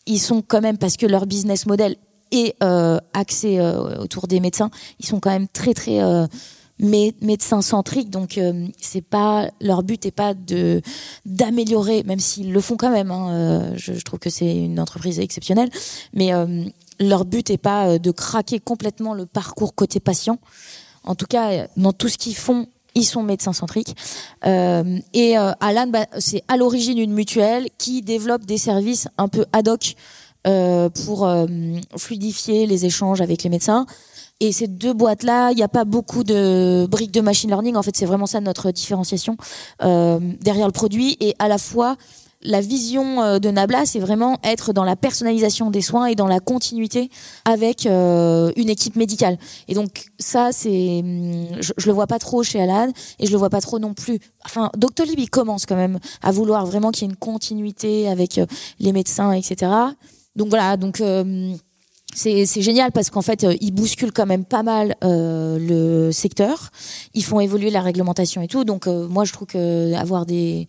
ils 0.06 0.20
sont 0.20 0.42
quand 0.42 0.60
même 0.60 0.78
parce 0.78 0.96
que 0.96 1.06
leur 1.06 1.26
business 1.26 1.66
model 1.66 1.96
est 2.30 2.54
axé 3.12 3.60
autour 4.00 4.26
des 4.26 4.40
médecins, 4.40 4.70
ils 4.98 5.06
sont 5.06 5.20
quand 5.20 5.30
même 5.30 5.48
très 5.48 5.74
très 5.74 6.00
médecins 6.82 7.62
centriques 7.62 8.10
donc 8.10 8.36
euh, 8.36 8.66
c'est 8.80 9.02
pas 9.02 9.48
leur 9.60 9.82
but 9.82 10.04
est 10.04 10.10
pas 10.10 10.34
de 10.34 10.82
d'améliorer 11.24 12.02
même 12.02 12.18
s'ils 12.18 12.52
le 12.52 12.60
font 12.60 12.76
quand 12.76 12.90
même 12.90 13.10
hein, 13.10 13.30
euh, 13.30 13.72
je, 13.76 13.92
je, 13.94 14.04
trouve 14.04 14.18
que 14.18 14.30
c'est 14.30 14.56
une 14.56 14.80
entreprise 14.80 15.20
exceptionnelle 15.20 15.70
mais 16.12 16.34
euh, 16.34 16.64
leur 16.98 17.24
but 17.24 17.50
est 17.50 17.58
pas 17.58 17.98
de 17.98 18.10
craquer 18.10 18.58
complètement 18.58 19.14
le 19.14 19.26
parcours 19.26 19.74
côté 19.74 19.98
patient. 19.98 20.38
En 21.04 21.14
tout 21.14 21.26
cas 21.26 21.66
dans 21.76 21.92
tout 21.92 22.08
ce 22.08 22.18
qu'ils 22.18 22.36
font 22.36 22.66
ils 22.94 23.04
sont 23.04 23.22
médecins 23.22 23.54
centriques. 23.54 23.96
Et 24.44 25.36
Alan 25.36 25.86
bah, 25.88 26.06
c'est 26.18 26.44
à 26.46 26.56
l'origine 26.58 26.98
une 26.98 27.12
mutuelle 27.12 27.68
qui 27.78 28.02
développe 28.02 28.44
des 28.44 28.58
services 28.58 29.08
un 29.16 29.28
peu 29.28 29.46
ad 29.52 29.68
hoc 29.68 29.96
pour 30.44 31.28
fluidifier 31.96 32.66
les 32.66 32.84
échanges 32.84 33.20
avec 33.20 33.42
les 33.42 33.50
médecins 33.50 33.86
et 34.42 34.50
ces 34.50 34.66
deux 34.66 34.92
boîtes-là, 34.92 35.52
il 35.52 35.56
n'y 35.56 35.62
a 35.62 35.68
pas 35.68 35.84
beaucoup 35.84 36.24
de 36.24 36.84
briques 36.90 37.12
de 37.12 37.20
machine 37.20 37.48
learning. 37.48 37.76
En 37.76 37.82
fait, 37.84 37.96
c'est 37.96 38.06
vraiment 38.06 38.26
ça 38.26 38.40
notre 38.40 38.72
différenciation 38.72 39.36
euh, 39.84 40.18
derrière 40.40 40.66
le 40.66 40.72
produit. 40.72 41.16
Et 41.20 41.36
à 41.38 41.46
la 41.46 41.58
fois, 41.58 41.96
la 42.42 42.60
vision 42.60 43.22
euh, 43.22 43.38
de 43.38 43.50
Nabla, 43.50 43.86
c'est 43.86 44.00
vraiment 44.00 44.38
être 44.42 44.72
dans 44.72 44.82
la 44.82 44.96
personnalisation 44.96 45.70
des 45.70 45.80
soins 45.80 46.06
et 46.06 46.16
dans 46.16 46.26
la 46.26 46.40
continuité 46.40 47.08
avec 47.44 47.86
euh, 47.86 48.50
une 48.56 48.68
équipe 48.68 48.96
médicale. 48.96 49.38
Et 49.68 49.74
donc 49.74 50.06
ça, 50.18 50.50
c'est, 50.50 51.02
hum, 51.04 51.46
je, 51.60 51.72
je, 51.76 51.86
le 51.86 51.92
vois 51.92 52.08
pas 52.08 52.18
trop 52.18 52.42
chez 52.42 52.60
Alan 52.60 52.90
et 53.20 53.26
je 53.26 53.30
le 53.30 53.38
vois 53.38 53.50
pas 53.50 53.60
trop 53.60 53.78
non 53.78 53.94
plus. 53.94 54.18
Enfin, 54.44 54.70
Doctolib, 54.76 55.20
il 55.20 55.30
commence 55.30 55.66
quand 55.66 55.76
même 55.76 56.00
à 56.20 56.32
vouloir 56.32 56.66
vraiment 56.66 56.90
qu'il 56.90 57.06
y 57.06 57.08
ait 57.08 57.12
une 57.12 57.16
continuité 57.16 58.08
avec 58.08 58.38
euh, 58.38 58.46
les 58.80 58.92
médecins, 58.92 59.30
etc. 59.30 59.70
Donc 60.36 60.48
voilà, 60.48 60.76
donc 60.76 61.00
c'est 62.14 62.62
génial 62.62 62.92
parce 62.92 63.10
qu'en 63.10 63.22
fait, 63.22 63.44
euh, 63.44 63.56
ils 63.60 63.72
bousculent 63.72 64.12
quand 64.12 64.26
même 64.26 64.44
pas 64.44 64.62
mal 64.62 64.96
euh, 65.02 65.58
le 65.58 66.12
secteur. 66.12 66.70
Ils 67.14 67.24
font 67.24 67.40
évoluer 67.40 67.70
la 67.70 67.80
réglementation 67.80 68.42
et 68.42 68.48
tout. 68.48 68.64
Donc, 68.64 68.86
euh, 68.86 69.08
moi, 69.08 69.24
je 69.24 69.32
trouve 69.32 69.48
que 69.48 69.94
avoir 69.94 70.26
des, 70.26 70.68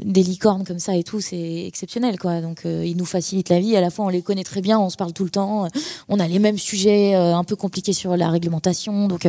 des 0.00 0.22
licornes 0.22 0.64
comme 0.64 0.80
ça 0.80 0.96
et 0.96 1.04
tout, 1.04 1.20
c'est 1.20 1.66
exceptionnel, 1.66 2.18
quoi. 2.18 2.40
Donc, 2.40 2.66
euh, 2.66 2.84
ils 2.84 2.96
nous 2.96 3.04
facilitent 3.04 3.50
la 3.50 3.60
vie. 3.60 3.76
À 3.76 3.80
la 3.80 3.90
fois, 3.90 4.04
on 4.04 4.08
les 4.08 4.22
connaît 4.22 4.44
très 4.44 4.60
bien, 4.60 4.80
on 4.80 4.90
se 4.90 4.96
parle 4.96 5.12
tout 5.12 5.24
le 5.24 5.30
temps. 5.30 5.68
On 6.08 6.18
a 6.18 6.26
les 6.26 6.38
mêmes 6.40 6.58
sujets 6.58 7.14
un 7.14 7.44
peu 7.44 7.54
compliqués 7.54 7.92
sur 7.92 8.16
la 8.16 8.28
réglementation. 8.28 9.06
Donc, 9.06 9.28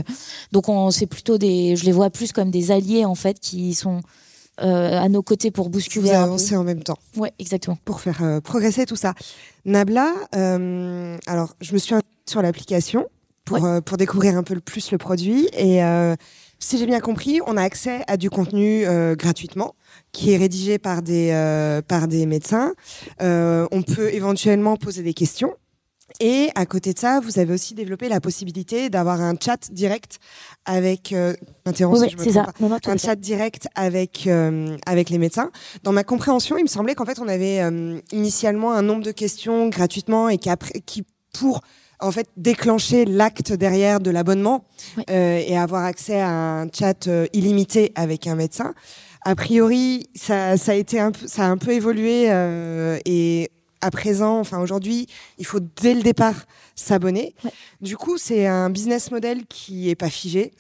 donc, 0.51 0.65
c'est 0.91 1.05
plutôt 1.05 1.37
des, 1.37 1.75
je 1.75 1.85
les 1.85 1.91
vois 1.91 2.09
plus 2.09 2.31
comme 2.31 2.49
des 2.49 2.71
alliés 2.71 3.05
en 3.05 3.15
fait 3.15 3.39
qui 3.39 3.73
sont 3.75 4.01
euh, 4.59 4.99
à 4.99 5.09
nos 5.09 5.23
côtés 5.23 5.49
pour 5.49 5.69
bousculer. 5.69 6.09
Vous 6.09 6.15
avancer 6.15 6.55
en 6.55 6.63
même 6.63 6.83
temps. 6.83 6.97
Ouais, 7.15 7.31
exactement. 7.39 7.77
Pour 7.85 8.01
faire 8.01 8.21
euh, 8.21 8.41
progresser 8.41 8.85
tout 8.85 8.95
ça. 8.95 9.13
Nabla, 9.65 10.13
euh, 10.35 11.17
alors 11.25 11.55
je 11.61 11.73
me 11.73 11.77
suis 11.77 11.95
sur 12.25 12.41
l'application 12.41 13.07
pour, 13.45 13.67
pour 13.85 13.97
découvrir 13.97 14.37
un 14.37 14.43
peu 14.43 14.53
le 14.53 14.61
plus 14.61 14.91
le 14.91 14.97
produit 14.97 15.47
et 15.57 15.81
si 16.59 16.77
j'ai 16.77 16.85
bien 16.85 16.99
compris, 16.99 17.41
on 17.47 17.57
a 17.57 17.63
accès 17.63 18.03
à 18.07 18.17
du 18.17 18.29
contenu 18.29 18.85
gratuitement 19.17 19.75
qui 20.11 20.31
est 20.31 20.37
rédigé 20.37 20.77
par 20.77 21.01
des 21.01 21.81
par 21.87 22.07
des 22.07 22.25
médecins. 22.27 22.73
on 23.19 23.83
peut 23.85 24.13
éventuellement 24.13 24.77
poser 24.77 25.01
des 25.01 25.13
questions 25.13 25.55
et 26.19 26.49
à 26.55 26.65
côté 26.65 26.93
de 26.93 26.99
ça, 26.99 27.19
vous 27.19 27.39
avez 27.39 27.53
aussi 27.53 27.73
développé 27.73 28.09
la 28.09 28.19
possibilité 28.19 28.89
d'avoir 28.89 29.21
un 29.21 29.35
chat 29.39 29.71
direct 29.71 30.19
avec 30.65 31.13
euh, 31.13 31.33
un 31.65 32.97
chat 32.97 33.15
direct 33.15 33.67
avec 33.75 34.27
euh, 34.27 34.77
avec 34.85 35.09
les 35.09 35.17
médecins. 35.17 35.51
Dans 35.83 35.91
ma 35.91 36.03
compréhension, 36.03 36.57
il 36.57 36.63
me 36.63 36.67
semblait 36.67 36.95
qu'en 36.95 37.05
fait 37.05 37.19
on 37.19 37.27
avait 37.27 37.61
euh, 37.61 37.99
initialement 38.11 38.73
un 38.73 38.81
nombre 38.81 39.03
de 39.03 39.11
questions 39.11 39.69
gratuitement 39.69 40.29
et 40.29 40.37
qu'après 40.37 40.81
qui 40.81 41.03
pour 41.33 41.61
en 41.99 42.11
fait 42.11 42.27
déclencher 42.35 43.05
l'acte 43.05 43.53
derrière 43.53 43.99
de 43.99 44.09
l'abonnement 44.09 44.65
euh, 45.09 45.41
et 45.45 45.57
avoir 45.57 45.85
accès 45.85 46.19
à 46.19 46.29
un 46.29 46.67
chat 46.67 47.09
illimité 47.33 47.91
avec 47.95 48.27
un 48.27 48.35
médecin. 48.35 48.73
A 49.23 49.35
priori, 49.35 50.07
ça, 50.15 50.57
ça 50.57 50.71
a 50.71 50.75
été 50.75 50.99
un 50.99 51.11
peu, 51.11 51.27
ça 51.27 51.43
a 51.43 51.47
un 51.47 51.57
peu 51.57 51.71
évolué 51.71 52.25
et 53.05 53.51
à 53.81 53.91
présent, 53.91 54.39
enfin 54.39 54.59
aujourd'hui, 54.59 55.07
il 55.37 55.45
faut 55.45 55.59
dès 55.81 55.93
le 55.93 56.01
départ 56.01 56.45
s'abonner. 56.75 57.35
Du 57.81 57.97
coup, 57.97 58.17
c'est 58.17 58.47
un 58.47 58.69
business 58.69 59.11
model 59.11 59.45
qui 59.47 59.89
est 59.89 59.95
pas 59.95 60.09
figé, 60.09 60.51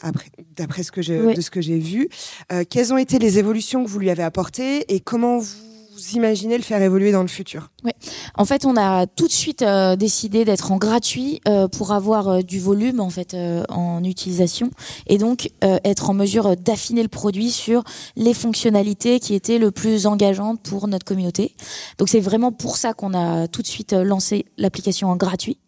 d'après 0.55 0.83
ce 0.83 0.91
que 0.91 1.01
j'ai, 1.01 1.33
de 1.33 1.41
ce 1.41 1.51
que 1.51 1.61
j'ai 1.61 1.79
vu. 1.79 2.09
Euh, 2.51 2.63
quelles 2.69 2.93
ont 2.93 2.97
été 2.97 3.19
les 3.19 3.39
évolutions 3.39 3.83
que 3.83 3.89
vous 3.89 3.99
lui 3.99 4.09
avez 4.09 4.23
apportées 4.23 4.93
et 4.93 4.99
comment 4.99 5.37
vous 5.37 5.70
vous 6.01 6.15
imaginez 6.15 6.57
le 6.57 6.63
faire 6.63 6.81
évoluer 6.81 7.11
dans 7.11 7.21
le 7.21 7.27
futur 7.27 7.69
Oui. 7.83 7.91
En 8.35 8.45
fait, 8.45 8.65
on 8.65 8.75
a 8.75 9.05
tout 9.07 9.27
de 9.27 9.31
suite 9.31 9.61
euh, 9.61 9.95
décidé 9.95 10.45
d'être 10.45 10.71
en 10.71 10.77
gratuit 10.77 11.41
euh, 11.47 11.67
pour 11.67 11.91
avoir 11.91 12.27
euh, 12.27 12.41
du 12.41 12.59
volume 12.59 12.99
en 12.99 13.09
fait 13.09 13.35
en 13.69 14.03
utilisation 14.03 14.71
et 15.07 15.17
donc 15.17 15.49
être 15.61 16.09
en 16.09 16.13
mesure 16.13 16.55
d'affiner 16.57 17.03
le 17.03 17.07
produit 17.07 17.51
sur 17.51 17.83
les 18.15 18.33
fonctionnalités 18.33 19.19
qui 19.19 19.33
étaient 19.33 19.57
le 19.57 19.71
plus 19.71 20.05
engageantes 20.07 20.61
pour 20.61 20.87
notre 20.87 21.05
communauté. 21.05 21.55
Donc 21.97 22.09
c'est 22.09 22.19
vraiment 22.19 22.51
pour 22.51 22.77
ça 22.77 22.93
qu'on 22.93 23.13
a 23.13 23.47
tout 23.47 23.61
de 23.61 23.67
suite 23.67 23.93
lancé 23.93 24.45
l'application 24.57 25.09
en 25.09 25.15
gratuit. 25.15 25.59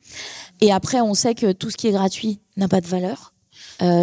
Et 0.62 0.72
après, 0.72 1.02
on 1.02 1.14
sait 1.14 1.36
que 1.36 1.52
tout 1.52 1.70
ce 1.70 1.78
qui 1.78 1.88
est 1.88 1.92
gratuit 1.92 2.40
n'a 2.58 2.68
pas 2.68 2.82
de 2.82 2.88
valeur. 2.88 3.34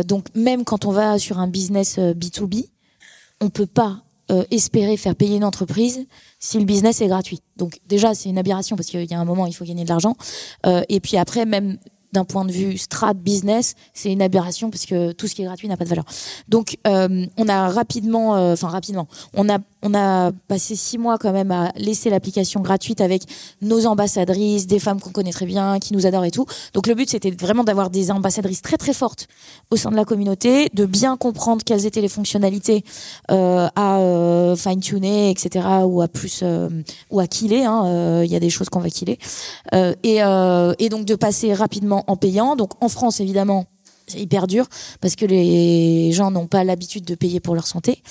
donc 0.05 0.27
même 0.35 0.65
quand 0.65 0.85
on 0.85 0.93
va 0.93 1.19
sur 1.19 1.39
un 1.39 1.49
business 1.49 1.99
B2B, 1.99 2.69
on 3.41 3.51
peut 3.51 3.67
pas 3.67 4.03
euh, 4.31 4.45
espérer 4.51 4.97
faire 4.97 5.17
payer 5.17 5.37
une 5.37 5.45
entreprise 5.45 6.07
si 6.39 6.59
le 6.59 6.65
business 6.65 7.01
est 7.01 7.09
gratuit. 7.09 7.41
Donc 7.57 7.81
déjà, 7.89 8.15
c'est 8.15 8.29
une 8.29 8.39
aberration 8.39 8.77
parce 8.77 8.89
qu'il 8.89 9.05
y 9.05 9.15
a 9.15 9.19
un 9.19 9.25
moment, 9.25 9.47
il 9.47 9.53
faut 9.53 9.65
gagner 9.65 9.85
de 9.85 9.89
l'argent. 9.89 10.15
Euh, 10.67 10.83
et 10.89 11.01
puis 11.01 11.17
après, 11.17 11.47
même 11.47 11.79
d'un 12.13 12.25
point 12.25 12.45
de 12.45 12.53
vue 12.53 12.79
strat 12.79 13.15
business, 13.15 13.75
c'est 13.93 14.13
une 14.13 14.23
aberration 14.23 14.71
parce 14.71 14.87
que 14.87 15.13
tout 15.13 15.27
ce 15.27 15.35
qui 15.35 15.43
est 15.43 15.47
gratuit 15.47 15.69
n'a 15.69 15.77
pas 15.77 15.85
de 15.85 15.89
valeur. 15.89 16.05
Donc, 16.49 16.79
euh, 16.87 17.27
on 17.37 17.49
a 17.49 17.69
rapidement, 17.69 18.53
enfin 18.53 18.69
rapidement, 18.69 19.09
on 19.35 19.49
a 19.49 19.59
on 19.83 19.95
a 19.95 20.33
passé 20.49 20.77
six 20.77 20.99
mois 20.99 21.19
quand 21.19 21.33
même 21.33 21.51
à 21.51 21.73
laisser 21.77 22.11
l'application 22.11 22.61
gratuite 22.61 23.01
avec 23.01 23.23
nos 23.63 23.87
ambassadrices, 23.87 24.67
des 24.67 24.79
femmes 24.79 25.01
qu'on 25.01 25.11
connaît 25.11 25.33
très 25.33 25.47
bien, 25.47 25.79
qui 25.79 25.93
nous 25.95 26.07
adorent 26.07 26.25
et 26.25 26.31
tout. 26.31 26.47
Donc 26.75 26.87
le 26.87 26.95
but 26.95 27.11
c'était 27.11 27.31
vraiment 27.31 27.65
d'avoir 27.65 27.91
des 27.91 28.11
ambassadrices 28.11 28.63
très 28.63 28.77
très 28.77 28.93
fortes 28.93 29.27
au 29.71 29.77
sein 29.77 29.91
de 29.91 29.97
la 29.97 30.05
communauté, 30.05 30.69
de 30.75 30.87
bien 30.87 31.17
comprendre 31.17 31.63
quelles 31.65 31.87
étaient 31.87 32.01
les 32.01 32.09
fonctionnalités 32.09 32.85
euh, 33.31 33.69
à 33.75 33.99
euh, 33.99 34.57
fine 34.57 34.81
tuner, 34.81 35.31
etc. 35.31 35.67
ou 35.85 36.03
à 36.03 36.09
plus 36.09 36.41
euh, 36.43 36.69
ou 37.11 37.21
à 37.21 37.27
killer. 37.27 37.65
Hein, 37.65 37.85
euh, 37.87 38.23
il 38.25 38.31
y 38.31 38.37
a 38.37 38.41
des 38.41 38.51
choses 38.51 38.69
qu'on 38.69 38.81
va 38.81 38.91
killer 38.91 39.19
et, 40.03 40.17
et 40.17 40.89
donc 40.89 41.05
de 41.05 41.15
passer 41.15 41.55
rapidement 41.55 42.05
en 42.07 42.17
payant. 42.17 42.57
Donc 42.57 42.73
en 42.83 42.89
France 42.89 43.21
évidemment 43.21 43.67
c'est 44.11 44.21
hyper 44.21 44.47
dur 44.47 44.67
parce 45.01 45.17
que 45.17 45.25
les 45.25 46.13
gens 46.13 46.31
n'ont 46.31 46.47
pas 46.47 46.65
l'habitude 46.65 47.05
de 47.05 47.15
payer 47.15 47.41
pour 47.41 47.55
leur 47.55 47.67
santé. 47.67 48.03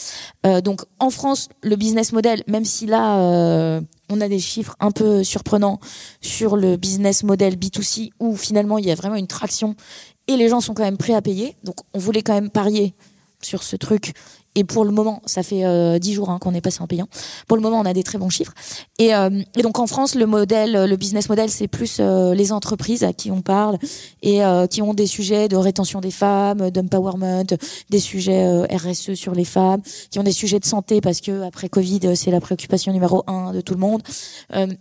Euh, 0.45 0.61
donc 0.61 0.81
en 0.99 1.09
France, 1.09 1.49
le 1.61 1.75
business 1.75 2.11
model, 2.11 2.43
même 2.47 2.65
si 2.65 2.85
là 2.85 3.19
euh, 3.19 3.81
on 4.09 4.21
a 4.21 4.27
des 4.27 4.39
chiffres 4.39 4.75
un 4.79 4.91
peu 4.91 5.23
surprenants 5.23 5.79
sur 6.21 6.57
le 6.57 6.77
business 6.77 7.23
model 7.23 7.55
B2C 7.55 8.11
où 8.19 8.35
finalement 8.35 8.77
il 8.77 8.85
y 8.85 8.91
a 8.91 8.95
vraiment 8.95 9.15
une 9.15 9.27
traction 9.27 9.75
et 10.27 10.37
les 10.37 10.49
gens 10.49 10.61
sont 10.61 10.73
quand 10.73 10.83
même 10.83 10.97
prêts 10.97 11.15
à 11.15 11.21
payer. 11.21 11.55
Donc 11.63 11.75
on 11.93 11.99
voulait 11.99 12.21
quand 12.21 12.33
même 12.33 12.49
parier 12.49 12.93
sur 13.41 13.63
ce 13.63 13.75
truc 13.75 14.13
et 14.59 14.65
pour 14.65 14.83
le 14.83 14.91
moment, 14.91 15.21
ça 15.25 15.41
fait 15.41 15.63
euh, 15.63 15.99
dix 15.99 16.13
jours 16.13 16.29
hein, 16.29 16.37
qu'on 16.37 16.53
est 16.53 16.59
passé 16.59 16.81
en 16.81 16.87
payant. 16.87 17.07
Pour 17.47 17.55
le 17.55 17.63
moment, 17.63 17.79
on 17.79 17.85
a 17.85 17.93
des 17.93 18.03
très 18.03 18.17
bons 18.17 18.27
chiffres. 18.27 18.53
Et, 18.97 19.15
euh, 19.15 19.29
donc 19.63 19.79
en 19.79 19.87
France, 19.87 20.15
le 20.15 20.25
modèle, 20.25 20.85
le 20.85 20.95
business 20.97 21.29
model, 21.29 21.49
c'est 21.49 21.69
plus 21.69 21.99
euh, 22.01 22.33
les 22.35 22.51
entreprises 22.51 23.05
à 23.05 23.13
qui 23.13 23.31
on 23.31 23.41
parle 23.41 23.77
et 24.21 24.41
qui 24.69 24.81
ont 24.81 24.93
des 24.93 25.07
sujets 25.07 25.47
de 25.47 25.55
rétention 25.55 26.01
des 26.01 26.11
femmes, 26.11 26.71
d'empowerment, 26.71 27.45
des 27.89 27.99
sujets 27.99 28.65
RSE 28.65 29.13
sur 29.13 29.33
les 29.33 29.45
femmes, 29.45 29.81
qui 30.11 30.19
ont 30.19 30.23
des 30.23 30.33
sujets 30.33 30.59
de 30.59 30.65
santé 30.65 30.99
parce 30.99 31.21
que 31.21 31.43
après 31.43 31.69
Covid, 31.69 32.17
c'est 32.17 32.31
la 32.31 32.41
préoccupation 32.41 32.91
numéro 32.91 33.23
un 33.27 33.53
de 33.53 33.61
tout 33.61 33.75
le 33.75 33.79
monde. 33.79 34.01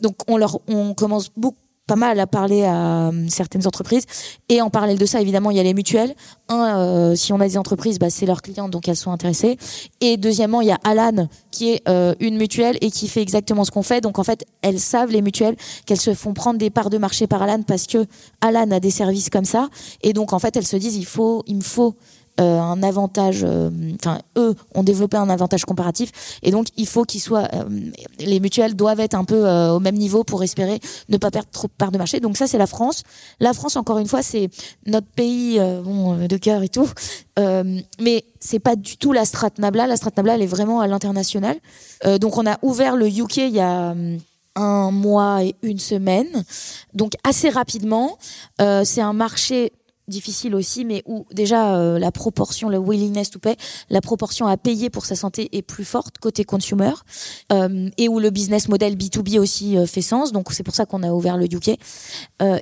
donc 0.01 0.17
on 0.27 0.37
leur, 0.37 0.59
on 0.67 0.95
commence 0.95 1.31
beaucoup 1.37 1.68
pas 1.89 1.97
mal 1.97 2.21
à 2.21 2.27
parler 2.27 2.65
à 2.65 3.09
euh, 3.09 3.27
certaines 3.29 3.67
entreprises. 3.67 4.05
Et 4.49 4.61
en 4.61 4.71
parallèle 4.71 4.99
de 4.99 5.07
ça, 5.07 5.21
évidemment, 5.21 5.51
il 5.51 5.57
y 5.57 5.61
a 5.61 5.63
les 5.65 5.75
mutuelles. 5.75 6.15
Un, 6.49 6.79
euh, 6.79 7.15
si 7.17 7.33
on 7.33 7.41
a 7.41 7.49
des 7.49 7.57
entreprises, 7.57 7.99
bah, 7.99 8.11
c'est 8.11 8.27
leurs 8.27 8.43
clients, 8.43 8.69
donc 8.69 8.87
elles 8.89 8.97
sont 8.97 9.11
intéressées. 9.11 9.57
Et 10.01 10.19
deuxièmement, 10.19 10.61
il 10.61 10.69
y 10.69 10.71
a 10.71 10.79
Alan, 10.85 11.27
qui 11.51 11.71
est 11.71 11.89
euh, 11.89 12.15
une 12.21 12.37
mutuelle 12.37 12.77
et 12.83 12.91
qui 12.91 13.09
fait 13.09 13.23
exactement 13.23 13.65
ce 13.65 13.71
qu'on 13.71 13.83
fait. 13.83 14.03
Donc 14.03 14.19
en 14.19 14.25
fait, 14.25 14.45
elles 14.63 14.79
savent, 14.79 15.11
les 15.11 15.23
mutuelles, 15.23 15.57
qu'elles 15.87 16.01
se 16.01 16.13
font 16.15 16.35
prendre 16.35 16.59
des 16.59 16.71
parts 16.71 16.91
de 16.91 16.99
marché 16.99 17.27
par 17.27 17.43
Alan 17.43 17.63
parce 17.63 17.87
que 17.87 18.07
Alan 18.43 18.71
a 18.71 18.81
des 18.81 18.91
services 18.91 19.31
comme 19.31 19.47
ça. 19.47 19.69
Et 20.03 20.13
donc 20.13 20.35
en 20.35 20.39
fait, 20.39 20.57
elles 20.57 20.67
se 20.67 20.77
disent, 20.77 20.97
il 20.97 21.07
faut, 21.07 21.43
il 21.47 21.57
me 21.57 21.63
faut 21.63 21.95
euh, 22.41 22.61
un 22.61 22.83
avantage. 22.85 23.41
Euh, 23.43 23.71
enfin, 23.97 24.21
eux 24.37 24.55
ont 24.75 24.85
développé 24.85 25.17
un 25.17 25.29
avantage 25.29 25.65
comparatif, 25.65 26.39
et 26.43 26.53
donc 26.53 26.69
il 26.77 26.87
faut 26.87 27.05
qu'ils 27.05 27.21
soient. 27.21 27.49
Euh, 27.53 27.65
les 28.21 28.39
mutuelles 28.39 28.77
doivent 28.77 29.01
être 29.01 29.15
un 29.15 29.25
peu 29.25 29.49
au 29.49 29.81
même 29.81 29.97
niveau 29.97 30.25
pour 30.25 30.43
espérer 30.43 30.81
ne 31.09 31.17
pas 31.17 31.31
perdre 31.31 31.49
trop 31.51 31.67
de 31.67 31.73
part 31.73 31.91
de 31.91 31.99
marché. 31.99 32.21
Donc 32.21 32.37
ça, 32.37 32.47
c'est 32.47 32.59
la 32.59 32.67
France. 32.67 33.03
La 33.41 33.53
France, 33.55 33.77
encore 33.77 33.99
une 33.99 34.07
fois, 34.07 34.23
c'est 34.23 34.51
notre 34.87 35.07
pays 35.09 35.59
de 35.59 36.37
cœur 36.37 36.63
et 36.63 36.69
tout, 36.69 36.89
mais 37.37 38.25
c'est 38.41 38.59
pas 38.61 38.77
du 38.77 38.97
tout 38.97 39.13
la 39.13 39.25
Strat 39.25 39.51
Nabla. 39.59 39.87
La 39.87 39.97
Strat 39.97 40.13
Nabla, 40.17 40.35
elle 40.35 40.43
est 40.43 40.47
vraiment 40.47 40.81
à 40.81 40.87
l'international. 40.87 41.57
donc 42.21 42.37
on 42.39 42.47
a 42.47 42.59
ouvert 42.63 42.97
le 42.97 43.09
UK 43.09 43.39
il 43.39 43.55
y 43.55 43.61
a 43.61 43.95
un 44.55 44.91
mois 44.91 45.45
et 45.45 45.55
une 45.63 45.79
semaine, 45.79 46.45
donc 46.95 47.13
assez 47.25 47.49
rapidement. 47.49 48.19
c'est 48.59 49.01
un 49.01 49.13
marché 49.13 49.73
difficile 50.09 50.55
aussi, 50.55 50.85
mais 50.85 51.03
où 51.07 51.27
déjà 51.33 51.77
euh, 51.77 51.99
la 51.99 52.11
proportion, 52.11 52.69
le 52.69 52.79
willingness 52.79 53.31
to 53.31 53.39
pay, 53.39 53.57
la 53.91 54.01
proportion 54.01 54.47
à 54.47 54.57
payer 54.57 54.91
pour 54.91 55.07
sa 55.07 55.15
santé 55.15 55.49
est 55.53 55.63
plus 55.63 55.85
forte 55.85 56.19
côté 56.19 56.45
consumer, 56.45 56.93
euh, 57.53 57.89
et 57.97 58.09
où 58.09 58.19
le 58.19 58.31
business 58.31 58.69
model 58.69 58.97
B2B 58.97 59.39
aussi 59.39 59.77
euh, 59.77 59.87
fait 59.87 60.03
sens. 60.03 60.33
Donc 60.33 60.53
c'est 60.53 60.63
pour 60.63 60.75
ça 60.75 60.87
qu'on 60.87 61.03
a 61.03 61.11
ouvert 61.11 61.37
le 61.37 61.45
UK. 61.45 61.79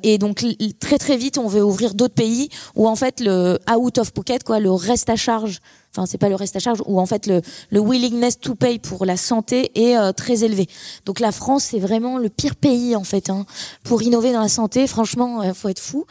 et 0.02 0.18
donc 0.18 0.44
très 0.80 0.98
très 0.98 1.16
vite, 1.16 1.38
on 1.38 1.48
veut 1.48 1.62
ouvrir 1.62 1.94
d'autres 1.94 2.14
pays 2.14 2.48
où 2.74 2.88
en 2.88 2.96
fait 2.96 3.20
le 3.20 3.58
out 3.76 3.98
of 3.98 4.12
pocket, 4.12 4.44
quoi, 4.44 4.60
le 4.60 4.70
reste 4.70 5.10
à 5.10 5.16
charge 5.16 5.60
enfin 5.92 6.04
c'est 6.04 6.18
pas 6.18 6.28
le 6.28 6.34
reste 6.34 6.54
à 6.56 6.58
charge 6.58 6.82
où 6.84 7.00
en 7.00 7.06
fait 7.06 7.26
le, 7.26 7.40
le 7.70 7.80
willingness 7.80 8.38
to 8.38 8.54
pay 8.54 8.78
pour 8.78 9.06
la 9.06 9.16
santé 9.16 9.70
est 9.74 10.12
très 10.12 10.44
élevé. 10.44 10.68
Donc 11.06 11.20
la 11.20 11.32
France 11.32 11.64
c'est 11.70 11.78
vraiment 11.78 12.18
le 12.18 12.28
pire 12.28 12.54
pays 12.56 12.94
en 12.94 13.04
fait 13.04 13.30
hein, 13.30 13.46
pour 13.82 14.02
innover 14.02 14.32
dans 14.32 14.42
la 14.42 14.48
santé. 14.48 14.86
Franchement, 14.86 15.42
il 15.42 15.54
faut 15.54 15.70
être 15.70 15.80
fou 15.80 16.04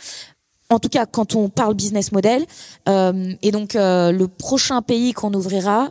en 0.69 0.79
tout 0.79 0.89
cas 0.89 1.05
quand 1.05 1.35
on 1.35 1.49
parle 1.49 1.73
business 1.73 2.11
model. 2.11 2.45
Euh, 2.89 3.33
et 3.41 3.51
donc 3.51 3.75
euh, 3.75 4.11
le 4.11 4.27
prochain 4.27 4.81
pays 4.81 5.13
qu'on 5.13 5.33
ouvrira, 5.33 5.89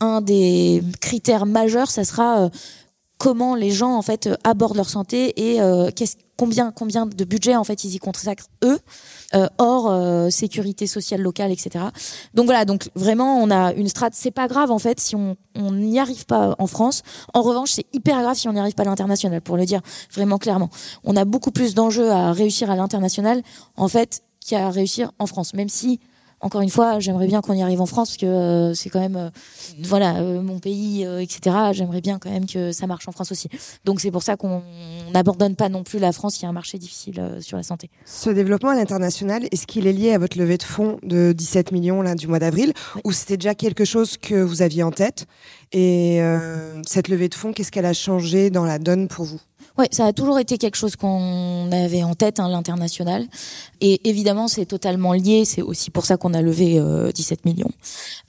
un 0.00 0.20
des 0.20 0.82
critères 1.00 1.46
majeurs, 1.46 1.90
ça 1.90 2.04
sera 2.04 2.40
euh, 2.40 2.48
comment 3.18 3.54
les 3.54 3.70
gens 3.70 3.94
en 3.94 4.02
fait 4.02 4.28
abordent 4.44 4.76
leur 4.76 4.88
santé 4.88 5.50
et 5.50 5.58
combien 6.38 6.72
combien 6.72 7.04
de 7.04 7.24
budget 7.24 7.54
en 7.54 7.64
fait 7.64 7.84
ils 7.84 7.94
y 7.94 7.98
consacrent 7.98 8.46
eux 8.64 8.78
hors 9.58 9.90
euh, 9.90 10.30
sécurité 10.30 10.86
sociale 10.86 11.20
locale 11.20 11.52
etc 11.52 11.86
donc 12.34 12.46
voilà 12.46 12.64
donc 12.64 12.90
vraiment 12.94 13.38
on 13.38 13.50
a 13.50 13.72
une 13.72 13.88
strate. 13.88 14.14
C'est 14.14 14.30
pas 14.30 14.48
grave 14.48 14.70
en 14.70 14.78
fait 14.78 15.00
si 15.00 15.14
on 15.16 15.36
n'y 15.56 15.98
arrive 15.98 16.26
pas 16.26 16.54
en 16.58 16.66
France. 16.66 17.02
En 17.34 17.42
revanche 17.42 17.72
c'est 17.72 17.86
hyper 17.92 18.20
grave 18.22 18.36
si 18.36 18.48
on 18.48 18.52
n'y 18.52 18.60
arrive 18.60 18.74
pas 18.74 18.82
à 18.82 18.86
l'international 18.86 19.40
pour 19.40 19.56
le 19.56 19.64
dire 19.64 19.80
vraiment 20.12 20.38
clairement. 20.38 20.70
On 21.04 21.16
a 21.16 21.24
beaucoup 21.24 21.50
plus 21.50 21.74
d'enjeux 21.74 22.10
à 22.10 22.32
réussir 22.32 22.70
à 22.70 22.76
l'international 22.76 23.42
en 23.76 23.88
fait 23.88 24.22
qu'à 24.46 24.70
réussir 24.70 25.12
en 25.18 25.26
France. 25.26 25.54
Même 25.54 25.68
si 25.68 26.00
encore 26.40 26.62
une 26.62 26.70
fois, 26.70 27.00
j'aimerais 27.00 27.26
bien 27.26 27.40
qu'on 27.42 27.52
y 27.52 27.62
arrive 27.62 27.80
en 27.80 27.86
France 27.86 28.10
parce 28.10 28.16
que 28.16 28.26
euh, 28.26 28.74
c'est 28.74 28.88
quand 28.88 29.00
même, 29.00 29.16
euh, 29.16 29.30
voilà, 29.82 30.16
euh, 30.16 30.40
mon 30.40 30.58
pays, 30.58 31.02
etc. 31.20 31.56
J'aimerais 31.72 32.00
bien 32.00 32.18
quand 32.18 32.30
même 32.30 32.46
que 32.46 32.72
ça 32.72 32.86
marche 32.86 33.06
en 33.08 33.12
France 33.12 33.30
aussi. 33.32 33.48
Donc 33.84 34.00
c'est 34.00 34.10
pour 34.10 34.22
ça 34.22 34.36
qu'on 34.36 34.62
n'abandonne 35.12 35.56
pas 35.56 35.68
non 35.68 35.82
plus 35.82 35.98
la 35.98 36.12
France, 36.12 36.38
qui 36.38 36.46
a 36.46 36.48
un 36.48 36.52
marché 36.52 36.78
difficile 36.78 37.38
sur 37.40 37.56
la 37.56 37.62
santé. 37.62 37.90
Ce 38.06 38.30
développement 38.30 38.70
à 38.70 38.74
l'international, 38.74 39.46
est-ce 39.50 39.66
qu'il 39.66 39.86
est 39.86 39.92
lié 39.92 40.12
à 40.12 40.18
votre 40.18 40.38
levée 40.38 40.56
de 40.56 40.62
fonds 40.62 40.98
de 41.02 41.32
17 41.32 41.72
millions 41.72 42.02
là 42.02 42.14
du 42.14 42.26
mois 42.26 42.38
d'avril, 42.38 42.72
ou 43.04 43.12
c'était 43.12 43.36
déjà 43.36 43.54
quelque 43.54 43.84
chose 43.84 44.16
que 44.16 44.34
vous 44.34 44.62
aviez 44.62 44.82
en 44.82 44.92
tête? 44.92 45.26
Et 45.72 46.20
cette 46.86 47.08
levée 47.08 47.28
de 47.28 47.34
fonds, 47.34 47.52
qu'est-ce 47.52 47.70
qu'elle 47.70 47.86
a 47.86 47.92
changé 47.92 48.50
dans 48.50 48.64
la 48.64 48.78
donne 48.78 49.08
pour 49.08 49.24
vous? 49.24 49.40
Oui, 49.80 49.86
ça 49.92 50.04
a 50.04 50.12
toujours 50.12 50.38
été 50.38 50.58
quelque 50.58 50.76
chose 50.76 50.94
qu'on 50.94 51.72
avait 51.72 52.02
en 52.02 52.14
tête, 52.14 52.38
hein, 52.38 52.50
l'international. 52.50 53.26
Et 53.80 54.06
évidemment, 54.08 54.46
c'est 54.46 54.66
totalement 54.66 55.14
lié. 55.14 55.46
C'est 55.46 55.62
aussi 55.62 55.90
pour 55.90 56.04
ça 56.04 56.18
qu'on 56.18 56.34
a 56.34 56.42
levé 56.42 56.78
17 57.14 57.38
euh, 57.38 57.50
millions. 57.50 57.70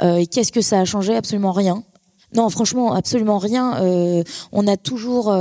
Euh, 0.01 0.15
et 0.15 0.27
qu'est-ce 0.27 0.53
que 0.53 0.61
ça 0.61 0.79
a 0.79 0.85
changé? 0.85 1.13
Absolument 1.13 1.51
rien. 1.51 1.83
Non, 2.33 2.49
franchement, 2.49 2.93
absolument 2.93 3.37
rien. 3.37 3.81
Euh, 3.81 4.23
on 4.53 4.65
a 4.65 4.77
toujours 4.77 5.35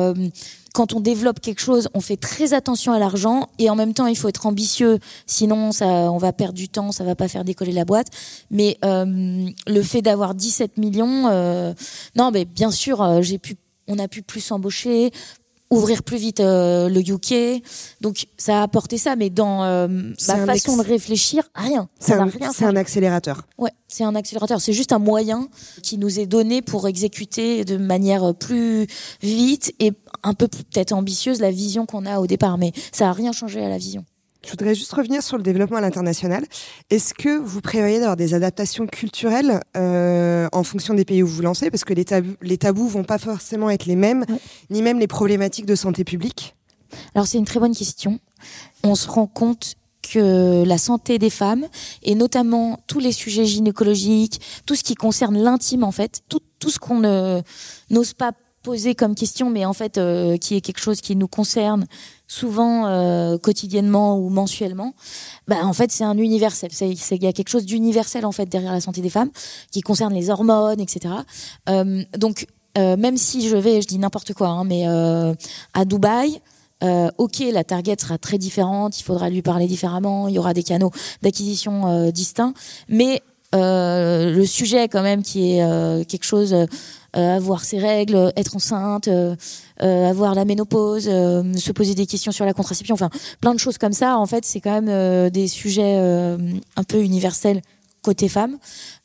quand 0.74 0.92
on 0.92 1.00
développe 1.00 1.40
quelque 1.40 1.60
chose, 1.60 1.88
on 1.94 2.00
fait 2.00 2.16
très 2.16 2.52
attention 2.52 2.92
à 2.92 2.98
l'argent 2.98 3.48
et 3.60 3.70
en 3.70 3.76
même 3.76 3.94
temps, 3.94 4.06
il 4.08 4.16
faut 4.16 4.28
être 4.28 4.46
ambitieux. 4.46 4.98
Sinon, 5.26 5.70
ça, 5.70 5.86
on 5.86 6.18
va 6.18 6.32
perdre 6.32 6.54
du 6.54 6.68
temps, 6.68 6.90
ça 6.90 7.04
va 7.04 7.14
pas 7.14 7.28
faire 7.28 7.44
décoller 7.44 7.72
la 7.72 7.84
boîte. 7.84 8.08
Mais 8.50 8.76
le 8.82 9.82
fait 9.82 10.02
d'avoir 10.02 10.34
17 10.34 10.78
millions, 10.78 11.74
non, 12.16 12.30
mais 12.32 12.44
bien 12.44 12.72
sûr, 12.72 13.00
on 13.90 13.98
a 13.98 14.08
pu 14.08 14.22
plus 14.22 14.50
embaucher, 14.52 15.10
ouvrir 15.70 16.02
plus 16.02 16.18
vite 16.18 16.40
euh, 16.40 16.88
le 16.88 17.00
UK. 17.00 17.62
Donc 18.00 18.26
ça 18.36 18.60
a 18.60 18.62
apporté 18.62 18.98
ça, 18.98 19.16
mais 19.16 19.30
dans 19.30 19.62
euh, 19.62 19.88
ma 19.88 20.46
façon 20.46 20.76
de 20.76 20.82
réfléchir, 20.82 21.48
rien. 21.54 21.88
C'est 22.00 22.14
un, 22.14 22.28
un, 22.62 22.76
accélérateur. 22.76 23.42
Ouais, 23.56 23.70
c'est 23.88 24.04
un 24.04 24.14
accélérateur. 24.14 24.60
C'est 24.60 24.72
juste 24.72 24.92
un 24.92 24.98
moyen 24.98 25.48
qui 25.82 25.96
nous 25.96 26.18
est 26.18 26.26
donné 26.26 26.60
pour 26.60 26.88
exécuter 26.88 27.64
de 27.64 27.76
manière 27.76 28.34
plus 28.34 28.86
vite 29.22 29.72
et 29.78 29.92
un 30.22 30.34
peu 30.34 30.48
peut-être 30.48 30.92
ambitieuse 30.92 31.40
la 31.40 31.50
vision 31.50 31.86
qu'on 31.86 32.04
a 32.04 32.18
au 32.18 32.26
départ. 32.26 32.58
Mais 32.58 32.72
ça 32.92 33.08
a 33.08 33.12
rien 33.12 33.32
changé 33.32 33.64
à 33.64 33.68
la 33.68 33.78
vision. 33.78 34.04
Je 34.44 34.50
voudrais 34.50 34.74
juste 34.74 34.92
revenir 34.92 35.22
sur 35.22 35.36
le 35.36 35.42
développement 35.42 35.76
à 35.76 35.80
l'international. 35.82 36.46
Est-ce 36.88 37.12
que 37.12 37.38
vous 37.38 37.60
prévoyez 37.60 37.98
d'avoir 37.98 38.16
des 38.16 38.32
adaptations 38.32 38.86
culturelles 38.86 39.60
euh, 39.76 40.48
en 40.52 40.62
fonction 40.62 40.94
des 40.94 41.04
pays 41.04 41.22
où 41.22 41.26
vous 41.26 41.36
vous 41.36 41.42
lancez? 41.42 41.70
Parce 41.70 41.84
que 41.84 41.92
les, 41.92 42.06
tabous, 42.06 42.36
les 42.40 42.56
tabous 42.56 42.88
vont 42.88 43.04
pas 43.04 43.18
forcément 43.18 43.68
être 43.68 43.84
les 43.84 43.96
mêmes, 43.96 44.24
ni 44.70 44.80
même 44.80 44.98
les 44.98 45.06
problématiques 45.06 45.66
de 45.66 45.74
santé 45.74 46.04
publique. 46.04 46.54
Alors 47.14 47.26
c'est 47.26 47.38
une 47.38 47.44
très 47.44 47.60
bonne 47.60 47.74
question. 47.74 48.18
On 48.82 48.94
se 48.94 49.08
rend 49.08 49.26
compte 49.26 49.74
que 50.02 50.64
la 50.64 50.78
santé 50.78 51.18
des 51.18 51.30
femmes, 51.30 51.66
et 52.02 52.14
notamment 52.14 52.80
tous 52.86 52.98
les 52.98 53.12
sujets 53.12 53.44
gynécologiques, 53.44 54.40
tout 54.64 54.74
ce 54.74 54.82
qui 54.82 54.94
concerne 54.94 55.36
l'intime 55.36 55.84
en 55.84 55.92
fait, 55.92 56.22
tout, 56.30 56.40
tout 56.58 56.70
ce 56.70 56.78
qu'on 56.78 57.42
n'ose 57.90 58.14
pas 58.14 58.32
poser 58.62 58.94
comme 58.94 59.14
question, 59.14 59.50
mais 59.50 59.64
en 59.64 59.72
fait 59.72 59.98
euh, 59.98 60.36
qui 60.36 60.54
est 60.56 60.60
quelque 60.60 60.80
chose 60.80 61.00
qui 61.00 61.16
nous 61.16 61.28
concerne 61.28 61.86
souvent 62.26 62.86
euh, 62.86 63.38
quotidiennement 63.38 64.18
ou 64.18 64.28
mensuellement, 64.28 64.94
bah 65.48 65.64
en 65.64 65.72
fait 65.72 65.90
c'est 65.90 66.04
un 66.04 66.16
universel. 66.16 66.70
Il 66.80 67.22
y 67.22 67.26
a 67.26 67.32
quelque 67.32 67.48
chose 67.48 67.64
d'universel 67.64 68.26
en 68.26 68.32
fait 68.32 68.46
derrière 68.46 68.72
la 68.72 68.80
santé 68.80 69.00
des 69.00 69.10
femmes 69.10 69.30
qui 69.70 69.80
concerne 69.80 70.14
les 70.14 70.30
hormones, 70.30 70.80
etc. 70.80 71.14
Euh, 71.68 72.04
donc 72.16 72.46
même 72.76 73.16
si 73.16 73.46
je 73.48 73.56
vais, 73.56 73.82
je 73.82 73.88
dis 73.88 73.98
n'importe 73.98 74.32
quoi, 74.32 74.48
hein, 74.48 74.64
mais 74.64 74.86
à 74.86 75.84
Dubaï, 75.84 76.40
ok, 77.18 77.42
la 77.52 77.64
target 77.64 77.96
sera 77.98 78.16
très 78.16 78.38
différente, 78.38 78.98
il 78.98 79.02
faudra 79.02 79.28
lui 79.28 79.42
parler 79.42 79.66
différemment, 79.66 80.28
il 80.28 80.34
y 80.34 80.38
aura 80.38 80.54
des 80.54 80.62
canaux 80.62 80.92
d'acquisition 81.20 82.10
distincts, 82.10 82.54
mais 82.88 83.22
euh, 83.54 84.32
le 84.32 84.46
sujet 84.46 84.88
quand 84.88 85.02
même 85.02 85.22
qui 85.22 85.56
est 85.56 85.62
euh, 85.62 86.04
quelque 86.04 86.24
chose, 86.24 86.54
euh, 87.16 87.36
avoir 87.36 87.64
ses 87.64 87.78
règles, 87.78 88.32
être 88.36 88.54
enceinte, 88.54 89.08
euh, 89.08 89.34
euh, 89.82 90.08
avoir 90.08 90.34
la 90.36 90.44
ménopause, 90.44 91.04
se 91.04 91.72
poser 91.72 91.94
des 91.94 92.06
questions 92.06 92.30
sur 92.30 92.44
la 92.44 92.52
contraception, 92.52 92.94
enfin 92.94 93.10
plein 93.40 93.52
de 93.52 93.58
choses 93.58 93.78
comme 93.78 93.92
ça. 93.92 94.16
En 94.18 94.26
fait, 94.26 94.44
c'est 94.44 94.60
quand 94.60 94.80
même 94.80 95.30
des 95.30 95.48
sujets 95.48 95.96
un 95.96 96.84
peu 96.84 97.02
universels 97.02 97.62
côté 98.02 98.28
femme. 98.28 98.58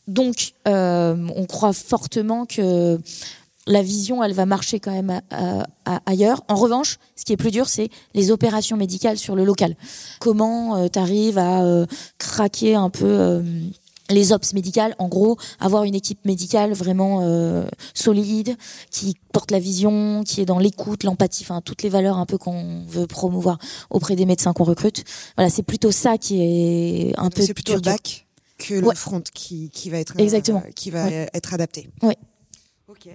Donc, 0.08 0.54
on 0.66 1.46
croit 1.48 1.74
fortement 1.74 2.46
que 2.46 3.00
la 3.68 3.82
vision, 3.82 4.24
elle 4.24 4.34
va 4.34 4.46
marcher 4.46 4.80
quand 4.80 4.92
même 4.92 5.22
ailleurs. 6.06 6.44
En 6.48 6.56
revanche, 6.56 6.98
ce 7.16 7.26
qui 7.26 7.34
est 7.34 7.38
plus 7.38 7.52
dur, 7.52 7.68
c'est 7.68 7.90
les 8.14 8.30
opérations 8.30 8.78
médicales 8.78 9.18
sur 9.18 9.36
le 9.36 9.44
local. 9.46 9.76
Comment 10.20 10.88
tu 10.90 11.00
arrives 11.00 11.40
à 11.40 11.86
craquer 12.20 12.76
un 12.76 12.90
peu 12.90 13.42
les 14.10 14.32
ops 14.34 14.54
médicales, 14.54 14.96
en 15.00 15.08
gros, 15.08 15.38
avoir 15.60 15.84
une 15.84 15.96
équipe 15.96 16.24
médicale 16.26 16.74
vraiment 16.74 17.22
euh, 17.24 17.68
solide, 17.94 18.56
qui 18.92 19.16
porte 19.34 19.52
la 19.52 19.60
vision, 19.60 20.24
qui 20.24 20.42
est 20.42 20.46
dans 20.46 20.60
l'écoute, 20.60 21.04
l'empathie, 21.04 21.44
enfin 21.44 21.62
toutes 21.62 21.82
les 21.84 21.90
valeurs 21.90 22.18
un 22.18 22.26
peu 22.26 22.38
qu'on 22.38 22.84
veut 22.88 23.08
promouvoir 23.08 23.58
auprès 23.90 24.16
des 24.16 24.26
médecins 24.26 24.54
qu'on 24.54 24.64
recrute. 24.64 25.04
Voilà, 25.38 25.50
c'est 25.50 25.64
plutôt 25.64 25.92
ça 25.92 26.18
qui 26.18 26.42
est 26.42 27.14
un 27.18 27.30
peu 27.30 27.42
C'est 27.42 27.54
plutôt 27.54 27.74
le 27.76 27.82
bac 27.82 28.28
que 28.58 28.76
le 28.76 28.88
Ouais. 28.88 28.96
front 28.96 29.22
qui, 29.34 29.70
qui 29.70 29.90
va 29.90 29.98
être 29.98 30.14
euh, 30.18 30.24
Exactement. 30.24 30.64
qui 30.76 30.92
va 30.92 31.06
Ouais. 31.06 31.30
être 31.34 31.54
adapté. 31.54 31.90
Ouais. 32.04 32.16
Ok. 32.88 33.10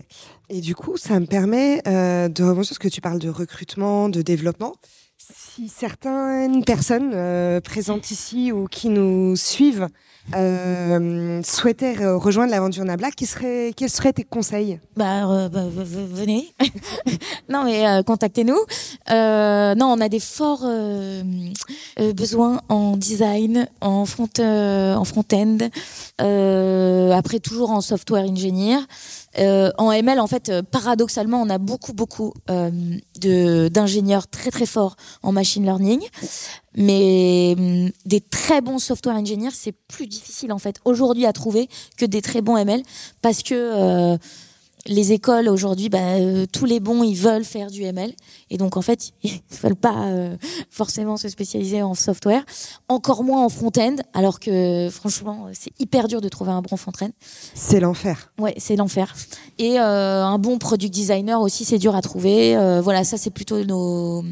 Et 0.48 0.60
du 0.60 0.74
coup, 0.74 0.96
ça 0.96 1.20
me 1.20 1.26
permet 1.26 1.80
euh, 1.86 2.28
de 2.28 2.42
rebondir 2.42 2.64
sur 2.66 2.74
ce 2.74 2.80
que 2.80 2.88
tu 2.88 3.00
parles 3.00 3.20
de 3.20 3.28
recrutement, 3.30 4.08
de 4.08 4.20
développement. 4.22 4.74
Si 5.16 5.68
certaines 5.68 6.64
personnes 6.64 7.12
euh, 7.14 7.60
présentes 7.60 8.10
ici 8.10 8.50
ou 8.52 8.66
qui 8.66 8.88
nous 8.88 9.36
suivent 9.36 9.86
euh, 10.36 11.42
souhaitaient 11.42 12.00
euh, 12.00 12.16
rejoindre 12.16 12.52
l'aventure 12.52 12.84
Nabla, 12.84 13.10
quels 13.10 13.26
seraient, 13.28 13.72
quels 13.76 13.90
seraient 13.90 14.12
tes 14.12 14.24
conseils? 14.24 14.78
Bah, 14.96 15.28
euh, 15.28 15.48
bah, 15.48 15.64
venez. 15.66 16.54
non, 17.48 17.64
mais 17.64 17.86
euh, 17.86 18.02
contactez-nous. 18.02 18.58
Non, 19.08 19.86
on 19.86 20.00
a 20.00 20.08
des 20.08 20.20
forts 20.20 20.66
besoins 22.14 22.60
en 22.68 22.96
design, 22.96 23.66
en 23.80 24.04
front, 24.06 24.28
en 24.38 25.04
front-end. 25.04 25.58
Après, 26.18 27.40
toujours 27.40 27.70
en 27.70 27.80
software 27.80 28.24
engineer. 28.24 28.78
En 29.36 29.90
ML, 29.92 30.20
en 30.20 30.26
fait, 30.26 30.52
paradoxalement, 30.70 31.42
on 31.42 31.50
a 31.50 31.58
beaucoup, 31.58 31.92
beaucoup 31.92 32.34
d'ingénieurs 32.46 34.28
très, 34.28 34.50
très 34.50 34.66
forts 34.66 34.96
en 35.22 35.32
machine 35.32 35.64
learning. 35.64 36.00
Mais 36.76 37.54
hum, 37.58 37.90
des 38.06 38.20
très 38.20 38.60
bons 38.60 38.78
software 38.78 39.16
engineers, 39.16 39.50
c'est 39.52 39.72
plus 39.72 40.06
difficile 40.06 40.52
en 40.52 40.58
fait 40.58 40.76
aujourd'hui 40.84 41.26
à 41.26 41.32
trouver 41.32 41.68
que 41.96 42.04
des 42.04 42.22
très 42.22 42.42
bons 42.42 42.56
ML 42.56 42.82
parce 43.22 43.42
que 43.42 43.54
euh, 43.54 44.16
les 44.86 45.12
écoles 45.12 45.48
aujourd'hui, 45.48 45.88
bah, 45.88 45.98
euh, 45.98 46.46
tous 46.50 46.64
les 46.64 46.80
bons, 46.80 47.02
ils 47.02 47.14
veulent 47.14 47.44
faire 47.44 47.70
du 47.70 47.82
ML. 47.82 48.12
Et 48.50 48.56
donc, 48.56 48.76
en 48.76 48.82
fait, 48.82 49.10
ils 49.22 49.40
veulent 49.62 49.76
pas 49.76 50.06
euh, 50.06 50.36
forcément 50.70 51.16
se 51.16 51.28
spécialiser 51.28 51.82
en 51.82 51.94
software. 51.94 52.44
Encore 52.88 53.24
moins 53.24 53.44
en 53.44 53.48
front-end, 53.48 53.96
alors 54.14 54.40
que 54.40 54.88
franchement, 54.90 55.48
c'est 55.52 55.72
hyper 55.78 56.08
dur 56.08 56.20
de 56.20 56.28
trouver 56.28 56.52
un 56.52 56.62
bon 56.62 56.76
front-end. 56.76 57.10
C'est 57.54 57.80
l'enfer. 57.80 58.32
Ouais, 58.38 58.54
c'est 58.58 58.76
l'enfer. 58.76 59.14
Et 59.58 59.78
euh, 59.78 60.24
un 60.24 60.38
bon 60.38 60.58
product 60.58 60.92
designer 60.92 61.40
aussi, 61.40 61.64
c'est 61.64 61.78
dur 61.78 61.94
à 61.94 62.02
trouver. 62.02 62.56
Euh, 62.56 62.80
voilà, 62.80 63.04
ça, 63.04 63.16
c'est 63.16 63.30
plutôt 63.30 63.62
nos... 63.64 64.24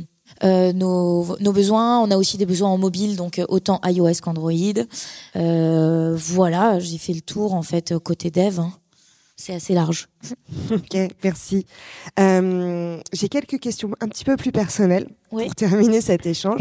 euh, 0.45 0.73
nos, 0.73 1.37
nos 1.41 1.53
besoins, 1.53 2.01
on 2.01 2.11
a 2.11 2.17
aussi 2.17 2.37
des 2.39 2.47
besoins 2.47 2.71
en 2.71 2.79
mobile, 2.79 3.17
donc 3.17 3.39
euh, 3.39 3.45
autant 3.49 3.81
iOS 3.85 4.21
qu'Android. 4.23 4.53
Euh, 5.37 6.15
voilà, 6.17 6.79
j'ai 6.79 6.99
fait 6.99 7.13
le 7.13 7.21
tour 7.21 7.55
en 7.55 7.63
fait 7.63 7.97
côté 7.99 8.31
dev. 8.31 8.61
hein. 8.61 8.73
C'est 9.37 9.55
assez 9.55 9.73
large. 9.75 10.09
Ok, 10.73 10.97
merci. 11.23 11.65
Euh, 12.19 12.99
J'ai 13.13 13.29
quelques 13.29 13.59
questions 13.61 13.91
un 14.01 14.09
petit 14.09 14.25
peu 14.25 14.37
plus 14.37 14.51
personnelles 14.53 15.09
Oui. 15.31 15.45
pour 15.45 15.55
terminer 15.55 16.01
cet 16.01 16.27
échange. 16.27 16.61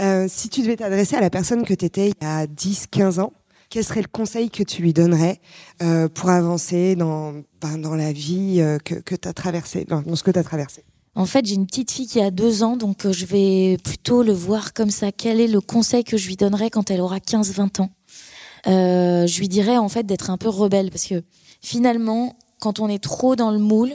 Euh, 0.00 0.26
si 0.28 0.48
tu 0.50 0.60
devais 0.60 0.76
t'adresser 0.76 1.16
à 1.16 1.20
la 1.20 1.30
personne 1.30 1.64
que 1.64 1.72
tu 1.74 1.84
étais 1.86 2.08
il 2.10 2.14
y 2.22 2.26
a 2.26 2.46
10, 2.46 2.88
15 2.90 3.18
ans, 3.18 3.32
quel 3.70 3.82
serait 3.84 4.02
le 4.02 4.08
conseil 4.12 4.50
que 4.50 4.62
tu 4.62 4.82
lui 4.82 4.92
donnerais 4.92 5.40
euh, 5.82 6.06
pour 6.08 6.28
avancer 6.28 6.94
dans, 6.96 7.32
ben, 7.62 7.78
dans 7.78 7.94
la 7.94 8.12
vie 8.12 8.62
que, 8.84 8.96
que 8.96 9.14
tu 9.14 9.26
as 9.26 9.32
traversée, 9.32 9.86
dans, 9.86 10.02
dans 10.02 10.14
ce 10.16 10.22
que 10.22 10.30
tu 10.30 10.38
as 10.38 10.44
traversé? 10.44 10.84
En 11.14 11.26
fait, 11.26 11.44
j'ai 11.44 11.54
une 11.56 11.66
petite 11.66 11.90
fille 11.90 12.06
qui 12.06 12.20
a 12.20 12.30
deux 12.30 12.62
ans, 12.62 12.76
donc 12.76 13.04
euh, 13.04 13.12
je 13.12 13.26
vais 13.26 13.76
plutôt 13.84 14.22
le 14.22 14.32
voir 14.32 14.72
comme 14.72 14.90
ça. 14.90 15.12
Quel 15.12 15.40
est 15.40 15.46
le 15.46 15.60
conseil 15.60 16.04
que 16.04 16.16
je 16.16 16.26
lui 16.26 16.36
donnerais 16.36 16.70
quand 16.70 16.90
elle 16.90 17.00
aura 17.00 17.18
15-20 17.18 17.82
ans? 17.82 17.90
Euh, 18.66 19.26
Je 19.26 19.38
lui 19.38 19.48
dirais 19.48 19.76
en 19.76 19.88
fait 19.88 20.04
d'être 20.04 20.30
un 20.30 20.38
peu 20.38 20.48
rebelle, 20.48 20.90
parce 20.90 21.04
que 21.04 21.22
finalement, 21.60 22.36
quand 22.60 22.80
on 22.80 22.88
est 22.88 23.02
trop 23.02 23.36
dans 23.36 23.50
le 23.50 23.58
moule, 23.58 23.92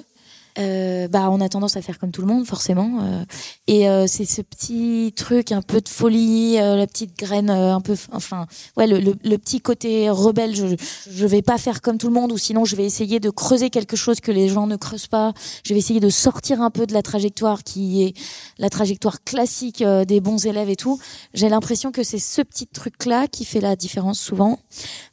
euh, 0.60 1.08
bah 1.08 1.30
on 1.30 1.42
a 1.42 1.50
tendance 1.50 1.78
à 1.78 1.82
faire 1.82 2.00
comme 2.00 2.12
tout 2.12 2.22
le 2.22 2.28
monde 2.28 2.46
forcément 2.46 3.00
euh, 3.02 3.24
et 3.68 3.90
euh, 3.90 4.06
c'est 4.08 4.26
ce 4.26 4.42
petit 4.42 5.14
truc 5.16 5.52
un 5.52 5.62
peu 5.62 5.82
de 5.82 5.90
folie 5.90 6.58
euh, 6.60 6.76
la 6.76 6.88
petite 6.88 7.18
graine 7.18 7.50
euh, 7.50 7.76
un 7.76 7.82
peu 7.82 7.96
enfin 8.12 8.48
ouais 8.76 8.88
le, 8.88 9.00
le, 9.00 9.16
le 9.24 9.38
petit 9.38 9.62
côté 9.62 10.10
rebelle 10.10 10.56
je 10.56 10.76
je 11.10 11.26
vais 11.26 11.42
pas 11.42 11.58
faire 11.58 11.82
comme 11.82 11.98
tout 11.98 12.08
le 12.08 12.14
monde 12.14 12.32
ou 12.32 12.38
sinon 12.38 12.66
je 12.66 12.76
vais 12.76 12.86
essayer 12.86 13.20
de 13.20 13.30
creuser 13.30 13.70
quelque 13.70 13.96
chose 13.96 14.20
que 14.20 14.32
les 14.32 14.50
gens 14.50 14.68
ne 14.68 14.76
creusent 14.76 15.08
pas. 15.08 15.34
Je 15.64 15.74
vais 15.74 15.80
essayer 15.80 16.00
de 16.00 16.10
sortir 16.10 16.62
un 16.62 16.70
peu 16.70 16.86
de 16.86 16.94
la 16.94 17.02
trajectoire 17.02 17.64
qui 17.64 18.04
est 18.04 18.14
la 18.58 18.70
trajectoire 18.70 19.24
classique 19.24 19.82
euh, 19.82 20.06
des 20.06 20.22
bons 20.22 20.46
élèves 20.46 20.70
et 20.70 20.76
tout. 20.76 21.00
J'ai 21.34 21.50
l'impression 21.50 21.92
que 21.92 22.04
c'est 22.04 22.20
ce 22.20 22.42
petit 22.42 22.68
truc 22.68 23.06
là 23.06 23.28
qui 23.28 23.46
fait 23.46 23.62
la 23.62 23.76
différence 23.76 24.20
souvent. 24.20 24.60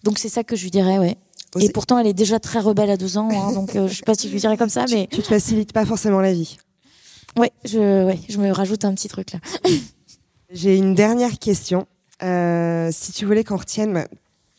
Donc 0.03 0.18
c'est 0.18 0.28
ça 0.28 0.45
que 0.45 0.57
je 0.57 0.64
lui 0.64 0.70
dirais 0.70 0.99
ouais 0.99 1.16
et 1.61 1.68
pourtant, 1.70 1.98
elle 1.98 2.07
est 2.07 2.12
déjà 2.14 2.40
très 2.40 2.61
rebelle 2.61 2.90
à 2.90 2.96
deux 2.96 3.18
ans, 3.18 3.28
hein, 3.32 3.52
donc 3.52 3.76
euh, 3.76 3.88
je 3.88 3.96
sais 3.96 4.02
pas 4.05 4.14
si 4.14 4.28
je 4.28 4.32
lui 4.32 4.40
dirais 4.40 4.57
comme 4.57 4.68
ça, 4.68 4.84
mais 4.90 5.09
Tu 5.11 5.22
te 5.22 5.28
facilites 5.28 5.72
pas 5.72 5.84
forcément 5.86 6.20
la 6.20 6.32
vie. 6.32 6.57
ouais, 7.38 7.52
je, 7.64 8.05
ouais, 8.07 8.18
je 8.28 8.38
me 8.38 8.50
rajoute 8.50 8.84
un 8.84 8.94
petit 8.94 9.09
truc 9.09 9.32
là. 9.32 9.40
J'ai 10.50 10.76
une 10.76 10.94
dernière 10.94 11.38
question. 11.38 11.86
Euh, 12.22 12.90
si 12.92 13.12
tu 13.12 13.24
voulais 13.26 13.42
qu'on 13.44 13.57
retienne, 13.57 14.07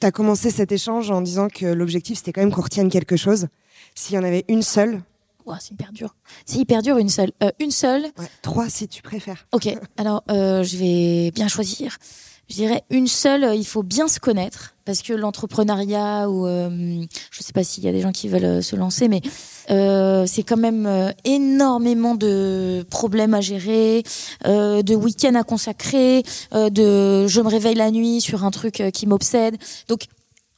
tu 0.02 0.08
as 0.08 0.12
commencé 0.12 0.52
cet 0.52 0.72
échange 0.72 1.10
en 1.12 1.22
disant 1.22 1.48
que 1.48 1.66
l'objectif 1.66 2.18
c'était 2.18 2.34
quand 2.34 2.42
même 2.42 2.52
qu'on 2.52 2.62
retienne 2.62 2.90
quelque 2.90 3.16
chose. 3.16 3.48
S'il 3.94 4.16
y 4.16 4.18
en 4.18 4.24
avait 4.24 4.44
une 4.50 4.62
seule, 4.62 5.02
Ouah, 5.46 5.60
c'est 5.60 5.74
hyper 5.74 5.92
dur. 5.94 6.16
C'est 6.48 6.58
hyper 6.58 6.82
dur 6.82 6.98
une 6.98 7.08
seule. 7.10 7.32
Euh, 7.44 7.52
une 7.60 7.70
seule. 7.70 8.02
ouais, 8.18 8.28
trois 8.42 8.68
si 8.68 8.88
tu 8.88 9.04
préfères. 9.04 9.46
Ok. 9.52 9.70
Alors, 9.98 10.24
euh, 10.32 10.64
je 10.64 10.76
vais 10.78 11.32
bien 11.32 11.48
choisir. 11.48 11.98
Je 12.50 12.56
dirais 12.56 12.84
une 12.90 13.08
seule. 13.08 13.44
euh, 13.44 13.56
Il 13.56 13.66
faut 13.66 13.84
bien 13.84 14.08
se 14.08 14.20
connaître 14.20 14.76
parce 14.86 15.02
que 15.02 15.14
l'entrepreneuriat 15.14 16.30
ou 16.30 16.46
euh, 16.46 17.04
je 17.32 17.44
sais 17.44 17.54
pas 17.54 17.64
s'il 17.64 17.84
y 17.84 17.88
a 17.88 17.92
des 17.92 18.02
gens 18.02 18.12
qui 18.12 18.28
veulent 18.28 18.46
euh, 18.46 18.62
se 18.62 18.76
lancer, 18.76 19.08
mais 19.08 19.22
euh, 19.72 20.26
c'est 20.28 20.44
quand 20.44 20.58
même 20.58 20.86
euh, 20.86 21.12
énormément 21.24 22.14
de 22.14 22.86
problèmes 22.92 23.34
à 23.34 23.42
gérer, 23.42 24.04
de 24.44 24.96
week-ends 24.96 25.36
à 25.36 25.44
consacrer, 25.44 26.24
de 26.52 27.28
je 27.28 27.42
me 27.42 27.50
réveille 27.50 27.76
la 27.76 27.90
nuit 27.90 28.22
sur 28.22 28.46
un 28.46 28.52
truc 28.52 28.84
qui 28.94 29.08
m'obsède. 29.08 29.58
Donc 29.88 30.06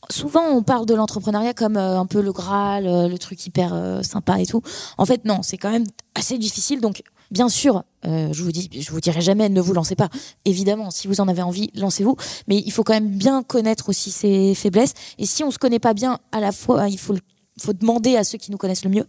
souvent 0.09 0.43
on 0.49 0.63
parle 0.63 0.85
de 0.85 0.93
l'entrepreneuriat 0.93 1.53
comme 1.53 1.77
un 1.77 2.05
peu 2.05 2.21
le 2.21 2.33
Graal, 2.33 2.83
le 2.85 3.17
truc 3.17 3.45
hyper 3.45 4.01
sympa 4.03 4.39
et 4.41 4.45
tout. 4.45 4.61
En 4.97 5.05
fait, 5.05 5.23
non, 5.25 5.39
c'est 5.41 5.57
quand 5.57 5.71
même 5.71 5.85
assez 6.15 6.37
difficile. 6.37 6.81
Donc, 6.81 7.01
bien 7.31 7.49
sûr, 7.49 7.83
euh, 8.05 8.29
je 8.31 8.43
vous 8.43 8.51
dis, 8.51 8.69
je 8.73 8.91
vous 8.91 9.01
dirai 9.01 9.21
jamais, 9.21 9.49
ne 9.49 9.61
vous 9.61 9.73
lancez 9.73 9.95
pas. 9.95 10.09
Évidemment, 10.45 10.91
si 10.91 11.07
vous 11.07 11.21
en 11.21 11.27
avez 11.27 11.41
envie, 11.41 11.71
lancez-vous. 11.75 12.15
Mais 12.47 12.57
il 12.57 12.71
faut 12.71 12.83
quand 12.83 12.93
même 12.93 13.09
bien 13.09 13.43
connaître 13.43 13.89
aussi 13.89 14.11
ses 14.11 14.55
faiblesses. 14.55 14.93
Et 15.17 15.25
si 15.25 15.43
on 15.43 15.51
se 15.51 15.57
connaît 15.57 15.79
pas 15.79 15.93
bien, 15.93 16.19
à 16.31 16.39
la 16.39 16.51
fois, 16.51 16.87
il 16.89 16.99
faut 16.99 17.15
faut 17.59 17.73
demander 17.73 18.15
à 18.15 18.23
ceux 18.23 18.37
qui 18.37 18.51
nous 18.51 18.57
connaissent 18.57 18.83
le 18.83 18.91
mieux. 18.91 19.07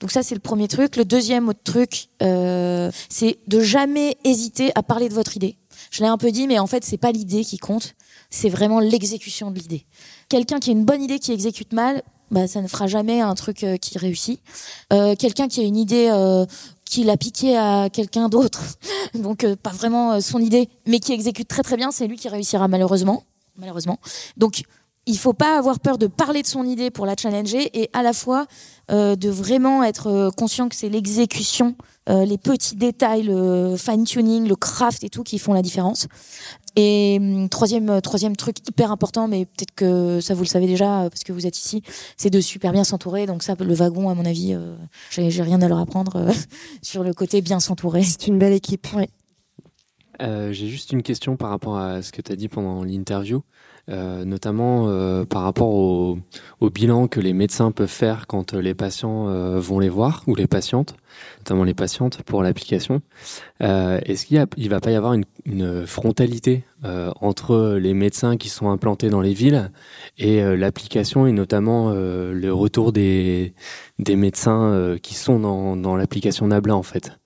Donc 0.00 0.10
ça, 0.10 0.22
c'est 0.22 0.34
le 0.34 0.40
premier 0.40 0.68
truc. 0.68 0.96
Le 0.96 1.04
deuxième 1.04 1.50
autre 1.50 1.62
truc, 1.62 2.08
euh, 2.22 2.90
c'est 3.10 3.38
de 3.46 3.60
jamais 3.60 4.16
hésiter 4.24 4.72
à 4.74 4.82
parler 4.82 5.10
de 5.10 5.14
votre 5.14 5.36
idée. 5.36 5.56
Je 5.90 6.02
l'ai 6.02 6.08
un 6.08 6.16
peu 6.16 6.30
dit, 6.30 6.46
mais 6.46 6.58
en 6.58 6.66
fait, 6.66 6.82
c'est 6.82 6.96
pas 6.96 7.12
l'idée 7.12 7.44
qui 7.44 7.58
compte, 7.58 7.94
c'est 8.30 8.48
vraiment 8.48 8.80
l'exécution 8.80 9.50
de 9.50 9.58
l'idée. 9.58 9.84
Quelqu'un 10.28 10.60
qui 10.60 10.70
a 10.70 10.72
une 10.72 10.84
bonne 10.84 11.02
idée 11.02 11.18
qui 11.18 11.32
exécute 11.32 11.72
mal, 11.72 12.02
bah, 12.30 12.46
ça 12.46 12.62
ne 12.62 12.68
fera 12.68 12.86
jamais 12.86 13.20
un 13.20 13.34
truc 13.34 13.64
euh, 13.64 13.76
qui 13.76 13.98
réussit. 13.98 14.40
Euh, 14.92 15.16
Quelqu'un 15.16 15.48
qui 15.48 15.60
a 15.60 15.64
une 15.64 15.76
idée 15.76 16.08
euh, 16.10 16.46
qu'il 16.90 17.08
a 17.08 17.16
piqué 17.16 17.56
à 17.56 17.88
quelqu'un 17.88 18.28
d'autre, 18.28 18.60
donc 19.14 19.44
euh, 19.44 19.54
pas 19.54 19.70
vraiment 19.70 20.12
euh, 20.12 20.20
son 20.20 20.40
idée, 20.40 20.68
mais 20.86 20.98
qui 20.98 21.12
exécute 21.12 21.46
très 21.46 21.62
très 21.62 21.76
bien, 21.76 21.92
c'est 21.92 22.08
lui 22.08 22.16
qui 22.16 22.28
réussira 22.28 22.66
malheureusement. 22.66 23.22
Malheureusement. 23.56 24.00
Donc 24.36 24.62
il 25.06 25.16
faut 25.16 25.32
pas 25.32 25.56
avoir 25.56 25.78
peur 25.78 25.98
de 25.98 26.08
parler 26.08 26.42
de 26.42 26.46
son 26.46 26.64
idée 26.64 26.90
pour 26.90 27.06
la 27.06 27.14
challenger 27.16 27.70
et 27.80 27.90
à 27.92 28.02
la 28.02 28.12
fois 28.12 28.46
euh, 28.90 29.14
de 29.14 29.30
vraiment 29.30 29.84
être 29.84 30.30
conscient 30.36 30.68
que 30.68 30.74
c'est 30.74 30.88
l'exécution, 30.88 31.76
euh, 32.10 32.24
les 32.24 32.38
petits 32.38 32.76
détails, 32.76 33.22
le 33.22 33.76
fine 33.76 34.04
tuning, 34.04 34.48
le 34.48 34.56
craft 34.56 35.04
et 35.04 35.08
tout 35.08 35.22
qui 35.22 35.38
font 35.38 35.52
la 35.52 35.62
différence. 35.62 36.08
Et 36.76 37.18
hum, 37.20 37.48
troisième 37.48 38.00
troisième 38.00 38.36
truc 38.36 38.56
hyper 38.68 38.90
important, 38.90 39.28
mais 39.28 39.46
peut-être 39.46 39.74
que 39.74 40.20
ça 40.20 40.34
vous 40.34 40.42
le 40.42 40.48
savez 40.48 40.66
déjà 40.66 41.08
parce 41.08 41.24
que 41.24 41.32
vous 41.32 41.46
êtes 41.46 41.58
ici, 41.58 41.82
c'est 42.16 42.30
de 42.30 42.40
super 42.40 42.72
bien 42.72 42.84
s'entourer. 42.84 43.26
Donc 43.26 43.42
ça, 43.42 43.54
le 43.58 43.74
wagon, 43.74 44.08
à 44.08 44.14
mon 44.14 44.24
avis, 44.24 44.56
j'ai 45.10 45.42
rien 45.42 45.62
à 45.62 45.68
leur 45.68 45.78
apprendre 45.78 46.26
sur 46.82 47.02
le 47.02 47.14
côté 47.14 47.40
bien 47.40 47.60
s'entourer. 47.60 48.02
C'est 48.02 48.26
une 48.26 48.38
belle 48.38 48.52
équipe. 48.52 48.86
Ouais. 48.94 49.08
J'ai 50.20 50.68
juste 50.68 50.92
une 50.92 51.02
question 51.02 51.36
par 51.36 51.50
rapport 51.50 51.78
à 51.78 52.02
ce 52.02 52.12
que 52.12 52.20
tu 52.20 52.32
as 52.32 52.36
dit 52.36 52.48
pendant 52.48 52.84
l'interview. 52.84 53.42
Euh, 53.88 54.24
notamment 54.24 54.86
euh, 54.88 55.24
par 55.24 55.42
rapport 55.42 55.74
au, 55.74 56.18
bilan 56.72 57.08
que 57.08 57.18
les 57.18 57.32
médecins 57.32 57.72
peuvent 57.72 57.88
faire 57.88 58.26
quand 58.28 58.52
les 58.52 58.74
patients 58.74 59.28
euh, 59.28 59.58
vont 59.58 59.80
les 59.80 59.88
voir 59.88 60.22
ou 60.28 60.36
les 60.36 60.46
patientes, 60.46 60.94
notamment 61.38 61.64
les 61.64 61.74
patientes 61.74 62.22
pour 62.22 62.42
l'application. 62.42 63.02
Est-ce 63.60 64.26
qu'il 64.26 64.44
il 64.56 64.68
va 64.68 64.80
pas 64.80 64.90
y 64.90 64.94
avoir 64.94 65.14
une, 65.14 65.24
une 65.44 65.86
frontalité 65.86 66.64
entre 66.84 67.76
les 67.80 67.92
médecins 67.92 68.36
qui 68.36 68.48
sont 68.48 68.70
implantés 68.70 69.10
dans 69.10 69.20
les 69.20 69.34
villes 69.34 69.70
et 70.18 70.40
l'application 70.56 71.26
et 71.26 71.32
notamment 71.32 71.92
le 71.92 72.50
retour 72.50 72.92
des, 72.92 73.52
des 73.98 74.16
médecins 74.16 74.96
qui 75.02 75.14
sont 75.14 75.40
dans, 75.40 75.76
dans 75.76 75.96
l'application 75.96 76.46
Nabla 76.46 76.76
en 76.76 76.82
fait? 76.82 77.18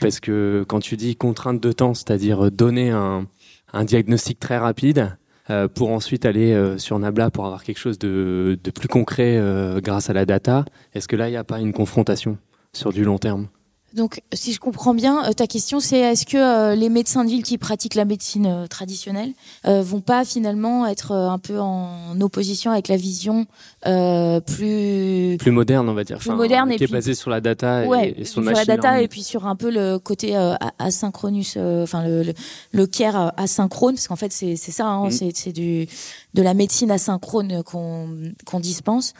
Parce 0.00 0.20
que 0.20 0.64
quand 0.66 0.80
tu 0.80 0.96
dis 0.96 1.16
contrainte 1.16 1.60
de 1.60 1.72
temps, 1.72 1.94
c'est-à-dire 1.94 2.50
donner 2.50 2.90
un, 2.90 3.26
un 3.72 3.84
diagnostic 3.84 4.40
très 4.40 4.58
rapide, 4.58 5.16
euh, 5.52 5.68
pour 5.68 5.90
ensuite 5.90 6.24
aller 6.24 6.52
euh, 6.52 6.78
sur 6.78 6.98
Nabla 6.98 7.30
pour 7.30 7.44
avoir 7.44 7.62
quelque 7.62 7.78
chose 7.78 7.98
de, 7.98 8.58
plus 8.74 8.88
concret 8.88 9.36
euh, 9.36 9.80
grâce 9.80 10.08
à 10.08 10.14
la 10.14 10.24
data. 10.24 10.64
Est-ce 10.94 11.08
que 11.08 11.16
là, 11.16 11.28
il 11.28 11.32
n'y 11.32 11.36
a 11.36 11.44
pas 11.44 11.60
une 11.60 11.74
confrontation 11.74 12.38
sur 12.72 12.90
du 12.92 13.04
long 13.04 13.18
terme? 13.18 13.48
Donc, 13.94 14.22
si 14.32 14.52
je 14.52 14.60
comprends 14.60 14.94
bien, 14.94 15.24
euh, 15.24 15.32
ta 15.32 15.46
question, 15.46 15.78
c'est 15.78 15.98
est-ce 15.98 16.24
que 16.24 16.36
euh, 16.36 16.74
les 16.74 16.88
médecins 16.88 17.24
de 17.24 17.28
ville 17.28 17.42
qui 17.42 17.58
pratiquent 17.58 17.94
la 17.94 18.04
médecine 18.04 18.46
euh, 18.46 18.66
traditionnelle 18.66 19.32
vont 19.64 20.00
pas 20.00 20.24
finalement 20.24 20.86
être 20.86 21.12
un 21.12 21.38
peu 21.38 21.60
en 21.60 22.20
opposition 22.20 22.70
avec 22.70 22.88
la 22.88 22.96
vision 22.96 23.46
plus 23.84 25.36
plus 25.38 25.50
moderne, 25.50 25.88
on 25.88 25.94
va 25.94 26.04
dire, 26.04 26.18
plus 26.18 26.30
moderne 26.30 26.74
qui 26.76 26.84
est 26.84 26.90
basée 26.90 27.14
sur 27.14 27.30
la 27.30 27.40
data 27.40 27.84
et, 28.04 28.24
sur, 28.24 28.40
la 28.40 28.64
data 28.64 29.00
et 29.00 29.08
puis 29.08 29.22
sur 29.22 29.46
un 29.46 29.56
peu 29.56 29.70
le 29.70 29.98
côté 29.98 30.36
asynchronus, 30.78 31.56
enfin 31.56 32.04
le, 32.04 32.32
le, 32.72 32.86
care 32.86 33.32
asynchrone, 33.36 33.94
parce 33.94 34.08
qu'en 34.08 34.16
fait 34.16 34.32
c'est 34.32 34.56
c'est 34.56 34.72
ça, 34.72 34.86
hein, 34.86 35.08
mm. 35.08 35.32
c'est 35.34 35.52
du 35.52 35.86
de 36.34 36.42
la 36.42 36.54
médecine 36.54 36.90
asynchrone 36.90 37.62
qu'on 37.62 38.08
qu'on 38.44 38.60
dispense. 38.60 39.14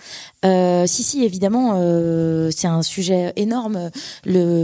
si 0.44 1.02
si, 1.02 1.24
évidemment, 1.24 1.74
c'est 2.50 2.68
un 2.68 2.82
sujet 2.82 3.32
énorme. 3.36 3.90
Le 4.24 4.61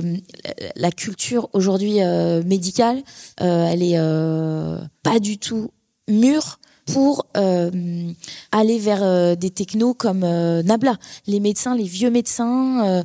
la 0.77 0.91
culture 0.91 1.49
aujourd'hui 1.53 2.03
euh, 2.03 2.43
médicale, 2.45 3.03
euh, 3.41 3.67
elle 3.67 3.83
est 3.83 3.99
euh, 3.99 4.79
pas 5.03 5.19
du 5.19 5.39
tout 5.39 5.71
mûre 6.09 6.59
pour 6.93 7.27
aller 7.35 8.79
vers 8.79 9.37
des 9.37 9.51
technos 9.51 9.93
comme 9.93 10.21
Nabla. 10.21 10.97
Les 11.27 11.39
médecins, 11.39 11.77
les 11.77 11.85
vieux 11.85 12.09
médecins, 12.09 13.05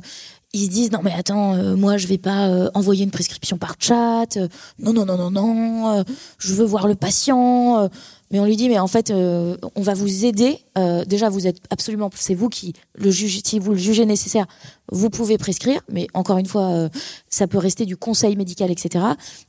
ils 0.54 0.66
se 0.66 0.70
disent 0.70 0.92
non 0.92 1.00
mais 1.02 1.12
attends, 1.12 1.76
moi 1.76 1.98
je 1.98 2.06
vais 2.06 2.18
pas 2.18 2.70
envoyer 2.74 3.04
une 3.04 3.10
prescription 3.10 3.58
par 3.58 3.76
chat. 3.78 4.38
non 4.78 4.92
non 4.92 5.04
non 5.04 5.18
non 5.18 5.30
non, 5.30 6.04
je 6.38 6.54
veux 6.54 6.64
voir 6.64 6.86
le 6.86 6.94
patient. 6.94 7.90
Mais 8.34 8.40
on 8.40 8.46
lui 8.46 8.56
dit, 8.56 8.68
mais 8.68 8.80
en 8.80 8.88
fait, 8.88 9.10
euh, 9.12 9.56
on 9.76 9.82
va 9.82 9.94
vous 9.94 10.24
aider. 10.24 10.58
Euh, 10.76 11.04
déjà, 11.04 11.28
vous 11.28 11.46
êtes 11.46 11.58
absolument, 11.70 12.10
c'est 12.16 12.34
vous 12.34 12.48
qui 12.48 12.72
le 12.96 13.12
jugez, 13.12 13.40
si 13.44 13.60
vous 13.60 13.70
le 13.70 13.78
jugez 13.78 14.06
nécessaire, 14.06 14.46
vous 14.90 15.08
pouvez 15.08 15.38
prescrire. 15.38 15.82
Mais 15.88 16.08
encore 16.14 16.38
une 16.38 16.46
fois, 16.46 16.70
euh, 16.70 16.88
ça 17.28 17.46
peut 17.46 17.58
rester 17.58 17.86
du 17.86 17.96
conseil 17.96 18.34
médical, 18.34 18.72
etc. 18.72 19.04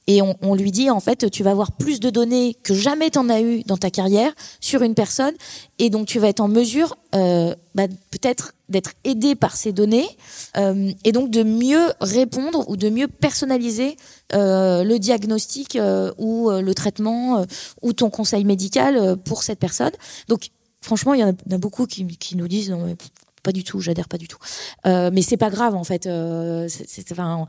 Et 0.06 0.22
on, 0.22 0.36
on, 0.44 0.54
lui 0.54 0.72
dit, 0.72 0.92
en 0.92 1.00
fait, 1.00 1.32
tu 1.32 1.42
vas 1.42 1.50
avoir 1.50 1.72
plus 1.72 2.00
de 2.00 2.12
données 2.12 2.56
que 2.62 2.76
jamais 2.76 3.10
tu 3.10 3.18
en 3.18 3.28
as 3.30 3.42
eu 3.42 3.64
dans 3.64 3.78
ta 3.78 3.90
carrière 3.90 4.32
sur 4.60 4.84
une 4.84 4.94
personne, 4.94 5.34
et 5.80 5.90
donc 5.90 6.06
tu 6.06 6.20
vas 6.20 6.28
être 6.28 6.42
en 6.42 6.48
mesure, 6.48 6.96
bah, 7.12 7.88
peut-être 8.12 8.54
d'être 8.70 8.92
aidé 9.04 9.36
par 9.36 9.56
ces 9.56 9.72
données, 9.72 10.08
et 10.56 11.12
donc 11.12 11.30
de 11.30 11.44
mieux 11.44 11.92
répondre 12.02 12.70
ou 12.70 12.78
de 12.78 12.90
mieux 12.90 13.08
personnaliser 13.08 13.98
le 14.32 14.98
diagnostic 14.98 15.78
ou 16.18 16.50
le 16.50 16.74
traitement 16.74 17.46
ou 17.82 17.94
ton 17.94 18.10
conseil 18.10 18.46
médical 18.46 18.98
euh, 18.98 19.16
pour 19.16 19.44
cette 19.44 19.60
personne. 19.60 19.92
Donc, 20.28 20.50
franchement, 20.82 21.14
il 21.14 21.22
y 21.22 21.24
en 21.24 21.30
a, 21.30 21.58
beaucoup 21.58 21.86
qui, 21.86 22.06
nous 22.36 22.48
disent 22.48 22.70
non, 22.70 22.86
mais 22.86 22.96
pas 23.44 23.52
du 23.52 23.64
tout, 23.64 23.80
j'adhère 23.80 24.08
pas 24.08 24.18
du 24.18 24.28
tout. 24.28 24.38
Euh, 24.86 25.12
mais 25.14 25.22
c'est 25.22 25.38
pas 25.38 25.50
grave 25.50 25.76
en 25.76 25.84
fait. 25.84 26.08
Euh, 26.08 26.68
enfin, 27.12 27.48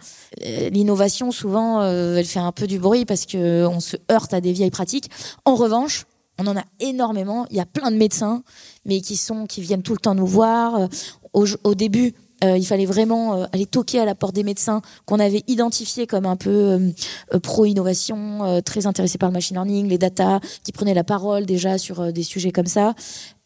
l'innovation 0.71 1.31
souvent, 1.33 1.83
elle 1.83 2.27
fait 2.27 2.39
un 2.39 2.53
peu 2.53 2.67
du 2.67 2.79
bruit 2.79 3.05
parce 3.05 3.27
que 3.27 3.67
on 3.67 3.81
se 3.81 3.97
heurte 4.11 4.35
à 4.35 4.41
des 4.41 4.53
vieilles 4.53 4.71
pratiques. 4.71 5.11
En 5.45 5.55
revanche, 5.55 6.07
on 6.39 6.47
en 6.47 6.57
a 6.57 6.64
énormément. 6.80 7.47
Il 7.51 7.57
y 7.57 7.61
a 7.61 7.66
plein 7.66 7.91
de 7.91 7.97
médecins, 7.97 8.43
mais 8.84 9.01
qui 9.01 9.16
sont, 9.16 9.47
qui 9.47 9.61
viennent 9.61 9.82
tout 9.82 9.95
le 9.95 10.01
temps 10.01 10.14
nous 10.14 10.26
voir. 10.26 10.89
au 11.32 11.74
début, 11.74 12.14
euh, 12.45 12.59
il 12.59 12.66
fallait 12.66 12.87
vraiment 12.87 13.34
euh, 13.34 13.47
aller 13.53 13.64
toquer 13.64 13.99
à 13.99 14.05
la 14.05 14.14
porte 14.14 14.34
des 14.34 14.43
médecins 14.43 14.82
qu'on 15.07 15.18
avait 15.20 15.43
identifiés 15.47 16.07
comme 16.07 16.26
un 16.26 16.37
peu 16.37 16.51
euh, 16.51 17.39
pro-innovation, 17.41 18.61
très 18.64 18.87
intéressés 18.87 19.18
par 19.18 19.30
le 19.30 19.32
machine 19.32 19.57
learning, 19.57 19.89
les 19.89 19.99
data, 19.99 20.41
qui 20.62 20.72
prenaient 20.72 20.95
la 20.95 21.05
parole 21.05 21.47
déjà 21.47 21.78
sur 21.78 22.12
des 22.12 22.22
sujets 22.22 22.53
comme 22.53 22.66
ça. 22.66 22.95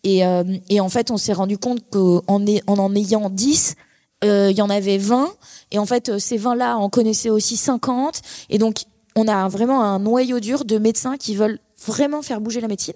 Et, 0.03 0.25
en 0.25 0.89
fait, 0.89 1.11
on 1.11 1.17
s'est 1.17 1.33
rendu 1.33 1.59
compte 1.59 1.81
qu'en 1.91 2.23
en, 2.27 2.95
ayant 2.95 3.31
10, 3.31 3.75
il 4.23 4.51
y 4.51 4.63
en 4.63 4.71
avait 4.71 4.99
20. 4.99 5.29
Et 5.73 5.79
en 5.79 5.87
fait, 5.87 6.19
ces 6.19 6.39
20-là 6.39 6.77
en 6.77 6.89
connaissaient 6.89 7.31
aussi 7.31 7.57
50. 7.57 8.21
Et 8.49 8.59
donc, 8.59 8.83
on 9.17 9.29
a 9.29 9.49
vraiment 9.49 9.83
un 9.83 9.99
noyau 9.99 10.41
dur 10.41 10.65
de 10.65 10.79
médecins 10.79 11.17
qui 11.17 11.35
veulent 11.35 11.59
vraiment 11.87 12.23
faire 12.23 12.41
bouger 12.41 12.61
la 12.61 12.69
médecine. 12.69 12.95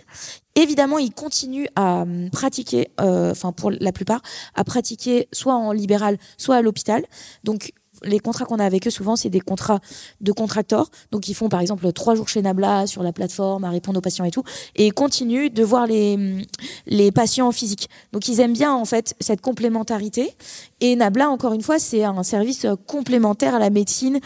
Évidemment, 0.54 0.98
ils 0.98 1.12
continuent 1.12 1.66
à 1.76 2.02
hum, 2.02 2.30
pratiquer, 2.30 2.90
euh, 3.00 3.32
enfin 3.32 3.52
pour 3.52 3.70
la 3.70 3.92
plupart, 3.92 4.22
à 4.54 4.64
pratiquer 4.64 5.28
soit 5.32 5.54
en 5.54 5.72
libéral, 5.72 6.18
soit 6.36 6.56
à 6.56 6.62
l'hôpital. 6.62 7.04
Donc 7.44 7.72
les 8.02 8.18
contrats 8.18 8.44
qu'on 8.44 8.58
a 8.58 8.64
avec 8.64 8.86
eux 8.86 8.90
souvent 8.90 9.16
c'est 9.16 9.30
des 9.30 9.40
contrats 9.40 9.80
de 10.20 10.32
contracteurs. 10.32 10.90
Donc 11.10 11.28
ils 11.28 11.34
font 11.34 11.48
par 11.48 11.60
exemple 11.60 11.90
trois 11.92 12.14
jours 12.14 12.28
chez 12.28 12.42
Nabla 12.42 12.86
sur 12.86 13.02
la 13.02 13.12
plateforme 13.12 13.64
à 13.64 13.70
répondre 13.70 13.98
aux 13.98 14.02
patients 14.02 14.24
et 14.24 14.30
tout. 14.30 14.42
Et 14.74 14.86
ils 14.86 14.92
continuent 14.92 15.50
de 15.50 15.62
voir 15.62 15.86
les 15.86 16.44
les 16.86 17.12
patients 17.12 17.48
en 17.48 17.52
physique 17.52 17.88
donc 18.12 18.28
ils 18.28 18.40
aiment 18.40 18.52
bien 18.52 18.72
en 18.74 18.84
fait 18.84 19.14
cette 19.20 19.40
complémentarité. 19.40 20.34
Et 20.80 20.96
Nabla 20.96 21.30
encore 21.30 21.52
une 21.52 21.62
fois 21.62 21.78
c'est 21.78 22.04
un 22.04 22.22
service 22.22 22.66
complémentaire 22.86 23.54
à 23.54 23.58
la 23.58 23.70
médecine 23.70 24.20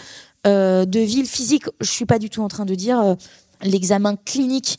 euh, 0.47 0.85
de 0.85 1.01
ville 1.01 1.27
physique. 1.27 1.65
Je 1.81 1.91
suis 1.91 2.07
pas 2.07 2.19
du 2.19 2.31
tout 2.31 2.43
en 2.43 2.49
train 2.49 2.65
de 2.65 2.75
dire 2.75 3.01
euh, 3.01 3.15
l'examen 3.63 4.17
clinique 4.17 4.79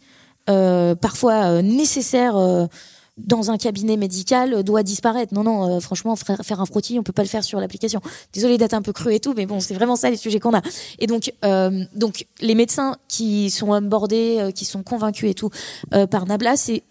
euh, 0.50 0.96
parfois 0.96 1.46
euh, 1.46 1.62
nécessaire 1.62 2.36
euh, 2.36 2.66
dans 3.18 3.52
un 3.52 3.58
cabinet 3.58 3.98
médical 3.98 4.64
doit 4.64 4.82
disparaître. 4.82 5.34
Non, 5.34 5.44
non, 5.44 5.82
franchement, 5.82 6.16
faire 6.16 6.62
un 6.62 6.66
frottis, 6.66 6.98
on 6.98 7.04
peut 7.04 7.12
pas 7.12 7.22
le 7.22 7.28
faire 7.28 7.44
sur 7.44 7.60
l'application. 7.60 8.00
Désolée 8.32 8.58
d'être 8.58 8.74
un 8.74 8.82
peu 8.82 8.94
cru 8.94 9.14
et 9.14 9.20
tout, 9.20 9.34
mais 9.36 9.46
bon, 9.46 9.60
c'est 9.60 9.74
vraiment 9.74 9.98
ça 9.98 10.10
les 10.10 10.16
sujets 10.16 10.40
qu'on 10.40 10.54
a. 10.54 10.62
Et 11.00 11.06
donc, 11.06 11.34
donc 11.94 12.26
les 12.40 12.56
médecins 12.56 12.96
qui 13.10 13.50
sont 13.50 13.72
onboardés, 13.72 14.52
qui 14.56 14.64
sont 14.64 14.84
convaincus 14.84 15.32
et 15.32 15.34
tout 15.34 15.50
par 16.10 16.28
Nabla, 16.28 16.56
c'est 16.56 16.84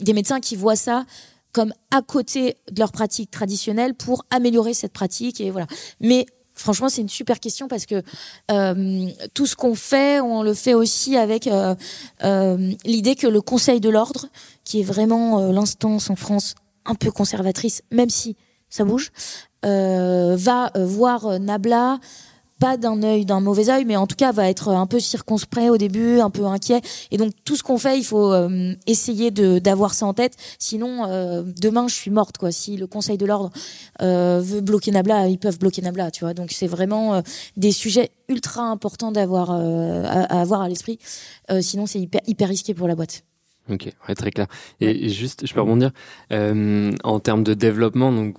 des 0.00 0.12
médecins 0.12 0.40
qui 0.40 0.56
voient 0.56 0.74
ça 0.74 1.04
comme 1.52 1.72
à 1.92 2.02
côté 2.02 2.56
de 2.72 2.80
leur 2.80 2.90
pratique 2.90 3.30
traditionnelle 3.30 3.94
pour 3.94 4.26
améliorer 4.30 4.74
cette 4.74 4.92
pratique 4.92 5.40
et 5.40 5.52
voilà. 5.52 5.68
Mais 6.00 6.26
Franchement, 6.64 6.88
c'est 6.88 7.02
une 7.02 7.10
super 7.10 7.40
question 7.40 7.68
parce 7.68 7.84
que 7.84 8.02
euh, 8.50 9.10
tout 9.34 9.44
ce 9.44 9.54
qu'on 9.54 9.74
fait, 9.74 10.20
on 10.20 10.42
le 10.42 10.54
fait 10.54 10.72
aussi 10.72 11.14
avec 11.14 11.46
euh, 11.46 11.74
euh, 12.24 12.72
l'idée 12.86 13.16
que 13.16 13.26
le 13.26 13.42
Conseil 13.42 13.80
de 13.80 13.90
l'ordre, 13.90 14.28
qui 14.64 14.80
est 14.80 14.82
vraiment 14.82 15.52
l'instance 15.52 16.08
en 16.08 16.16
France 16.16 16.54
un 16.86 16.94
peu 16.94 17.10
conservatrice, 17.10 17.82
même 17.90 18.08
si 18.08 18.34
ça 18.70 18.84
bouge, 18.84 19.12
va 19.62 20.72
voir 20.74 21.38
Nabla 21.38 21.98
pas 22.64 22.78
d'un 22.78 23.02
œil, 23.02 23.26
d'un 23.26 23.40
mauvais 23.40 23.68
œil, 23.68 23.84
mais 23.84 23.94
en 23.96 24.06
tout 24.06 24.16
cas 24.16 24.32
va 24.32 24.48
être 24.48 24.70
un 24.70 24.86
peu 24.86 24.98
circonspect 24.98 25.68
au 25.68 25.76
début, 25.76 26.20
un 26.20 26.30
peu 26.30 26.46
inquiet. 26.46 26.80
Et 27.10 27.18
donc 27.18 27.32
tout 27.44 27.56
ce 27.56 27.62
qu'on 27.62 27.76
fait, 27.76 27.98
il 27.98 28.04
faut 28.04 28.32
euh, 28.32 28.72
essayer 28.86 29.30
de 29.30 29.58
d'avoir 29.58 29.92
ça 29.92 30.06
en 30.06 30.14
tête. 30.14 30.34
Sinon, 30.58 31.04
euh, 31.04 31.42
demain, 31.60 31.88
je 31.88 31.94
suis 31.94 32.10
morte 32.10 32.38
quoi. 32.38 32.52
Si 32.52 32.78
le 32.78 32.86
Conseil 32.86 33.18
de 33.18 33.26
l'ordre 33.26 33.50
euh, 34.00 34.40
veut 34.42 34.62
bloquer 34.62 34.92
Nabla, 34.92 35.28
ils 35.28 35.38
peuvent 35.38 35.58
bloquer 35.58 35.82
Nabla, 35.82 36.10
tu 36.10 36.24
vois. 36.24 36.32
Donc 36.32 36.52
c'est 36.52 36.66
vraiment 36.66 37.22
des 37.58 37.70
sujets 37.70 38.12
ultra 38.30 38.62
importants 38.62 39.12
d'avoir 39.12 39.50
à, 39.50 40.40
avoir 40.40 40.62
à 40.62 40.68
l'esprit. 40.70 40.98
sinon, 41.60 41.84
c'est 41.84 42.00
hyper 42.00 42.22
hyper 42.26 42.48
risqué 42.48 42.72
pour 42.72 42.88
la 42.88 42.94
boîte. 42.94 43.24
Ok, 43.68 43.92
ouais, 44.08 44.14
très 44.14 44.30
clair. 44.30 44.46
Et, 44.80 45.10
juste, 45.10 45.46
je 45.46 45.52
peux 45.52 45.60
rebondir 45.60 45.90
en 46.30 47.20
termes 47.20 47.44
de 47.44 47.52
développement, 47.52 48.10
donc, 48.10 48.36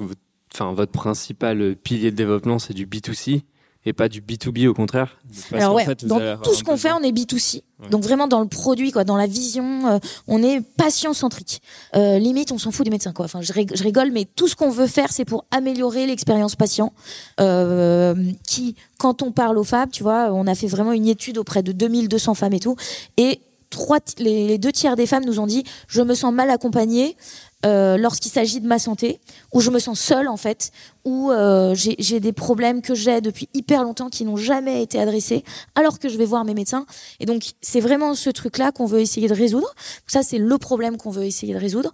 enfin, 0.52 0.74
votre 0.74 0.92
principal 0.92 1.76
pilier 1.76 2.10
de 2.10 2.16
développement, 2.16 2.58
c'est 2.58 2.74
du 2.74 2.88
B2C. 2.88 3.44
Et 3.86 3.94
pas 3.94 4.10
du 4.10 4.22
B2B 4.22 4.68
au 4.68 4.74
contraire 4.74 5.18
Alors 5.52 5.76
ouais, 5.76 5.86
dans 6.04 6.38
tout 6.38 6.54
ce 6.54 6.64
qu'on 6.64 6.78
fait, 6.78 6.92
on 6.92 7.02
est 7.02 7.12
B2C. 7.12 7.62
Donc 7.92 8.04
vraiment 8.04 8.28
dans 8.28 8.42
le 8.42 8.48
produit, 8.48 8.92
quoi, 8.92 9.04
dans 9.04 9.18
la 9.18 9.28
vision, 9.28 9.88
euh, 9.88 10.00
on 10.28 10.42
est 10.42 10.62
patient 10.62 11.14
centrique. 11.14 11.62
Euh, 11.96 12.18
limite, 12.18 12.52
on 12.52 12.58
s'en 12.58 12.72
fout 12.72 12.86
des 12.86 12.92
médecins, 12.92 13.14
quoi. 13.14 13.26
Enfin, 13.26 13.42
je, 13.42 13.54
rigole, 13.54 14.12
mais 14.12 14.26
tout 14.26 14.48
ce 14.48 14.56
qu'on 14.56 14.70
veut 14.70 14.88
faire, 14.88 15.12
c'est 15.12 15.26
pour 15.26 15.46
améliorer 15.52 16.08
l'expérience 16.08 16.56
patient. 16.56 16.94
Euh, 17.40 18.16
qui, 18.48 18.76
quand 18.98 19.22
on 19.22 19.32
parle 19.32 19.58
aux 19.58 19.64
femmes, 19.64 19.92
tu 19.92 20.04
vois, 20.04 20.32
on 20.32 20.48
a 20.48 20.56
fait 20.56 20.68
vraiment 20.68 20.94
une 20.94 21.08
étude 21.08 21.38
auprès 21.38 21.64
de 21.64 21.72
2200 21.72 22.34
femmes 22.34 22.54
et 22.54 22.60
tout, 22.60 22.76
et 23.18 23.42
trois, 23.70 24.00
les, 24.18 24.58
deux 24.58 24.72
tiers 24.72 24.96
des 24.96 25.06
femmes 25.06 25.26
nous 25.26 25.40
ont 25.40 25.48
dit, 25.48 25.64
je 25.88 26.02
me 26.02 26.16
sens 26.16 26.34
mal 26.34 26.50
accompagnée. 26.50 27.18
Euh, 27.66 27.98
lorsqu'il 27.98 28.32
s'agit 28.32 28.62
de 28.62 28.68
ma 28.68 28.78
santé, 28.78 29.20
où 29.52 29.60
je 29.60 29.72
me 29.72 29.80
sens 29.80 30.00
seule 30.00 30.28
en 30.28 30.38
fait, 30.38 30.72
où 31.04 31.32
euh, 31.32 31.74
j'ai 31.76 32.20
des 32.20 32.34
problèmes 32.34 32.82
que 32.82 32.94
j'ai 32.94 33.22
depuis 33.22 33.50
hyper 33.54 33.84
longtemps 33.84 34.10
qui 34.10 34.24
n'ont 34.24 34.38
jamais 34.38 34.84
été 34.84 35.00
adressés, 35.00 35.44
alors 35.74 35.98
que 35.98 36.08
je 36.08 36.18
vais 36.18 36.26
voir 36.26 36.46
mes 36.46 36.54
médecins. 36.54 36.86
Et 37.20 37.26
donc 37.26 37.54
c'est 37.62 37.80
vraiment 37.80 38.14
ce 38.14 38.30
truc-là 38.30 38.72
qu'on 38.72 38.86
veut 38.86 39.00
essayer 39.00 39.28
de 39.28 39.34
résoudre. 39.34 39.74
Ça 40.06 40.22
c'est 40.22 40.38
le 40.38 40.58
problème 40.60 40.98
qu'on 40.98 41.10
veut 41.10 41.26
essayer 41.26 41.54
de 41.54 41.60
résoudre. 41.60 41.92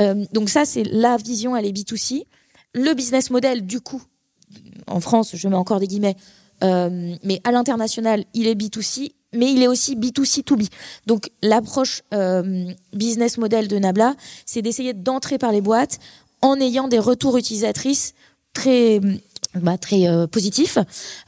Euh, 0.00 0.26
donc 0.32 0.50
ça 0.50 0.66
c'est 0.66 0.84
la 0.84 1.16
vision, 1.16 1.56
elle 1.56 1.64
est 1.64 1.72
B2C. 1.72 2.26
Le 2.74 2.92
business 2.92 3.30
model, 3.30 3.64
du 3.64 3.80
coup, 3.80 4.02
en 4.86 5.00
France, 5.00 5.34
je 5.34 5.48
mets 5.48 5.56
encore 5.56 5.80
des 5.80 5.86
guillemets, 5.86 6.16
mais 6.60 7.40
à 7.44 7.52
l'international, 7.52 8.24
il 8.34 8.46
est 8.46 8.54
B2C 8.54 9.12
mais 9.36 9.52
il 9.52 9.62
est 9.62 9.68
aussi 9.68 9.96
B2C2B. 9.96 10.68
Donc 11.06 11.30
l'approche 11.42 12.02
euh, 12.12 12.72
business 12.92 13.38
model 13.38 13.68
de 13.68 13.78
Nabla, 13.78 14.14
c'est 14.44 14.62
d'essayer 14.62 14.94
d'entrer 14.94 15.38
par 15.38 15.52
les 15.52 15.60
boîtes 15.60 15.98
en 16.42 16.60
ayant 16.60 16.88
des 16.88 16.98
retours 16.98 17.36
utilisatrices 17.36 18.14
très 18.52 19.00
bah, 19.54 19.76
euh, 19.92 20.26
positifs 20.26 20.78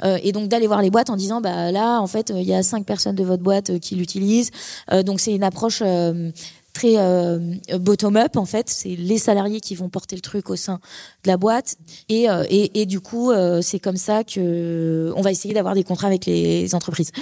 euh, 0.02 0.18
et 0.22 0.32
donc 0.32 0.48
d'aller 0.48 0.66
voir 0.66 0.82
les 0.82 0.90
boîtes 0.90 1.10
en 1.10 1.16
disant 1.16 1.40
bah 1.40 1.70
là 1.70 2.00
en 2.00 2.06
fait 2.06 2.32
il 2.34 2.42
y 2.42 2.54
a 2.54 2.62
cinq 2.62 2.84
personnes 2.84 3.14
de 3.14 3.24
votre 3.24 3.42
boîte 3.42 3.78
qui 3.78 3.94
l'utilisent. 3.94 4.50
Donc 5.04 5.20
c'est 5.20 5.34
une 5.34 5.44
approche 5.44 5.82
très 6.72 6.96
bottom 7.78 8.16
up 8.16 8.36
en 8.36 8.44
fait. 8.44 8.68
C'est 8.70 8.96
les 8.96 9.18
salariés 9.18 9.60
qui 9.60 9.74
vont 9.74 9.88
porter 9.88 10.16
le 10.16 10.22
truc 10.22 10.48
au 10.50 10.56
sein 10.56 10.80
de 11.24 11.28
la 11.28 11.36
boîte. 11.36 11.76
Et 12.08 12.86
du 12.86 13.00
coup 13.00 13.32
c'est 13.60 13.78
comme 13.78 13.96
ça 13.96 14.24
que 14.24 15.12
on 15.16 15.20
va 15.20 15.30
essayer 15.30 15.54
d'avoir 15.54 15.74
des 15.74 15.84
contrats 15.84 16.06
avec 16.06 16.26
les 16.26 16.74
entreprises 16.74 17.12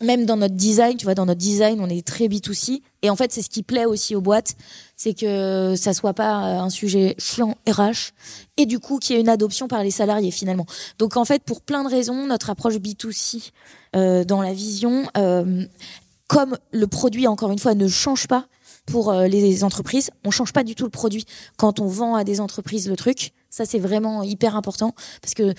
même 0.00 0.24
dans 0.24 0.36
notre 0.36 0.54
design, 0.54 0.96
tu 0.96 1.04
vois, 1.04 1.14
dans 1.14 1.26
notre 1.26 1.40
design, 1.40 1.80
on 1.80 1.88
est 1.88 2.06
très 2.06 2.26
B2C. 2.26 2.80
Et 3.02 3.10
en 3.10 3.16
fait, 3.16 3.32
c'est 3.32 3.42
ce 3.42 3.50
qui 3.50 3.62
plaît 3.62 3.84
aussi 3.84 4.14
aux 4.14 4.20
boîtes, 4.20 4.54
c'est 4.96 5.14
que 5.14 5.74
ça 5.76 5.94
soit 5.94 6.14
pas 6.14 6.34
un 6.34 6.70
sujet 6.70 7.14
chiant 7.18 7.56
RH 7.68 8.12
et 8.56 8.66
du 8.66 8.78
coup 8.78 8.98
qu'il 8.98 9.16
y 9.16 9.18
ait 9.18 9.22
une 9.22 9.28
adoption 9.28 9.68
par 9.68 9.82
les 9.82 9.90
salariés 9.90 10.30
finalement. 10.30 10.66
Donc 10.98 11.16
en 11.16 11.24
fait, 11.24 11.42
pour 11.42 11.62
plein 11.62 11.84
de 11.84 11.88
raisons, 11.88 12.26
notre 12.26 12.50
approche 12.50 12.76
B2C 12.76 13.50
euh, 13.96 14.24
dans 14.24 14.42
la 14.42 14.52
vision, 14.52 15.06
euh, 15.16 15.64
comme 16.26 16.58
le 16.72 16.86
produit 16.86 17.26
encore 17.26 17.50
une 17.50 17.58
fois 17.58 17.74
ne 17.74 17.88
change 17.88 18.26
pas 18.26 18.46
pour 18.86 19.10
euh, 19.10 19.26
les 19.26 19.64
entreprises, 19.64 20.10
on 20.24 20.30
change 20.30 20.52
pas 20.52 20.64
du 20.64 20.74
tout 20.74 20.84
le 20.84 20.90
produit 20.90 21.24
quand 21.56 21.80
on 21.80 21.86
vend 21.86 22.14
à 22.14 22.24
des 22.24 22.40
entreprises 22.40 22.88
le 22.88 22.96
truc. 22.96 23.32
Ça 23.48 23.64
c'est 23.64 23.78
vraiment 23.78 24.22
hyper 24.22 24.56
important 24.56 24.94
parce 25.22 25.34
que 25.34 25.54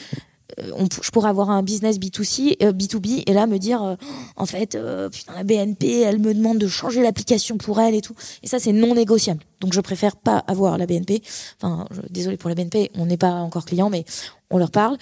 euh, 0.60 0.86
je 1.02 1.12
pourrais 1.12 1.30
avoir 1.30 1.50
un 1.50 1.64
business 1.64 1.98
B2C, 1.98 2.58
B2B, 2.58 3.20
euh, 3.20 3.24
et 3.28 3.34
là 3.34 3.48
me 3.48 3.58
dire, 3.58 3.84
euh, 3.84 3.96
en 4.36 4.46
fait, 4.46 4.78
putain, 5.12 5.34
la 5.34 5.44
BNP, 5.44 6.02
elle 6.02 6.20
me 6.20 6.34
demande 6.34 6.58
de 6.58 6.68
changer 6.68 7.02
l'application 7.02 7.58
pour 7.58 7.80
elle 7.80 7.96
et 7.96 8.02
tout. 8.02 8.16
Et 8.44 8.48
ça, 8.48 8.60
c'est 8.60 8.74
non 8.74 8.96
négociable. 8.96 9.44
Donc, 9.60 9.74
je 9.74 9.82
préfère 9.82 10.16
pas 10.16 10.38
avoir 10.40 10.78
la 10.78 10.86
BNP. 10.86 11.22
Enfin, 11.62 11.88
désolé 12.10 12.38
pour 12.38 12.50
la 12.50 12.56
BNP, 12.56 12.92
on 12.96 13.06
n'est 13.06 13.18
pas 13.18 13.34
encore 13.34 13.66
client, 13.66 13.90
mais 13.90 14.06
on 14.50 14.58
leur 14.58 14.72
parle. 14.72 14.98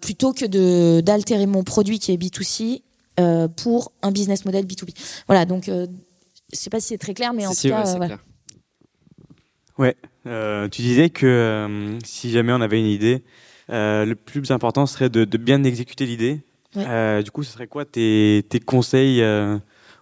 plutôt 0.00 0.32
que 0.32 0.44
de 0.44 1.00
d'altérer 1.00 1.46
mon 1.46 1.62
produit 1.62 1.98
qui 1.98 2.12
est 2.12 2.16
B2C 2.16 2.82
pour 3.56 3.92
un 4.02 4.10
business 4.10 4.44
model 4.44 4.66
B2B. 4.66 4.90
Voilà, 5.26 5.44
donc, 5.44 5.66
je 5.66 5.86
sais 6.52 6.70
pas 6.70 6.80
si 6.80 6.88
c'est 6.88 6.98
très 6.98 7.14
clair, 7.14 7.32
mais 7.32 7.46
en 7.46 7.54
tout 7.54 7.68
cas, 7.68 7.96
voilà. 7.96 8.18
Ouais, 9.78 9.96
tu 10.70 10.82
disais 10.82 11.10
que 11.10 11.98
si 12.04 12.30
jamais 12.30 12.52
on 12.52 12.60
avait 12.60 12.78
une 12.78 12.86
idée, 12.86 13.24
euh, 13.70 14.04
le 14.04 14.14
plus 14.14 14.50
important 14.50 14.86
serait 14.86 15.08
de, 15.08 15.24
bien 15.36 15.62
exécuter 15.64 16.06
l'idée. 16.06 16.40
Euh, 16.76 17.22
du 17.22 17.30
coup, 17.30 17.42
ce 17.42 17.52
serait 17.52 17.68
quoi 17.68 17.84
tes, 17.84 18.44
conseils 18.66 19.22
euh, 19.22 19.58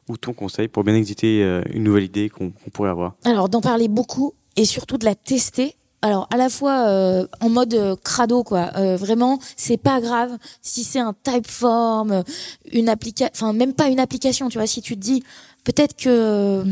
ou 0.09 0.17
ton 0.17 0.33
conseil 0.33 0.69
pour 0.69 0.85
bien 0.85 0.95
exécuter 0.95 1.43
une 1.73 1.85
nouvelle 1.85 2.05
idée 2.05 2.29
qu'on 2.29 2.51
pourrait 2.73 2.91
avoir? 2.91 3.15
Alors, 3.25 3.49
d'en 3.49 3.61
parler 3.61 3.89
beaucoup 3.89 4.35
et 4.57 4.65
surtout 4.65 4.99
de 4.99 5.05
la 5.05 5.15
tester 5.15 5.77
alors 6.03 6.29
à 6.31 6.37
la 6.37 6.49
fois 6.49 7.27
en 7.41 7.49
mode 7.49 7.97
crado 8.03 8.43
quoi 8.43 8.71
vraiment 8.97 9.39
c'est 9.57 9.77
pas 9.77 10.01
grave 10.01 10.37
si 10.61 10.85
c'est 10.85 10.99
un 10.99 11.15
typeform 11.23 12.25
une 12.73 12.89
application 12.89 13.31
enfin 13.35 13.53
même 13.53 13.73
pas 13.73 13.89
une 13.89 14.01
application 14.01 14.49
tu 14.49 14.59
vois 14.59 14.67
si 14.67 14.83
tu 14.83 14.97
te 14.97 15.01
dis 15.01 15.23
Peut-être 15.65 15.95
que, 15.97 16.09
euh, 16.09 16.65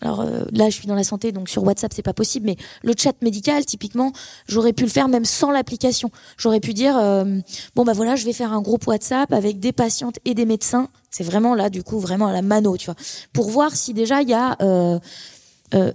alors 0.00 0.22
euh, 0.22 0.44
là, 0.52 0.70
je 0.70 0.74
suis 0.74 0.86
dans 0.86 0.94
la 0.94 1.04
santé, 1.04 1.32
donc 1.32 1.50
sur 1.50 1.64
WhatsApp, 1.64 1.92
c'est 1.94 2.02
pas 2.02 2.14
possible, 2.14 2.46
mais 2.46 2.56
le 2.82 2.94
chat 2.96 3.12
médical, 3.20 3.66
typiquement, 3.66 4.12
j'aurais 4.46 4.72
pu 4.72 4.84
le 4.84 4.88
faire 4.88 5.08
même 5.08 5.26
sans 5.26 5.50
l'application. 5.50 6.10
J'aurais 6.38 6.60
pu 6.60 6.72
dire, 6.72 6.96
euh, 6.96 7.40
bon 7.76 7.84
bah 7.84 7.92
voilà, 7.92 8.16
je 8.16 8.24
vais 8.24 8.32
faire 8.32 8.54
un 8.54 8.62
groupe 8.62 8.86
WhatsApp 8.86 9.30
avec 9.34 9.60
des 9.60 9.72
patientes 9.72 10.18
et 10.24 10.32
des 10.32 10.46
médecins. 10.46 10.88
C'est 11.10 11.24
vraiment 11.24 11.54
là, 11.54 11.68
du 11.68 11.82
coup, 11.82 11.98
vraiment 11.98 12.26
à 12.26 12.32
la 12.32 12.40
mano, 12.40 12.78
tu 12.78 12.86
vois, 12.86 12.96
pour 13.34 13.50
voir 13.50 13.76
si 13.76 13.92
déjà 13.92 14.22
il 14.22 14.30
y 14.30 14.34
a 14.34 14.56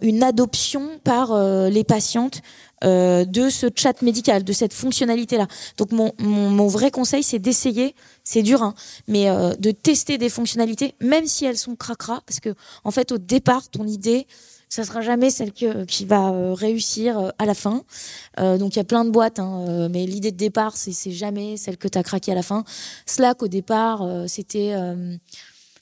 une 0.02 0.24
adoption 0.24 1.00
par 1.04 1.36
les 1.70 1.84
patientes 1.84 2.42
euh, 2.84 3.24
de 3.24 3.50
ce 3.50 3.68
chat 3.74 4.02
médical, 4.02 4.44
de 4.44 4.52
cette 4.52 4.74
fonctionnalité-là. 4.74 5.48
Donc 5.78 5.94
mon, 5.94 6.12
mon, 6.20 6.68
vrai 6.68 6.92
conseil, 6.92 7.24
c'est 7.24 7.40
d'essayer, 7.40 7.96
c'est 8.26 8.42
dur, 8.42 8.62
hein, 8.62 8.74
mais 9.08 9.30
euh, 9.30 9.54
de 9.56 9.72
tester 9.72 10.18
des 10.18 10.28
fonctionnalités, 10.28 10.94
même 11.00 11.26
si 11.26 11.46
elles 11.46 11.58
sont 11.58 11.78
cracra, 11.78 12.22
parce 12.28 12.42
que 12.42 12.54
en 12.84 12.92
fait 12.92 13.14
au 13.14 13.18
départ, 13.18 13.70
ton 13.70 13.88
idée, 13.88 14.28
ça 14.68 14.84
sera 14.84 15.00
jamais 15.00 15.30
celle 15.30 15.54
qui 15.54 16.04
va 16.04 16.32
euh, 16.32 16.54
réussir 16.54 17.32
à 17.38 17.46
la 17.46 17.54
fin. 17.54 17.84
donc 18.38 18.76
il 18.76 18.80
y 18.80 18.82
a 18.82 18.84
plein 18.84 19.06
de 19.06 19.12
boîtes, 19.12 19.40
hein, 19.40 19.88
mais 19.90 20.06
l'idée 20.06 20.32
de 20.32 20.38
départ, 20.38 20.76
c'est 20.76 21.12
jamais 21.12 21.56
celle 21.56 21.78
que 21.78 21.88
tu 21.88 21.98
as 21.98 22.04
craqué 22.04 22.34
à 22.34 22.36
la 22.36 22.44
fin. 22.44 22.66
Slack 23.06 23.44
au 23.44 23.48
départ, 23.48 24.06
c'était 24.28 24.76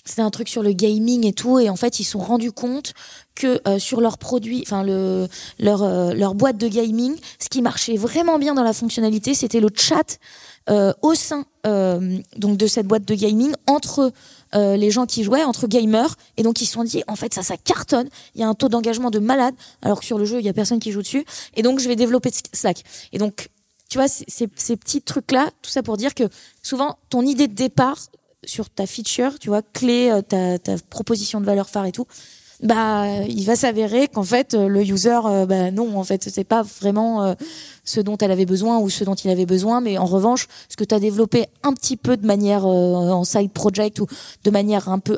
c'était 0.06 0.22
un 0.22 0.30
truc 0.30 0.50
sur 0.50 0.64
le 0.64 0.72
gaming 0.72 1.26
et 1.26 1.34
tout 1.34 1.60
et 1.60 1.70
en 1.70 1.76
fait 1.76 2.00
ils 2.00 2.04
se 2.04 2.12
sont 2.12 2.20
rendus 2.20 2.52
compte 2.52 2.94
que 3.36 3.62
euh, 3.68 3.80
sur 3.80 4.02
leurs 4.02 4.18
produits 4.18 4.62
enfin 4.66 4.84
le 4.84 5.28
leur 5.60 5.84
euh, 5.84 6.14
leur 6.14 6.36
boîte 6.36 6.58
de 6.58 6.68
gaming 6.68 7.16
ce 7.40 7.50
qui 7.50 7.62
marchait 7.62 7.98
vraiment 7.98 8.40
bien 8.40 8.54
dans 8.54 8.64
la 8.64 8.74
fonctionnalité 8.74 9.34
c'était 9.34 9.60
le 9.60 9.70
chat 9.74 10.18
euh, 10.70 10.94
au 11.02 11.16
sein 11.16 11.46
donc 11.64 12.58
de 12.58 12.66
cette 12.66 12.88
boîte 12.88 13.06
de 13.06 13.14
gaming 13.14 13.54
entre 13.68 14.12
les 14.54 14.90
gens 14.90 15.06
qui 15.06 15.24
jouaient 15.24 15.44
entre 15.44 15.68
gamers 15.68 16.16
et 16.38 16.44
donc 16.44 16.60
ils 16.60 16.66
se 16.66 16.74
sont 16.74 16.84
dit 16.84 17.04
en 17.08 17.16
fait 17.16 17.34
ça 17.34 17.44
ça 17.44 17.56
cartonne 17.56 18.10
il 18.34 18.42
y 18.42 18.44
a 18.44 18.48
un 18.48 18.56
taux 18.56 18.68
d'engagement 18.68 19.12
de 19.12 19.20
malade 19.20 19.54
alors 19.84 20.00
que 20.00 20.06
sur 20.06 20.18
le 20.18 20.26
jeu 20.26 20.40
il 20.40 20.46
y 20.46 20.50
a 20.50 20.54
personne 20.54 20.80
qui 20.80 20.92
joue 20.92 21.04
dessus 21.04 21.24
et 21.56 21.62
donc 21.62 21.80
je 21.80 21.88
vais 21.88 21.96
développer 21.96 22.32
Slack. 22.52 22.84
Et 23.14 23.20
donc 23.20 23.50
tu 23.90 24.00
vois 24.00 24.08
ces, 24.08 24.26
ces 24.28 24.76
petits 24.76 25.02
trucs 25.04 25.32
là 25.32 25.52
tout 25.62 25.70
ça 25.70 25.84
pour 25.84 25.98
dire 25.98 26.16
que 26.16 26.24
souvent 26.64 26.98
ton 27.10 27.22
idée 27.22 27.48
de 27.48 27.54
départ 27.54 27.98
sur 28.46 28.70
ta 28.70 28.86
feature, 28.86 29.40
tu 29.40 29.50
vois, 29.50 29.62
clé, 29.62 30.10
euh, 30.10 30.22
ta, 30.22 30.58
ta 30.60 30.76
proposition 30.90 31.42
de 31.42 31.46
valeur 31.46 31.70
phare 31.70 31.86
et 31.86 31.92
tout, 31.92 32.08
bah 32.64 33.24
il 33.28 33.44
va 33.46 33.56
s'avérer 33.56 34.08
qu'en 34.08 34.22
fait 34.22 34.54
euh, 34.54 34.68
le 34.68 34.84
user 34.84 35.18
euh, 35.26 35.48
bah 35.48 35.72
non 35.72 35.98
en 35.98 36.04
fait 36.04 36.30
c'est 36.30 36.44
pas 36.44 36.62
vraiment 36.62 37.36
ce 37.84 38.00
dont 38.02 38.18
elle 38.18 38.30
avait 38.30 38.46
besoin 38.46 38.78
ou 38.78 38.88
ce 38.88 39.04
dont 39.04 39.16
il 39.16 39.32
avait 39.32 39.48
besoin 39.48 39.82
mais 39.82 39.98
en 39.98 40.06
revanche 40.06 40.48
ce 40.70 40.78
que 40.78 40.84
tu 40.84 40.94
as 40.94 41.00
développé 41.00 41.48
un 41.64 41.74
petit 41.74 41.98
peu 41.98 42.18
de 42.18 42.26
manière 42.28 42.68
en 42.68 43.24
side 43.24 43.50
project 43.52 44.00
ou 44.00 44.06
de 44.44 44.52
manière 44.52 44.90
un 44.90 45.00
peu 45.00 45.18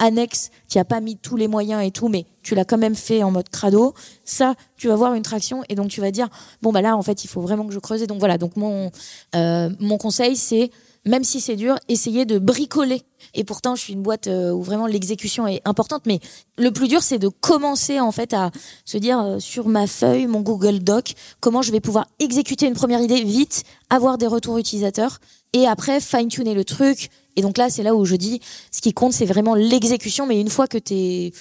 annexe 0.00 0.50
qui 0.66 0.80
a 0.80 0.84
pas 0.84 1.00
mis 1.00 1.16
tous 1.16 1.36
les 1.36 1.46
moyens 1.46 1.86
et 1.86 1.92
tout 1.92 2.08
mais 2.08 2.26
tu 2.42 2.56
l'as 2.56 2.64
quand 2.64 2.78
même 2.78 2.96
fait 2.96 3.22
en 3.22 3.30
mode 3.30 3.50
crado 3.50 3.94
ça 4.24 4.56
tu 4.76 4.88
vas 4.88 4.96
voir 4.96 5.14
une 5.14 5.22
traction 5.22 5.62
et 5.68 5.76
donc 5.76 5.90
tu 5.90 6.00
vas 6.00 6.10
dire 6.10 6.26
bon 6.60 6.72
bah 6.72 6.82
là 6.82 6.96
en 6.96 7.02
fait 7.02 7.22
il 7.22 7.28
faut 7.28 7.40
vraiment 7.40 7.66
que 7.68 7.72
je 7.72 7.78
creuse 7.78 8.02
et 8.02 8.08
donc 8.08 8.18
voilà. 8.18 8.36
Donc 8.36 8.56
mon 8.56 8.90
mon 9.34 9.96
conseil 9.96 10.34
c'est 10.34 10.72
même 11.06 11.24
si 11.24 11.40
c'est 11.40 11.56
dur, 11.56 11.76
essayer 11.88 12.24
de 12.24 12.38
bricoler. 12.38 13.02
Et 13.34 13.44
pourtant, 13.44 13.74
je 13.74 13.82
suis 13.82 13.92
une 13.92 14.02
boîte 14.02 14.26
euh, 14.26 14.52
où 14.52 14.62
vraiment 14.62 14.86
l'exécution 14.86 15.46
est 15.46 15.60
importante, 15.64 16.02
mais 16.06 16.20
le 16.56 16.70
plus 16.70 16.88
dur, 16.88 17.02
c'est 17.02 17.18
de 17.18 17.28
commencer 17.28 18.00
en 18.00 18.12
fait 18.12 18.32
à 18.34 18.50
se 18.84 18.98
dire 18.98 19.20
euh, 19.20 19.38
sur 19.38 19.68
ma 19.68 19.86
feuille, 19.86 20.26
mon 20.26 20.40
Google 20.40 20.80
Doc, 20.80 21.14
comment 21.40 21.62
je 21.62 21.72
vais 21.72 21.80
pouvoir 21.80 22.06
exécuter 22.18 22.66
une 22.66 22.74
première 22.74 23.00
idée 23.00 23.22
vite, 23.22 23.64
avoir 23.90 24.18
des 24.18 24.26
retours 24.26 24.58
utilisateurs, 24.58 25.18
et 25.52 25.66
après 25.66 26.00
fine-tuner 26.00 26.54
le 26.54 26.64
truc. 26.64 27.10
Et 27.36 27.42
donc 27.42 27.58
là, 27.58 27.70
c'est 27.70 27.82
là 27.82 27.94
où 27.94 28.04
je 28.04 28.16
dis, 28.16 28.40
ce 28.70 28.80
qui 28.80 28.92
compte, 28.92 29.12
c'est 29.12 29.26
vraiment 29.26 29.54
l'exécution, 29.54 30.26
mais 30.26 30.40
une 30.40 30.50
fois 30.50 30.66
que 30.66 30.78
tu 30.78 31.32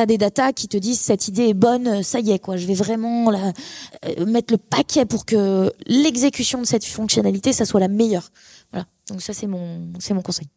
as 0.00 0.06
des 0.06 0.18
datas 0.18 0.52
qui 0.52 0.68
te 0.68 0.76
disent 0.76 1.00
cette 1.00 1.28
idée 1.28 1.48
est 1.48 1.54
bonne, 1.54 2.02
ça 2.02 2.20
y 2.20 2.30
est 2.30 2.38
quoi. 2.38 2.56
Je 2.56 2.66
vais 2.66 2.74
vraiment 2.74 3.32
euh, 3.32 4.26
mettre 4.26 4.52
le 4.52 4.58
paquet 4.58 5.04
pour 5.04 5.24
que 5.24 5.72
l'exécution 5.86 6.60
de 6.60 6.66
cette 6.66 6.84
fonctionnalité 6.84 7.52
ça 7.52 7.64
soit 7.64 7.80
la 7.80 7.88
meilleure. 7.88 8.30
Voilà. 8.72 8.86
Donc 9.08 9.22
ça, 9.22 9.32
c'est 9.32 9.46
mon, 9.46 9.92
c'est 9.98 10.14
mon 10.14 10.22
conseil. 10.22 10.48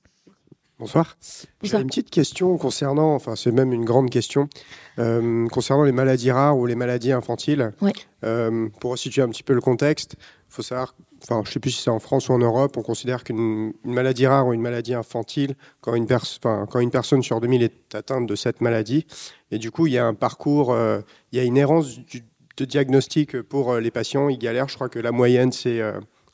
Bonsoir. 0.81 1.15
J'ai 1.61 1.77
une 1.77 1.85
petite 1.85 2.09
question 2.09 2.57
concernant, 2.57 3.13
enfin 3.13 3.35
c'est 3.35 3.51
même 3.51 3.71
une 3.71 3.85
grande 3.85 4.09
question, 4.09 4.49
euh, 4.97 5.47
concernant 5.49 5.83
les 5.83 5.91
maladies 5.91 6.31
rares 6.31 6.57
ou 6.57 6.65
les 6.65 6.73
maladies 6.73 7.11
infantiles. 7.11 7.71
Ouais. 7.81 7.93
Euh, 8.23 8.67
pour 8.79 8.97
situer 8.97 9.21
un 9.21 9.29
petit 9.29 9.43
peu 9.43 9.53
le 9.53 9.61
contexte, 9.61 10.15
il 10.19 10.55
faut 10.55 10.63
savoir 10.63 10.95
enfin, 11.21 11.43
je 11.45 11.51
sais 11.51 11.59
plus 11.59 11.69
si 11.69 11.83
c'est 11.83 11.91
en 11.91 11.99
France 11.99 12.29
ou 12.29 12.33
en 12.33 12.39
Europe, 12.39 12.77
on 12.77 12.81
considère 12.81 13.23
qu'une 13.23 13.73
maladie 13.83 14.25
rare 14.25 14.47
ou 14.47 14.53
une 14.53 14.61
maladie 14.61 14.95
infantile, 14.95 15.53
quand 15.81 15.93
une, 15.93 16.07
quand 16.07 16.79
une 16.79 16.89
personne 16.89 17.21
sur 17.21 17.39
2000 17.39 17.61
est 17.61 17.93
atteinte 17.93 18.25
de 18.25 18.33
cette 18.33 18.59
maladie, 18.59 19.05
et 19.51 19.59
du 19.59 19.69
coup, 19.69 19.85
il 19.85 19.93
y 19.93 19.99
a 19.99 20.05
un 20.07 20.15
parcours, 20.15 20.75
il 21.31 21.37
y 21.37 21.39
a 21.39 21.43
une 21.43 21.57
errance 21.57 21.99
de 22.57 22.65
diagnostic 22.65 23.39
pour 23.43 23.75
les 23.75 23.91
patients. 23.91 24.29
Ils 24.29 24.39
galèrent, 24.39 24.67
je 24.67 24.75
crois 24.75 24.89
que 24.89 24.97
la 24.97 25.11
moyenne, 25.11 25.51
c'est 25.51 25.79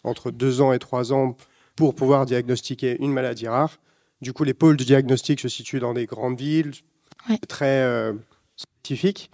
entre 0.06 0.32
2 0.32 0.62
ans 0.62 0.72
et 0.72 0.80
3 0.80 1.12
ans 1.12 1.36
pour 1.78 1.96
pouvoir 1.96 2.26
diagnostiquer 2.26 2.98
une 3.00 3.14
maladie 3.14 3.48
rare. 3.48 3.80
Du 4.22 4.34
coup, 4.34 4.44
les 4.44 4.56
pôles 4.56 4.76
de 4.76 4.84
diagnostic 4.84 5.40
se 5.40 5.48
situent 5.48 5.80
dans 5.80 5.94
des 5.94 6.08
grandes 6.08 6.38
villes, 6.38 6.72
très 7.48 7.84
euh, 7.84 8.14
spécifiques. 8.56 9.30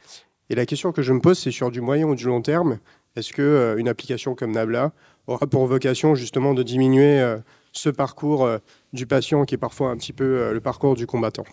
Et 0.49 0.55
la 0.55 0.65
question 0.65 0.91
que 0.91 1.01
je 1.01 1.13
me 1.13 1.21
pose, 1.21 1.39
c'est 1.39 1.51
sur 1.51 1.71
du 1.71 1.79
moyen 1.79 2.05
ou 2.05 2.15
du 2.15 2.25
long 2.25 2.41
terme, 2.41 2.79
est-ce 3.15 3.31
qu'une 3.31 3.45
euh, 3.45 3.77
une 3.77 3.87
application 3.87 4.35
comme 4.35 4.51
Nabla 4.51 4.91
aura 5.25 5.47
pour 5.47 5.65
vocation 5.65 6.15
justement 6.15 6.53
de 6.53 6.63
diminuer 6.63 7.21
euh, 7.21 7.37
ce 7.71 7.89
parcours 7.89 8.47
du 8.91 9.07
patient 9.07 9.45
qui 9.45 9.55
est 9.55 9.57
parfois 9.57 9.89
un 9.89 9.97
petit 9.97 10.13
peu 10.13 10.53
le 10.53 10.59
parcours 10.59 10.95
du 10.95 11.07
combattant? 11.07 11.45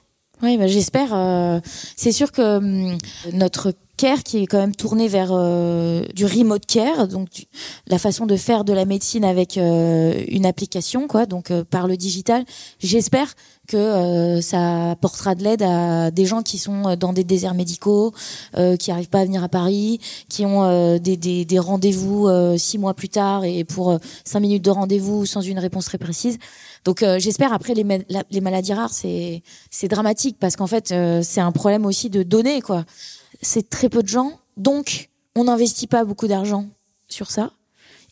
Oui, 0.43 0.59
bah, 0.59 0.66
j'espère. 0.66 1.62
c'est 1.97 2.12
sûr 2.12 2.30
que 2.30 2.59
hum, 2.59 2.99
notre 3.32 3.72
qui 4.22 4.38
est 4.38 4.46
quand 4.46 4.59
même 4.59 4.74
tourné 4.74 5.09
vers 5.09 5.28
euh, 5.30 6.03
du 6.14 6.24
remote 6.24 6.64
care, 6.64 7.07
donc 7.07 7.46
la 7.86 7.98
façon 7.98 8.24
de 8.24 8.34
faire 8.36 8.64
de 8.64 8.72
la 8.72 8.86
médecine 8.86 9.24
avec 9.24 9.59
euh, 9.59 10.24
une 10.28 10.46
application, 10.46 11.07
quoi, 11.07 11.26
donc 11.26 11.51
euh, 11.51 11.64
par 11.64 11.86
le 11.86 11.98
digital. 11.98 12.44
J'espère 12.78 13.34
que 13.68 14.40
ça 14.40 14.92
apportera 14.92 15.36
de 15.36 15.44
l'aide 15.44 15.62
à 15.62 16.11
des 16.11 16.24
gens 16.24 16.42
qui 16.42 16.59
sont 16.59 16.96
dans 16.96 17.12
des 17.12 17.22
déserts 17.22 17.55
médicaux, 17.55 18.12
qui 18.80 18.90
arrivent 18.90 19.09
pas 19.09 19.20
à 19.20 19.24
venir 19.24 19.44
à 19.44 19.48
Paris, 19.48 20.01
qui 20.28 20.44
ont 20.44 20.98
des, 20.98 21.16
des, 21.16 21.44
des 21.44 21.59
rendez-vous 21.61 22.28
six 22.59 22.78
mois 22.78 22.94
plus 22.94 23.11
tard 23.11 23.44
et 23.44 23.62
pour 23.62 23.96
cinq 24.24 24.40
minutes 24.40 24.64
de 24.64 24.70
rendez-vous 24.70 25.24
sans 25.24 25.40
une 25.40 25.61
réponse 25.61 25.84
très 25.84 25.98
précise. 25.98 26.38
Donc 26.84 27.05
j'espère 27.18 27.53
après 27.53 27.74
les, 27.74 27.86
les 28.32 28.40
maladies 28.40 28.72
rares 28.72 28.92
c'est 28.92 29.44
c'est 29.70 29.86
dramatique 29.86 30.38
parce 30.40 30.57
qu'en 30.57 30.66
fait 30.66 30.92
c'est 31.22 31.40
un 31.40 31.53
problème 31.53 31.86
aussi 31.86 32.11
de 32.11 32.24
données 32.24 32.62
quoi 32.62 32.84
c'est 33.43 33.68
très 33.68 33.88
peu 33.88 34.03
de 34.03 34.09
gens, 34.09 34.38
donc 34.57 35.11
on 35.36 35.45
n'investit 35.45 35.86
pas 35.86 36.05
beaucoup 36.05 36.26
d'argent 36.26 36.66
sur 37.09 37.30
ça. 37.30 37.53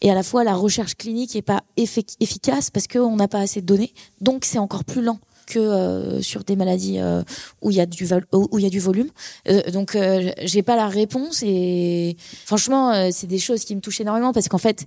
Et 0.01 0.11
à 0.11 0.15
la 0.15 0.23
fois, 0.23 0.45
la 0.45 0.55
recherche 0.55 0.95
clinique 0.95 1.35
n'est 1.35 1.43
pas 1.43 1.65
efficace 1.77 2.71
parce 2.71 2.87
qu'on 2.87 3.17
n'a 3.17 3.27
pas 3.27 3.41
assez 3.41 3.61
de 3.61 3.67
données, 3.67 3.93
donc 4.21 4.45
c'est 4.45 4.59
encore 4.59 4.85
plus 4.85 5.03
lent 5.03 5.19
que 5.49 5.59
euh, 5.59 6.21
sur 6.21 6.45
des 6.45 6.57
maladies 6.57 7.01
euh, 7.01 7.23
où 7.63 7.71
il 7.71 7.77
y 7.77 7.81
a 7.81 7.87
du 7.87 8.07
où 8.33 8.59
il 8.59 8.63
y 8.63 8.67
a 8.67 8.71
du 8.71 8.81
volume. 8.81 9.09
Euh, 9.49 9.63
donc 9.71 9.97
j'ai 10.43 10.63
pas 10.63 10.77
la 10.77 10.89
réponse 10.89 11.43
et 11.43 12.17
franchement 12.45 13.11
c'est 13.11 13.27
des 13.27 13.39
choses 13.39 13.65
qui 13.65 13.75
me 13.75 13.81
touchent 13.81 14.01
énormément 14.01 14.33
parce 14.33 14.49
qu'en 14.49 14.59
fait 14.59 14.87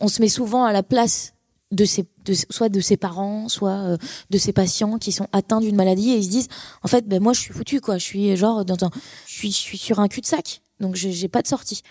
on 0.00 0.08
se 0.08 0.20
met 0.20 0.28
souvent 0.28 0.64
à 0.64 0.72
la 0.72 0.82
place 0.82 1.31
de 1.72 1.84
ses, 1.84 2.04
de, 2.24 2.34
soit 2.34 2.68
de 2.68 2.80
ses 2.80 2.96
parents, 2.96 3.48
soit 3.48 3.70
euh, 3.70 3.96
de 4.30 4.38
ses 4.38 4.52
patients 4.52 4.98
qui 4.98 5.10
sont 5.10 5.26
atteints 5.32 5.60
d'une 5.60 5.76
maladie 5.76 6.10
et 6.10 6.18
ils 6.18 6.24
se 6.24 6.30
disent 6.30 6.48
en 6.82 6.88
fait 6.88 7.08
ben 7.08 7.20
moi 7.20 7.32
je 7.32 7.40
suis 7.40 7.52
foutu 7.52 7.80
quoi, 7.80 7.98
je 7.98 8.04
suis 8.04 8.36
genre 8.36 8.64
je 8.66 9.32
suis, 9.32 9.50
je 9.50 9.56
suis 9.56 9.78
sur 9.78 9.98
un 9.98 10.08
cul-de-sac. 10.08 10.62
Donc 10.82 10.96
j'ai 10.96 11.28
pas 11.28 11.42
de 11.42 11.46
sortie. 11.46 11.82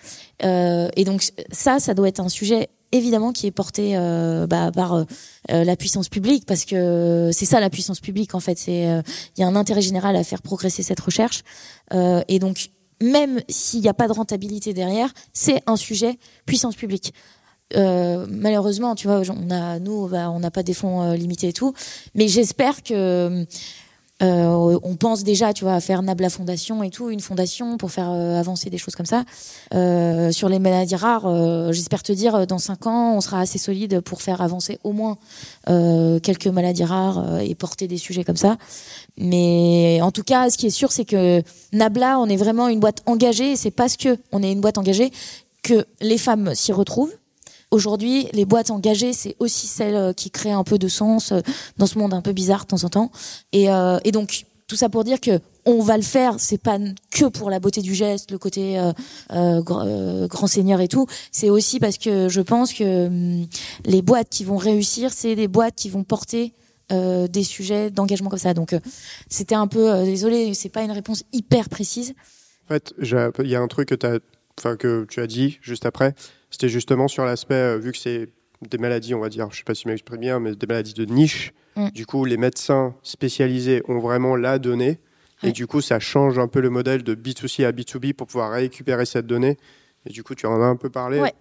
Euh, 0.44 0.90
et 0.96 1.06
donc 1.06 1.24
ça 1.52 1.80
ça 1.80 1.94
doit 1.94 2.10
être 2.10 2.20
un 2.20 2.30
sujet 2.30 2.70
évidemment 2.92 3.32
qui 3.32 3.48
est 3.48 3.52
porté 3.52 3.96
euh, 3.96 4.48
bah, 4.48 4.70
par 4.74 4.94
euh, 4.94 5.06
la 5.48 5.78
puissance 5.78 6.10
publique 6.10 6.46
parce 6.46 6.66
que 6.66 7.30
c'est 7.32 7.46
ça 7.46 7.62
la 7.62 7.70
puissance 7.70 8.02
publique 8.02 8.36
en 8.36 8.42
fait. 8.42 8.58
C'est 8.58 9.02
il 9.38 9.42
y 9.42 9.44
a 9.44 9.48
un 9.48 9.56
intérêt 9.56 9.82
général 9.82 10.16
à 10.18 10.24
faire 10.24 10.42
progresser 10.42 10.84
cette 10.84 11.00
recherche. 11.00 11.44
Et 11.94 12.40
donc 12.40 12.70
même 13.02 13.42
s'il 13.50 13.82
n'y 13.82 13.88
a 13.88 13.94
pas 13.94 14.08
de 14.08 14.14
rentabilité 14.14 14.74
derrière, 14.74 15.12
c'est 15.34 15.64
un 15.68 15.78
sujet 15.78 16.20
puissance 16.46 16.76
publique. 16.76 17.14
Euh, 17.76 18.26
malheureusement, 18.30 18.96
tu 18.96 19.08
vois, 19.08 19.22
on 19.30 19.52
a, 19.52 19.80
nous, 19.80 20.10
on 20.14 20.40
n'a 20.40 20.52
pas 20.52 20.64
des 20.64 20.74
fonds 20.74 21.02
euh, 21.02 21.16
limités 21.16 21.50
et 21.50 21.54
tout, 21.54 21.74
mais 22.16 22.28
j'espère 22.28 22.84
que 22.84 23.46
euh, 24.24 24.80
on 24.84 24.96
pense 24.98 25.24
déjà, 25.24 25.52
tu 25.52 25.64
vois, 25.64 25.74
à 25.74 25.80
faire 25.80 26.04
Nabla 26.04 26.30
Fondation 26.30 26.84
et 26.84 26.92
tout, 26.92 27.10
une 27.10 27.22
fondation 27.22 27.78
pour 27.78 27.90
faire 27.90 28.08
avancer 28.10 28.70
des 28.70 28.78
choses 28.78 28.96
comme 28.96 29.08
ça. 29.08 29.24
sur 30.32 30.48
les 30.48 30.60
maladies 30.60 30.96
rares, 30.96 31.74
j'espère 31.74 32.04
te 32.04 32.12
dire, 32.12 32.46
dans 32.46 32.60
cinq 32.60 32.86
ans, 32.86 33.16
on 33.16 33.22
sera 33.22 33.40
assez 33.40 33.58
solide 33.58 34.00
pour 34.02 34.22
faire 34.22 34.42
avancer 34.42 34.78
au 34.84 34.92
moins 34.92 35.18
quelques 35.66 36.46
maladies 36.46 36.84
rares 36.84 37.40
et 37.40 37.56
porter 37.56 37.88
des 37.88 37.98
sujets 37.98 38.24
comme 38.24 38.38
ça. 38.38 38.58
Mais 39.18 40.00
en 40.04 40.12
tout 40.12 40.24
cas, 40.24 40.52
ce 40.52 40.58
qui 40.60 40.68
est 40.68 40.70
sûr, 40.70 40.92
c'est 40.92 41.06
que 41.06 41.42
Nabla, 41.74 42.20
on 42.20 42.28
est 42.28 42.38
vraiment 42.38 42.68
une 42.68 42.80
boîte 42.80 43.02
engagée. 43.08 43.54
Et 43.54 43.56
c'est 43.56 43.72
parce 43.72 43.98
que 43.98 44.20
on 44.32 44.44
est 44.44 44.52
une 44.52 44.62
boîte 44.62 44.78
engagée 44.78 45.12
que 45.64 45.88
les 46.00 46.20
femmes 46.20 46.54
s'y 46.54 46.74
retrouvent 46.74 47.14
Aujourd'hui, 47.72 48.28
les 48.34 48.44
boîtes 48.44 48.70
engagées, 48.70 49.14
c'est 49.14 49.38
aussi 49.40 49.66
celles 49.66 49.96
euh, 49.96 50.12
qui 50.12 50.30
créent 50.30 50.52
un 50.52 50.66
peu 50.66 50.78
de 50.78 50.90
sens 50.90 51.32
euh, 51.32 51.40
dans 51.78 51.86
ce 51.86 51.98
monde 51.98 52.14
un 52.14 52.22
peu 52.22 52.34
bizarre 52.34 52.64
de 52.64 52.68
temps 52.68 52.84
en 52.84 52.90
temps. 52.90 53.12
Et, 53.54 53.72
euh, 53.72 53.98
et 54.04 54.12
donc, 54.12 54.44
tout 54.68 54.76
ça 54.76 54.90
pour 54.90 55.06
dire 55.06 55.22
que 55.22 55.40
on 55.66 55.82
va 55.82 55.96
le 55.96 56.04
faire, 56.04 56.36
c'est 56.38 56.58
pas 56.58 56.78
que 57.12 57.26
pour 57.26 57.50
la 57.50 57.60
beauté 57.60 57.82
du 57.82 57.94
geste, 57.94 58.32
le 58.32 58.40
côté 58.40 58.80
grand 59.30 60.48
seigneur 60.48 60.82
et 60.82 60.88
tout. 60.88 61.06
C'est 61.32 61.52
aussi 61.52 61.80
parce 61.80 62.00
que 62.00 62.30
je 62.30 62.42
pense 62.42 62.74
que 62.74 63.06
hum, 63.06 63.48
les 63.86 64.02
boîtes 64.02 64.30
qui 64.30 64.44
vont 64.44 64.58
réussir, 64.58 65.12
c'est 65.14 65.36
des 65.36 65.48
boîtes 65.48 65.76
qui 65.76 65.90
vont 65.90 66.04
porter 66.04 66.54
des 66.90 67.44
sujets 67.44 67.92
d'engagement 67.92 68.30
comme 68.30 68.40
ça. 68.40 68.56
Donc, 68.56 68.76
c'était 69.30 69.54
un 69.54 69.68
peu, 69.68 70.04
désolé, 70.04 70.56
c'est 70.56 70.70
pas 70.70 70.82
une 70.82 70.92
réponse 70.92 71.24
hyper 71.32 71.70
précise. 71.70 72.16
En 72.66 72.74
fait, 72.74 72.94
il 73.00 73.50
y 73.50 73.56
a 73.56 73.62
un 73.62 73.68
truc 73.68 73.90
que 73.90 75.04
tu 75.04 75.20
as 75.20 75.28
dit 75.28 75.60
juste 75.62 75.86
après, 75.86 76.16
c'était 76.52 76.70
justement 76.70 77.08
sur 77.08 77.26
l'aspect, 77.26 77.56
euh, 77.56 77.78
vu 77.78 77.94
que 77.94 77.98
c'est 77.98 78.30
des 78.70 78.78
maladies, 78.78 79.16
on 79.16 79.20
va 79.20 79.30
dire, 79.30 79.48
je 79.50 79.56
ne 79.56 79.58
sais 79.58 79.64
pas 79.64 79.74
si 79.74 79.84
je 79.84 79.88
m'exprime 79.88 80.20
bien, 80.20 80.40
mais 80.40 80.54
des 80.54 80.68
maladies 80.68 80.94
de 80.94 81.06
niche. 81.06 81.54
Mm. 81.76 81.90
Du 81.90 82.06
coup, 82.06 82.26
les 82.26 82.38
médecins 82.38 82.94
spécialisés 83.02 83.82
ont 83.88 84.00
vraiment 84.00 84.36
la 84.36 84.60
donnée. 84.60 85.00
Et 85.44 85.52
du 85.54 85.66
coup, 85.66 85.82
ça 85.82 86.00
change 86.00 86.38
un 86.38 86.48
peu 86.48 86.60
le 86.60 86.70
modèle 86.70 87.02
de 87.02 87.16
B2C 87.16 87.66
à 87.66 87.72
B2B 87.72 88.14
pour 88.14 88.28
pouvoir 88.28 88.52
récupérer 88.52 89.08
cette 89.08 89.26
donnée. 89.26 89.58
Et 90.06 90.12
du 90.12 90.22
coup, 90.22 90.36
tu 90.36 90.46
en 90.46 90.62
as 90.62 90.66
un 90.66 90.76
peu 90.76 90.92
parlé. 90.92 91.20
Ouais. 91.20 91.34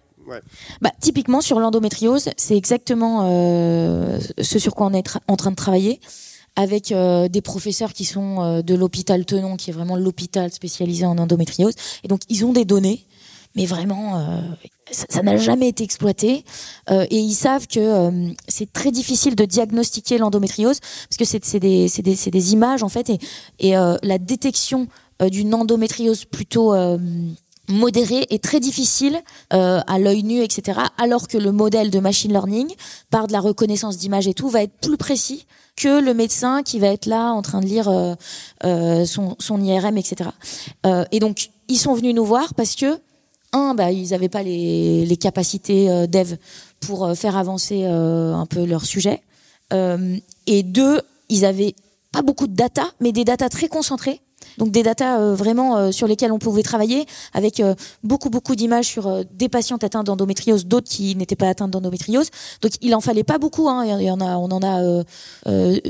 Bah, 0.81 0.89
typiquement, 0.99 1.39
sur 1.39 1.59
l'endométriose, 1.59 2.29
c'est 2.35 2.57
exactement 2.57 3.27
euh, 3.29 4.19
ce 4.41 4.57
sur 4.57 4.73
quoi 4.73 4.87
on 4.87 4.93
est 4.93 5.19
en 5.27 5.35
train 5.35 5.51
de 5.51 5.55
travailler 5.55 5.99
avec 6.55 6.91
euh, 6.91 7.27
des 7.27 7.41
professeurs 7.41 7.93
qui 7.93 8.05
sont 8.05 8.63
de 8.63 8.73
l'hôpital 8.73 9.23
Tenon, 9.23 9.55
qui 9.55 9.69
est 9.69 9.73
vraiment 9.73 9.97
l'hôpital 9.97 10.51
spécialisé 10.51 11.05
en 11.05 11.19
endométriose. 11.19 11.75
Et 12.03 12.07
donc, 12.07 12.21
ils 12.27 12.43
ont 12.43 12.53
des 12.53 12.65
données 12.65 13.05
mais 13.55 13.65
vraiment, 13.65 14.17
euh, 14.17 14.41
ça 14.91 15.21
n'a 15.23 15.37
jamais 15.37 15.67
été 15.69 15.83
exploité. 15.83 16.45
Euh, 16.89 17.05
et 17.09 17.17
ils 17.17 17.33
savent 17.33 17.67
que 17.67 17.79
euh, 17.79 18.33
c'est 18.47 18.71
très 18.71 18.91
difficile 18.91 19.35
de 19.35 19.45
diagnostiquer 19.45 20.17
l'endométriose 20.17 20.79
parce 20.79 21.17
que 21.17 21.25
c'est 21.25 21.59
des, 21.59 22.53
images 22.53 22.83
en 22.83 22.89
fait 22.89 23.11
et, 23.59 23.71
la 23.71 24.17
détection 24.17 24.87
d'une 25.21 25.53
endométriose 25.53 26.25
plutôt 26.25 26.73
modérée 27.67 28.25
est 28.29 28.43
très 28.43 28.59
difficile 28.59 29.21
à 29.51 29.99
l'œil 29.99 30.23
nu, 30.23 30.41
etc. 30.41 30.79
Alors 30.97 31.27
que 31.27 31.37
le 31.37 31.51
modèle 31.51 31.91
de 31.91 31.99
machine 31.99 32.31
learning, 32.31 32.73
par 33.09 33.27
de 33.27 33.33
la 33.33 33.39
reconnaissance 33.39 33.97
d'images 33.97 34.27
et 34.27 34.33
tout, 34.33 34.49
va 34.49 34.63
être 34.63 34.73
plus 34.81 34.97
précis 34.97 35.45
que 35.75 36.01
le 36.01 36.13
médecin 36.13 36.63
qui 36.63 36.79
va 36.79 36.87
être 36.87 37.05
là 37.05 37.31
en 37.31 37.41
train 37.41 37.61
de 37.61 37.67
lire 37.67 37.85
son 38.63 39.61
IRM, 39.63 39.97
etc. 39.97 40.31
et 41.11 41.19
donc, 41.19 41.51
ils 41.67 41.77
sont 41.77 41.93
venus 41.93 42.15
nous 42.15 42.25
voir 42.25 42.53
parce 42.55 42.75
que 42.75 42.99
un, 43.53 43.73
bah, 43.75 43.91
ils 43.91 44.09
n'avaient 44.09 44.29
pas 44.29 44.43
les, 44.43 45.17
capacités 45.19 45.89
euh, 45.89 46.07
dev 46.07 46.35
pour 46.79 47.05
euh, 47.05 47.13
faire 47.13 47.37
avancer 47.37 47.83
euh, 47.83 48.33
un 48.33 48.45
peu 48.45 48.65
leur 48.65 48.85
sujet. 48.85 49.21
et 50.47 50.63
deux, 50.63 51.01
ils 51.29 51.45
avaient 51.45 51.75
pas 52.11 52.21
beaucoup 52.21 52.47
de 52.47 52.55
data, 52.55 52.91
mais 52.99 53.11
des 53.13 53.23
data 53.23 53.47
très 53.47 53.69
concentrées 53.69 54.21
donc 54.57 54.71
des 54.71 54.83
datas 54.83 55.19
euh, 55.19 55.35
vraiment 55.35 55.77
euh, 55.77 55.91
sur 55.91 56.07
lesquelles 56.07 56.31
on 56.31 56.39
pouvait 56.39 56.63
travailler 56.63 57.05
avec 57.33 57.59
euh, 57.59 57.75
beaucoup 58.03 58.29
beaucoup 58.29 58.55
d'images 58.55 58.85
sur 58.85 59.23
des 59.25 59.49
patients 59.49 59.77
atteints 59.77 60.03
d'endométriose, 60.03 60.65
d'autres 60.65 60.89
qui 60.89 61.15
n'étaient 61.15 61.35
pas 61.35 61.49
atteints 61.49 61.67
d'endométriose. 61.67 62.29
Donc 62.61 62.73
il 62.81 62.93
en 62.95 63.01
fallait 63.01 63.23
pas 63.23 63.37
beaucoup. 63.37 63.69
Hein. 63.69 63.85
En 64.11 64.21
a, 64.21 64.37
on 64.37 64.51
en 64.51 64.61
a 64.63 65.03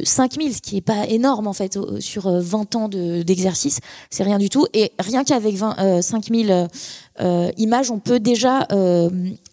5000, 0.03 0.55
ce 0.55 0.61
qui 0.61 0.77
est 0.77 0.81
pas 0.81 1.07
énorme 1.07 1.47
en 1.47 1.53
fait 1.53 1.77
sur 1.99 2.29
20 2.29 2.75
ans 2.75 2.89
d'exercice. 2.89 3.79
c'est 4.09 4.23
rien 4.23 4.37
du 4.37 4.49
tout. 4.49 4.67
Et 4.73 4.91
rien 4.99 5.23
qu'avec 5.23 5.57
5000 5.57 6.67
images, 7.57 7.91
on 7.91 7.99
peut 7.99 8.19
déjà 8.19 8.67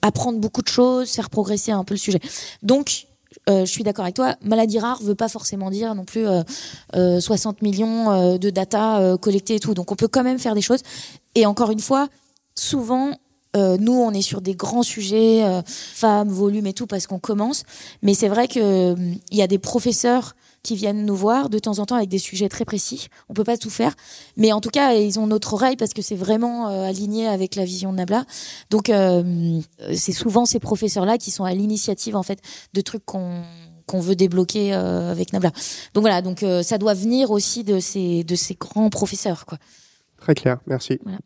apprendre 0.02 0.38
beaucoup 0.38 0.62
de 0.62 0.68
choses, 0.68 1.10
faire 1.10 1.30
progresser 1.30 1.72
un 1.72 1.84
peu 1.84 1.94
le 1.94 1.98
sujet. 1.98 2.20
Donc 2.62 3.06
euh, 3.48 3.64
je 3.64 3.70
suis 3.70 3.82
d'accord 3.82 4.04
avec 4.04 4.14
toi, 4.14 4.36
maladie 4.42 4.78
rare 4.78 5.02
veut 5.02 5.14
pas 5.14 5.28
forcément 5.28 5.70
dire 5.70 5.94
non 5.94 6.04
plus 6.04 6.24
60 6.24 6.94
euh, 6.94 7.18
euh, 7.26 7.52
millions 7.62 8.38
de 8.38 8.50
data 8.50 9.16
collectées 9.20 9.56
et 9.56 9.60
tout. 9.60 9.74
Donc 9.74 9.90
on 9.92 9.96
peut 9.96 10.08
quand 10.08 10.22
même 10.22 10.38
faire 10.38 10.54
des 10.54 10.60
choses. 10.60 10.80
Et 11.34 11.46
encore 11.46 11.70
une 11.70 11.80
fois, 11.80 12.08
souvent 12.54 13.12
nous, 13.56 13.92
on 13.92 14.12
est 14.12 14.22
sur 14.22 14.40
des 14.40 14.54
grands 14.54 14.84
sujets, 14.84 15.44
femmes, 15.66 16.28
volume 16.28 16.66
et 16.66 16.74
tout, 16.74 16.86
parce 16.86 17.08
qu'on 17.08 17.18
commence. 17.18 17.64
Mais 18.02 18.14
c'est 18.14 18.28
vrai 18.28 18.46
que 18.46 18.94
il 18.94 19.36
y 19.36 19.42
a 19.42 19.48
des 19.48 19.58
professeurs 19.58 20.36
qui 20.62 20.76
viennent 20.76 21.04
nous 21.04 21.16
voir 21.16 21.48
de 21.48 21.58
temps 21.58 21.78
en 21.78 21.86
temps 21.86 21.96
avec 21.96 22.08
des 22.08 22.18
sujets 22.18 22.48
très 22.48 22.64
précis. 22.64 23.08
On 23.28 23.34
peut 23.34 23.44
pas 23.44 23.56
tout 23.56 23.70
faire, 23.70 23.94
mais 24.36 24.52
en 24.52 24.60
tout 24.60 24.70
cas, 24.70 24.94
ils 24.94 25.18
ont 25.18 25.26
notre 25.26 25.54
oreille 25.54 25.76
parce 25.76 25.94
que 25.94 26.02
c'est 26.02 26.16
vraiment 26.16 26.68
euh, 26.68 26.84
aligné 26.84 27.26
avec 27.28 27.54
la 27.54 27.64
vision 27.64 27.92
de 27.92 27.96
Nabla. 27.96 28.24
Donc, 28.70 28.88
euh, 28.88 29.60
c'est 29.94 30.12
souvent 30.12 30.46
ces 30.46 30.60
professeurs-là 30.60 31.18
qui 31.18 31.30
sont 31.30 31.44
à 31.44 31.54
l'initiative 31.54 32.16
en 32.16 32.22
fait 32.22 32.40
de 32.74 32.80
trucs 32.80 33.04
qu'on 33.04 33.42
qu'on 33.86 34.00
veut 34.00 34.16
débloquer 34.16 34.74
euh, 34.74 35.10
avec 35.10 35.32
Nabla. 35.32 35.50
Donc 35.94 36.02
voilà, 36.02 36.20
donc 36.20 36.44
ça 36.62 36.76
doit 36.76 36.92
venir 36.92 37.30
aussi 37.30 37.64
de 37.64 37.80
ces 37.80 38.22
de 38.22 38.34
ces 38.34 38.54
grands 38.54 38.90
professeurs, 38.90 39.46
quoi. 39.46 39.56
Très 40.20 40.34
clair, 40.34 40.58
merci. 40.66 40.98
Voilà. 41.04 41.20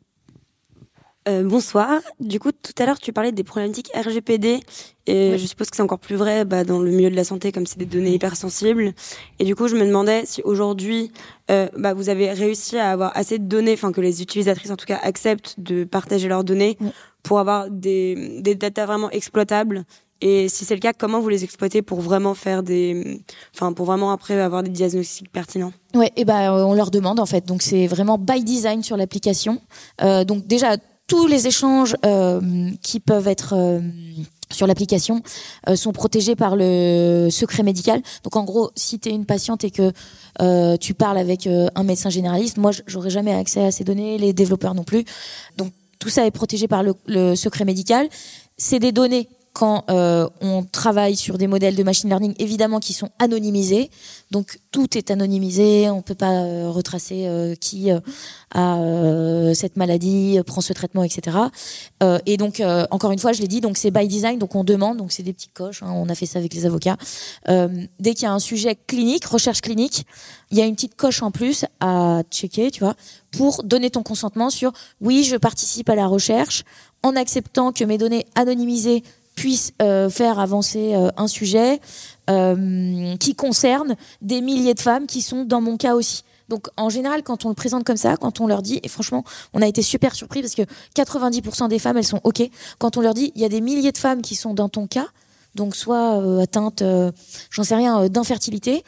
Euh, 1.29 1.45
bonsoir. 1.45 2.01
Du 2.19 2.41
coup, 2.41 2.51
tout 2.51 2.73
à 2.79 2.87
l'heure, 2.87 2.99
tu 2.99 3.13
parlais 3.13 3.31
des 3.31 3.45
problématiques 3.45 3.91
RGPD 3.95 4.61
et 5.07 5.39
je 5.39 5.47
suppose 5.47 5.71
que 5.71 5.77
c'est 5.77 5.83
encore 5.83 6.01
plus 6.01 6.17
vrai 6.17 6.45
bah, 6.45 6.65
dans 6.65 6.81
le 6.81 6.91
milieu 6.91 7.11
de 7.11 7.17
la 7.17 7.23
santé 7.23 7.53
comme 7.53 7.65
c'est 7.65 7.79
des 7.79 7.87
données 7.87 8.13
hypersensibles. 8.13 8.93
Et 9.39 9.45
du 9.45 9.55
coup, 9.55 9.69
je 9.69 9.77
me 9.77 9.87
demandais 9.87 10.25
si 10.27 10.43
aujourd'hui, 10.43 11.13
euh, 11.51 11.69
bah, 11.79 11.95
vous 11.95 12.09
avez 12.09 12.33
réussi 12.33 12.77
à 12.77 12.91
avoir 12.91 13.17
assez 13.17 13.39
de 13.39 13.45
données, 13.45 13.75
enfin 13.75 13.93
que 13.93 14.01
les 14.01 14.21
utilisatrices 14.21 14.73
en 14.73 14.77
tout 14.77 14.87
cas 14.87 14.99
acceptent 15.01 15.55
de 15.59 15.85
partager 15.85 16.27
leurs 16.27 16.43
données 16.43 16.77
pour 17.23 17.39
avoir 17.39 17.71
des, 17.71 18.41
des 18.41 18.57
data 18.57 18.85
vraiment 18.85 19.11
exploitables. 19.11 19.85
Et 20.23 20.49
si 20.49 20.65
c'est 20.65 20.75
le 20.75 20.81
cas, 20.81 20.93
comment 20.93 21.21
vous 21.21 21.29
les 21.29 21.43
exploitez 21.43 21.83
pour 21.83 22.01
vraiment 22.01 22.35
faire 22.35 22.63
des, 22.63 23.21
enfin 23.55 23.73
pour 23.73 23.87
vraiment 23.87 24.13
après 24.13 24.41
avoir 24.41 24.63
des 24.63 24.71
diagnostics 24.71 25.31
pertinents? 25.31 25.73
Ouais, 25.95 26.13
et 26.17 26.25
ben 26.25 26.53
on 26.53 26.75
leur 26.75 26.93
demande 26.93 27.19
en 27.19 27.27
fait. 27.27 27.45
Donc 27.45 27.61
c'est 27.61 27.89
vraiment 27.89 28.19
by 28.19 28.45
design 28.45 28.85
sur 28.85 28.97
l'application. 28.97 29.61
Euh, 30.01 30.23
donc 30.23 30.47
déjà 30.47 30.77
tous 31.07 31.27
les 31.27 31.47
échanges 31.47 31.97
euh, 32.07 32.71
qui 32.83 33.01
peuvent 33.01 33.29
être 33.29 33.55
euh, 33.55 33.81
sur 34.51 34.67
l'application 34.67 35.23
euh, 35.69 35.77
sont 35.77 35.93
protégés 35.93 36.37
par 36.37 36.57
le 36.57 37.29
secret 37.31 37.63
médical. 37.63 38.03
Donc 38.25 38.37
en 38.37 38.45
gros, 38.45 38.71
si 38.77 38.99
tu 38.99 39.09
es 39.09 39.13
une 39.13 39.27
patiente 39.27 39.65
et 39.65 39.71
que 39.71 39.93
tu 40.79 40.95
parles 40.95 41.19
avec 41.19 41.47
un 41.47 41.83
médecin 41.85 42.11
généraliste, 42.11 42.57
moi 42.57 42.71
j'aurais 42.87 43.11
jamais 43.11 43.35
accès 43.35 43.65
à 43.65 43.71
ces 43.71 43.85
données, 43.85 44.19
les 44.19 44.33
développeurs 44.33 44.75
non 44.75 44.85
plus. 44.85 45.05
Donc 45.59 45.73
tout 45.99 46.09
ça 46.09 46.27
est 46.27 46.31
protégé 46.31 46.67
par 46.69 46.83
le, 46.83 46.95
le 47.07 47.35
secret 47.35 47.65
médical. 47.65 48.09
C'est 48.57 48.79
des 48.79 48.93
données 48.93 49.29
quand 49.53 49.85
euh, 49.91 50.29
on 50.41 50.63
travaille 50.65 51.15
sur 51.15 51.37
des 51.37 51.47
modèles 51.47 51.77
de 51.77 51.83
machine 51.83 52.09
learning, 52.09 52.35
évidemment, 52.39 52.81
qui 52.81 52.95
sont 52.95 53.11
anonymisés. 53.19 53.91
Donc 54.31 54.59
tout 54.71 54.97
est 54.97 55.11
anonymisé, 55.11 55.91
on 55.91 56.01
peut 56.01 56.15
pas 56.15 56.31
euh, 56.31 56.71
retracer 56.71 57.27
euh, 57.27 57.55
qui 57.55 57.91
a 57.91 58.01
cette 59.55 59.77
maladie, 59.77 60.39
prend 60.47 60.61
ce 60.61 60.73
traitement, 60.73 61.05
etc. 61.05 61.37
et 62.27 62.37
donc 62.37 62.63
encore 62.91 63.13
une 63.13 63.19
fois, 63.19 63.33
je 63.33 63.41
l'ai 63.41 63.49
dit, 63.49 63.63
c'est 63.75 63.91
by 63.91 64.07
design, 64.07 64.39
donc 64.39 64.55
on 64.55 64.63
demande, 64.63 64.99
donc 64.99 65.11
c'est 65.11 65.23
des 65.23 65.33
petites 65.33 65.55
coches. 65.55 65.83
Hein, 65.83 65.93
on 65.95 66.09
a 66.11 66.15
fait 66.15 66.27
ça 66.27 66.39
avec 66.39 66.53
les 66.53 66.67
avocats. 66.67 66.99
dès 67.49 68.15
qu'il 68.15 68.25
y 68.25 68.27
a 68.27 68.33
un 68.33 68.39
sujet 68.39 68.77
clinique, 68.87 69.25
recherche 69.25 69.63
clinique, 69.63 70.07
il 70.51 70.59
y 70.59 70.61
a 70.61 70.67
une 70.67 70.75
petite 70.75 70.97
coche 70.97 71.23
en 71.23 71.31
plus 71.31 71.65
à 71.81 72.23
checker, 72.31 72.71
tu 72.71 72.81
vois, 72.81 72.95
pour 73.31 73.63
donner 73.63 73.91
ton 73.91 74.03
consentement 74.03 74.51
sur 74.51 74.73
oui, 75.01 75.25
je 75.25 75.37
participe 75.37 75.89
à 75.89 75.95
la 75.95 76.07
recherche 76.07 76.65
en 77.03 77.17
acceptant 77.17 77.73
que 77.73 77.85
mes 77.85 77.99
données 77.99 78.27
anonymisées 78.35 79.03
puisse 79.35 79.73
euh, 79.81 80.11
faire 80.11 80.39
avancer 80.39 80.95
euh, 80.95 81.11
un 81.17 81.27
sujet 81.27 81.81
euh, 82.31 83.17
qui 83.17 83.35
concerne 83.35 83.97
des 84.21 84.41
milliers 84.41 84.75
de 84.75 84.81
femmes 84.81 85.07
qui 85.07 85.23
sont 85.23 85.45
dans 85.45 85.61
mon 85.61 85.77
cas 85.77 85.95
aussi. 85.95 86.25
Donc 86.49 86.69
en 86.77 86.91
général, 86.91 87.23
quand 87.23 87.45
on 87.45 87.49
le 87.49 87.55
présente 87.55 87.85
comme 87.85 87.97
ça, 87.97 88.17
quand 88.17 88.41
on 88.41 88.47
leur 88.47 88.63
dit, 88.63 88.81
et 88.83 88.89
franchement, 88.89 89.25
on 89.55 89.63
a 89.63 89.67
été 89.67 89.81
super 89.81 90.15
surpris 90.15 90.43
parce 90.43 90.55
que 90.55 90.63
90% 90.95 91.69
des 91.69 91.79
femmes, 91.79 91.97
elles 91.97 92.05
sont 92.05 92.21
OK. 92.25 92.43
Quand 92.79 92.97
on 92.97 93.01
leur 93.01 93.15
dit, 93.15 93.33
il 93.35 93.41
y 93.41 93.45
a 93.45 93.49
des 93.49 93.61
milliers 93.61 93.93
de 93.93 93.99
femmes 93.99 94.21
qui 94.21 94.35
sont 94.35 94.53
dans 94.53 94.69
ton 94.69 94.87
cas, 94.87 95.07
donc 95.55 95.75
soit 95.75 96.43
atteintes, 96.43 96.83
j'en 97.51 97.65
sais 97.65 97.75
rien, 97.75 98.09
d'infertilité, 98.09 98.85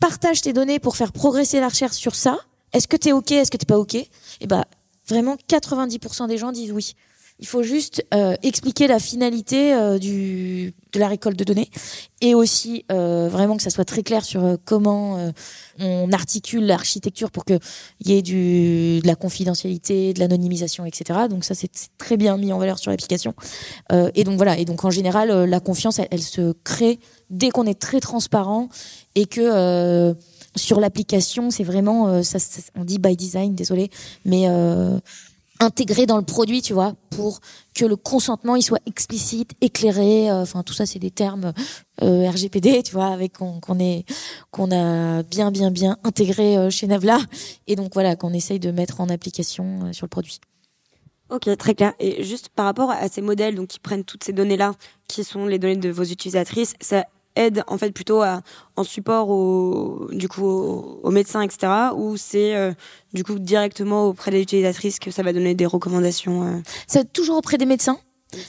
partage 0.00 0.40
tes 0.40 0.52
données 0.52 0.78
pour 0.78 0.96
faire 0.96 1.12
progresser 1.12 1.60
la 1.60 1.68
recherche 1.68 1.96
sur 1.96 2.14
ça. 2.14 2.38
Est-ce 2.72 2.88
que 2.88 2.96
tu 2.96 3.08
es 3.08 3.12
OK? 3.12 3.32
Est-ce 3.32 3.50
que 3.50 3.58
tu 3.58 3.66
pas 3.66 3.78
OK? 3.78 3.94
Et 3.94 4.08
eh 4.40 4.46
ben, 4.46 4.64
vraiment, 5.06 5.36
90% 5.50 6.28
des 6.28 6.38
gens 6.38 6.52
disent 6.52 6.72
oui. 6.72 6.94
Il 7.42 7.48
faut 7.48 7.64
juste 7.64 8.06
euh, 8.14 8.36
expliquer 8.44 8.86
la 8.86 9.00
finalité 9.00 9.74
euh, 9.74 9.98
de 9.98 10.72
la 10.94 11.08
récolte 11.08 11.36
de 11.36 11.42
données 11.42 11.68
et 12.20 12.36
aussi 12.36 12.84
euh, 12.92 13.28
vraiment 13.28 13.56
que 13.56 13.64
ça 13.64 13.70
soit 13.70 13.84
très 13.84 14.04
clair 14.04 14.24
sur 14.24 14.58
comment 14.64 15.32
on 15.80 16.12
articule 16.12 16.64
l'architecture 16.64 17.32
pour 17.32 17.44
qu'il 17.44 17.58
y 18.04 18.12
ait 18.12 18.22
de 18.22 19.04
la 19.04 19.16
confidentialité, 19.16 20.14
de 20.14 20.20
l'anonymisation, 20.20 20.86
etc. 20.86 21.20
Donc 21.28 21.42
ça, 21.42 21.56
c'est 21.56 21.70
très 21.98 22.16
bien 22.16 22.36
mis 22.36 22.52
en 22.52 22.58
valeur 22.58 22.78
sur 22.78 22.92
l'application. 22.92 23.34
et 23.90 24.22
donc 24.22 24.36
voilà. 24.36 24.56
Et 24.58 24.64
donc 24.64 24.84
en 24.84 24.90
général, 24.90 25.28
la 25.44 25.60
confiance, 25.60 25.98
elle, 25.98 26.22
se 26.22 26.52
crée 26.62 27.00
dès 27.30 27.50
qu'on 27.50 27.66
est 27.66 27.80
très 27.80 27.98
transparent 27.98 28.68
et 29.16 29.26
que 29.26 30.14
sur 30.54 30.78
l'application, 30.78 31.50
c'est 31.50 31.64
vraiment, 31.64 32.22
on 32.76 32.84
dit 32.84 32.98
by 32.98 33.16
design, 33.16 33.56
désolé, 33.56 33.90
mais 34.24 34.46
intégré 35.62 36.06
dans 36.06 36.18
le 36.18 36.24
produit, 36.24 36.60
tu 36.60 36.72
vois, 36.72 36.94
pour 37.10 37.40
que 37.74 37.84
le 37.84 37.96
consentement 37.96 38.56
il 38.56 38.62
soit 38.62 38.80
explicite, 38.86 39.52
éclairé. 39.60 40.30
Euh, 40.30 40.42
enfin, 40.42 40.62
tout 40.62 40.72
ça, 40.74 40.86
c'est 40.86 40.98
des 40.98 41.10
termes 41.10 41.52
euh, 42.02 42.28
RGPD, 42.28 42.82
tu 42.82 42.92
vois, 42.92 43.06
avec 43.06 43.38
qu'on 43.38 43.78
est 43.78 44.04
qu'on 44.50 44.70
a 44.72 45.22
bien 45.22 45.50
bien 45.50 45.70
bien 45.70 45.96
intégré 46.04 46.56
euh, 46.56 46.70
chez 46.70 46.86
Navla, 46.86 47.18
et 47.66 47.76
donc 47.76 47.94
voilà 47.94 48.16
qu'on 48.16 48.32
essaye 48.32 48.58
de 48.58 48.70
mettre 48.70 49.00
en 49.00 49.08
application 49.08 49.92
sur 49.92 50.06
le 50.06 50.10
produit. 50.10 50.40
Ok, 51.30 51.48
très 51.56 51.74
clair. 51.74 51.94
Et 51.98 52.24
juste 52.24 52.50
par 52.50 52.66
rapport 52.66 52.90
à 52.90 53.08
ces 53.08 53.22
modèles, 53.22 53.54
donc 53.54 53.68
qui 53.68 53.78
prennent 53.78 54.04
toutes 54.04 54.22
ces 54.22 54.34
données-là, 54.34 54.74
qui 55.08 55.24
sont 55.24 55.46
les 55.46 55.58
données 55.58 55.76
de 55.76 55.88
vos 55.88 56.04
utilisatrices, 56.04 56.74
ça 56.80 57.06
aide 57.36 57.64
en 57.66 57.78
fait 57.78 57.90
plutôt 57.90 58.22
en 58.76 58.84
support 58.84 59.30
au, 59.30 60.08
du 60.12 60.28
coup 60.28 60.44
aux, 60.44 61.10
médecins 61.10 61.42
etc 61.42 61.72
ou 61.96 62.16
c'est 62.16 62.54
euh, 62.54 62.72
du 63.12 63.24
coup 63.24 63.38
directement 63.38 64.06
auprès 64.06 64.30
des 64.30 64.40
utilisatrices 64.40 64.98
que 64.98 65.10
ça 65.10 65.22
va 65.22 65.32
donner 65.32 65.54
des 65.54 65.66
recommandations 65.66 66.44
euh... 66.44 66.60
c'est 66.86 67.12
toujours 67.12 67.38
auprès 67.38 67.58
des 67.58 67.66
médecins 67.66 67.98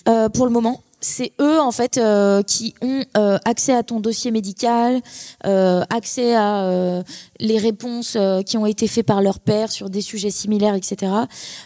euh, 0.07 0.29
pour 0.29 0.45
le 0.45 0.51
moment 0.51 0.81
c'est 1.01 1.33
eux 1.41 1.59
en 1.59 1.71
fait 1.71 1.97
euh, 1.97 2.43
qui 2.43 2.73
ont 2.81 3.03
accès 3.43 3.73
à 3.73 3.83
ton 3.83 3.99
dossier 3.99 4.31
médical, 4.31 5.01
accès 5.43 6.33
à 6.33 7.03
les 7.41 7.57
réponses 7.57 8.17
qui 8.45 8.55
ont 8.55 8.65
été 8.65 8.87
faites 8.87 9.05
par 9.05 9.21
leur 9.21 9.41
père 9.41 9.69
sur 9.69 9.89
des 9.89 9.99
sujets 9.99 10.29
similaires, 10.29 10.75
etc. 10.75 11.11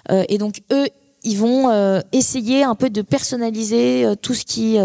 et 0.10 0.40
donc 0.40 0.64
eux, 0.72 0.88
ils 1.22 1.38
vont 1.38 2.02
essayer 2.12 2.64
un 2.64 2.74
peu 2.74 2.90
de 2.90 3.04
personnaliser 3.04 4.12
tout 4.24 4.34
ce 4.34 4.44
qui 4.44 4.80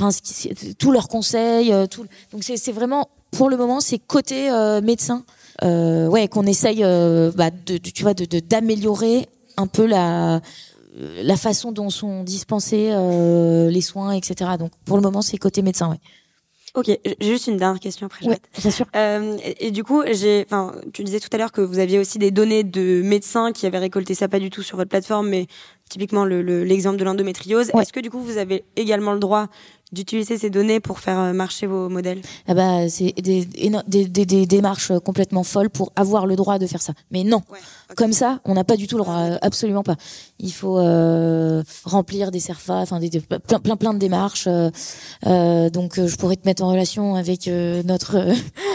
enfin 0.00 0.16
tous 0.78 0.92
leurs 0.92 1.08
conseils, 1.08 1.72
euh, 1.72 1.86
tout. 1.86 2.04
Donc 2.32 2.42
c'est 2.42 2.72
vraiment 2.72 3.08
pour 3.30 3.48
le 3.48 3.56
moment 3.56 3.80
c'est 3.80 3.98
côté 3.98 4.50
euh, 4.50 4.80
médecin, 4.80 5.24
euh, 5.62 6.08
ouais 6.08 6.28
qu'on 6.28 6.46
essaye, 6.46 6.80
bah, 6.80 7.50
de, 7.50 7.76
tu 7.78 8.02
vois, 8.02 8.14
de 8.14 8.40
d'améliorer 8.40 9.28
un 9.56 9.66
peu 9.66 9.86
la 9.86 10.40
la 10.96 11.36
façon 11.36 11.70
dont 11.72 11.90
sont 11.90 12.24
dispensés 12.24 12.90
les 13.70 13.80
soins, 13.80 14.12
etc. 14.12 14.52
Donc 14.58 14.72
pour 14.84 14.96
le 14.96 15.02
moment 15.02 15.22
c'est 15.22 15.38
côté 15.38 15.62
médecin, 15.62 15.90
ouais. 15.90 16.00
Ok, 16.74 16.86
j'ai 16.86 17.16
juste 17.20 17.48
une 17.48 17.56
dernière 17.56 17.80
question 17.80 18.06
après. 18.06 18.26
Ouais, 18.26 18.38
bien 18.60 18.70
sûr. 18.70 18.86
Euh, 18.94 19.36
et, 19.58 19.72
du 19.72 19.82
coup, 19.82 20.02
j'ai, 20.12 20.44
enfin, 20.46 20.72
tu 20.92 21.02
disais 21.02 21.18
tout 21.18 21.28
à 21.32 21.36
l'heure 21.36 21.50
que 21.50 21.60
vous 21.60 21.80
aviez 21.80 21.98
aussi 21.98 22.18
des 22.18 22.30
données 22.30 22.62
de 22.62 23.02
médecins 23.02 23.50
qui 23.50 23.66
avaient 23.66 23.78
récolté 23.78 24.14
ça 24.14 24.28
pas 24.28 24.38
du 24.38 24.50
tout 24.50 24.62
sur 24.62 24.76
votre 24.76 24.88
plateforme, 24.88 25.28
mais 25.28 25.48
typiquement 25.88 26.24
l'exemple 26.24 26.96
le, 26.96 27.00
de 27.00 27.04
l'endométriose. 27.04 27.70
Est-ce 27.76 27.92
que 27.92 27.98
du 27.98 28.08
coup 28.08 28.20
vous 28.20 28.38
avez 28.38 28.64
également 28.76 29.12
le 29.12 29.18
droit 29.18 29.48
d'utiliser 29.92 30.38
ces 30.38 30.50
données 30.50 30.80
pour 30.80 31.00
faire 31.00 31.18
euh, 31.18 31.32
marcher 31.32 31.66
vos 31.66 31.88
modèles 31.88 32.20
ah 32.46 32.54
bah, 32.54 32.88
C'est 32.88 33.12
des, 33.20 33.44
des, 33.44 34.04
des, 34.04 34.26
des, 34.26 34.46
démarches 34.46 34.92
complètement 35.04 35.44
folles 35.44 35.70
pour 35.70 35.92
avoir 35.96 36.26
le 36.26 36.36
droit 36.36 36.58
de 36.58 36.66
faire 36.66 36.82
ça. 36.82 36.92
Mais 37.10 37.24
non, 37.24 37.42
comme 37.96 38.12
ça, 38.12 38.40
on 38.44 38.54
n'a 38.54 38.64
pas 38.64 38.76
du 38.76 38.86
tout 38.86 38.96
le 38.96 39.02
droit, 39.02 39.18
euh, 39.18 39.38
absolument 39.42 39.82
pas. 39.82 39.96
Il 40.38 40.52
faut 40.52 40.78
euh, 40.78 41.62
remplir 41.84 42.30
des 42.30 42.40
CERFA, 42.40 42.76
enfin 42.76 43.00
des, 43.00 43.10
plein, 43.20 43.58
plein, 43.58 43.76
plein 43.76 43.94
de 43.94 43.98
démarches. 43.98 44.48
Euh, 44.48 45.70
donc 45.70 46.00
je 46.00 46.16
pourrais 46.16 46.36
te 46.36 46.46
mettre 46.46 46.62
en 46.62 46.68
relation 46.68 47.16
avec 47.16 47.48
notre 47.48 48.16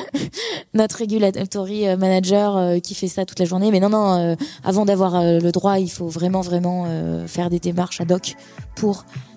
notre 0.74 1.00
regulatory 1.00 1.96
manager 1.98 2.82
qui 2.82 2.94
fait 2.94 3.08
ça 3.08 3.26
toute 3.26 3.40
la 3.40 3.46
journée. 3.46 3.72
Mais 3.72 3.80
non, 3.80 3.90
non, 3.90 4.36
avant 4.64 4.86
d'avoir 4.86 5.22
le 5.24 5.52
droit, 5.52 5.80
il 5.80 5.90
faut 5.90 6.08
vraiment, 6.08 6.42
vraiment 6.42 6.86
faire 7.28 7.50
des 7.50 7.60
démarches 7.60 8.02
ad 8.02 8.12
hoc 8.12 8.36
pour 8.76 9.06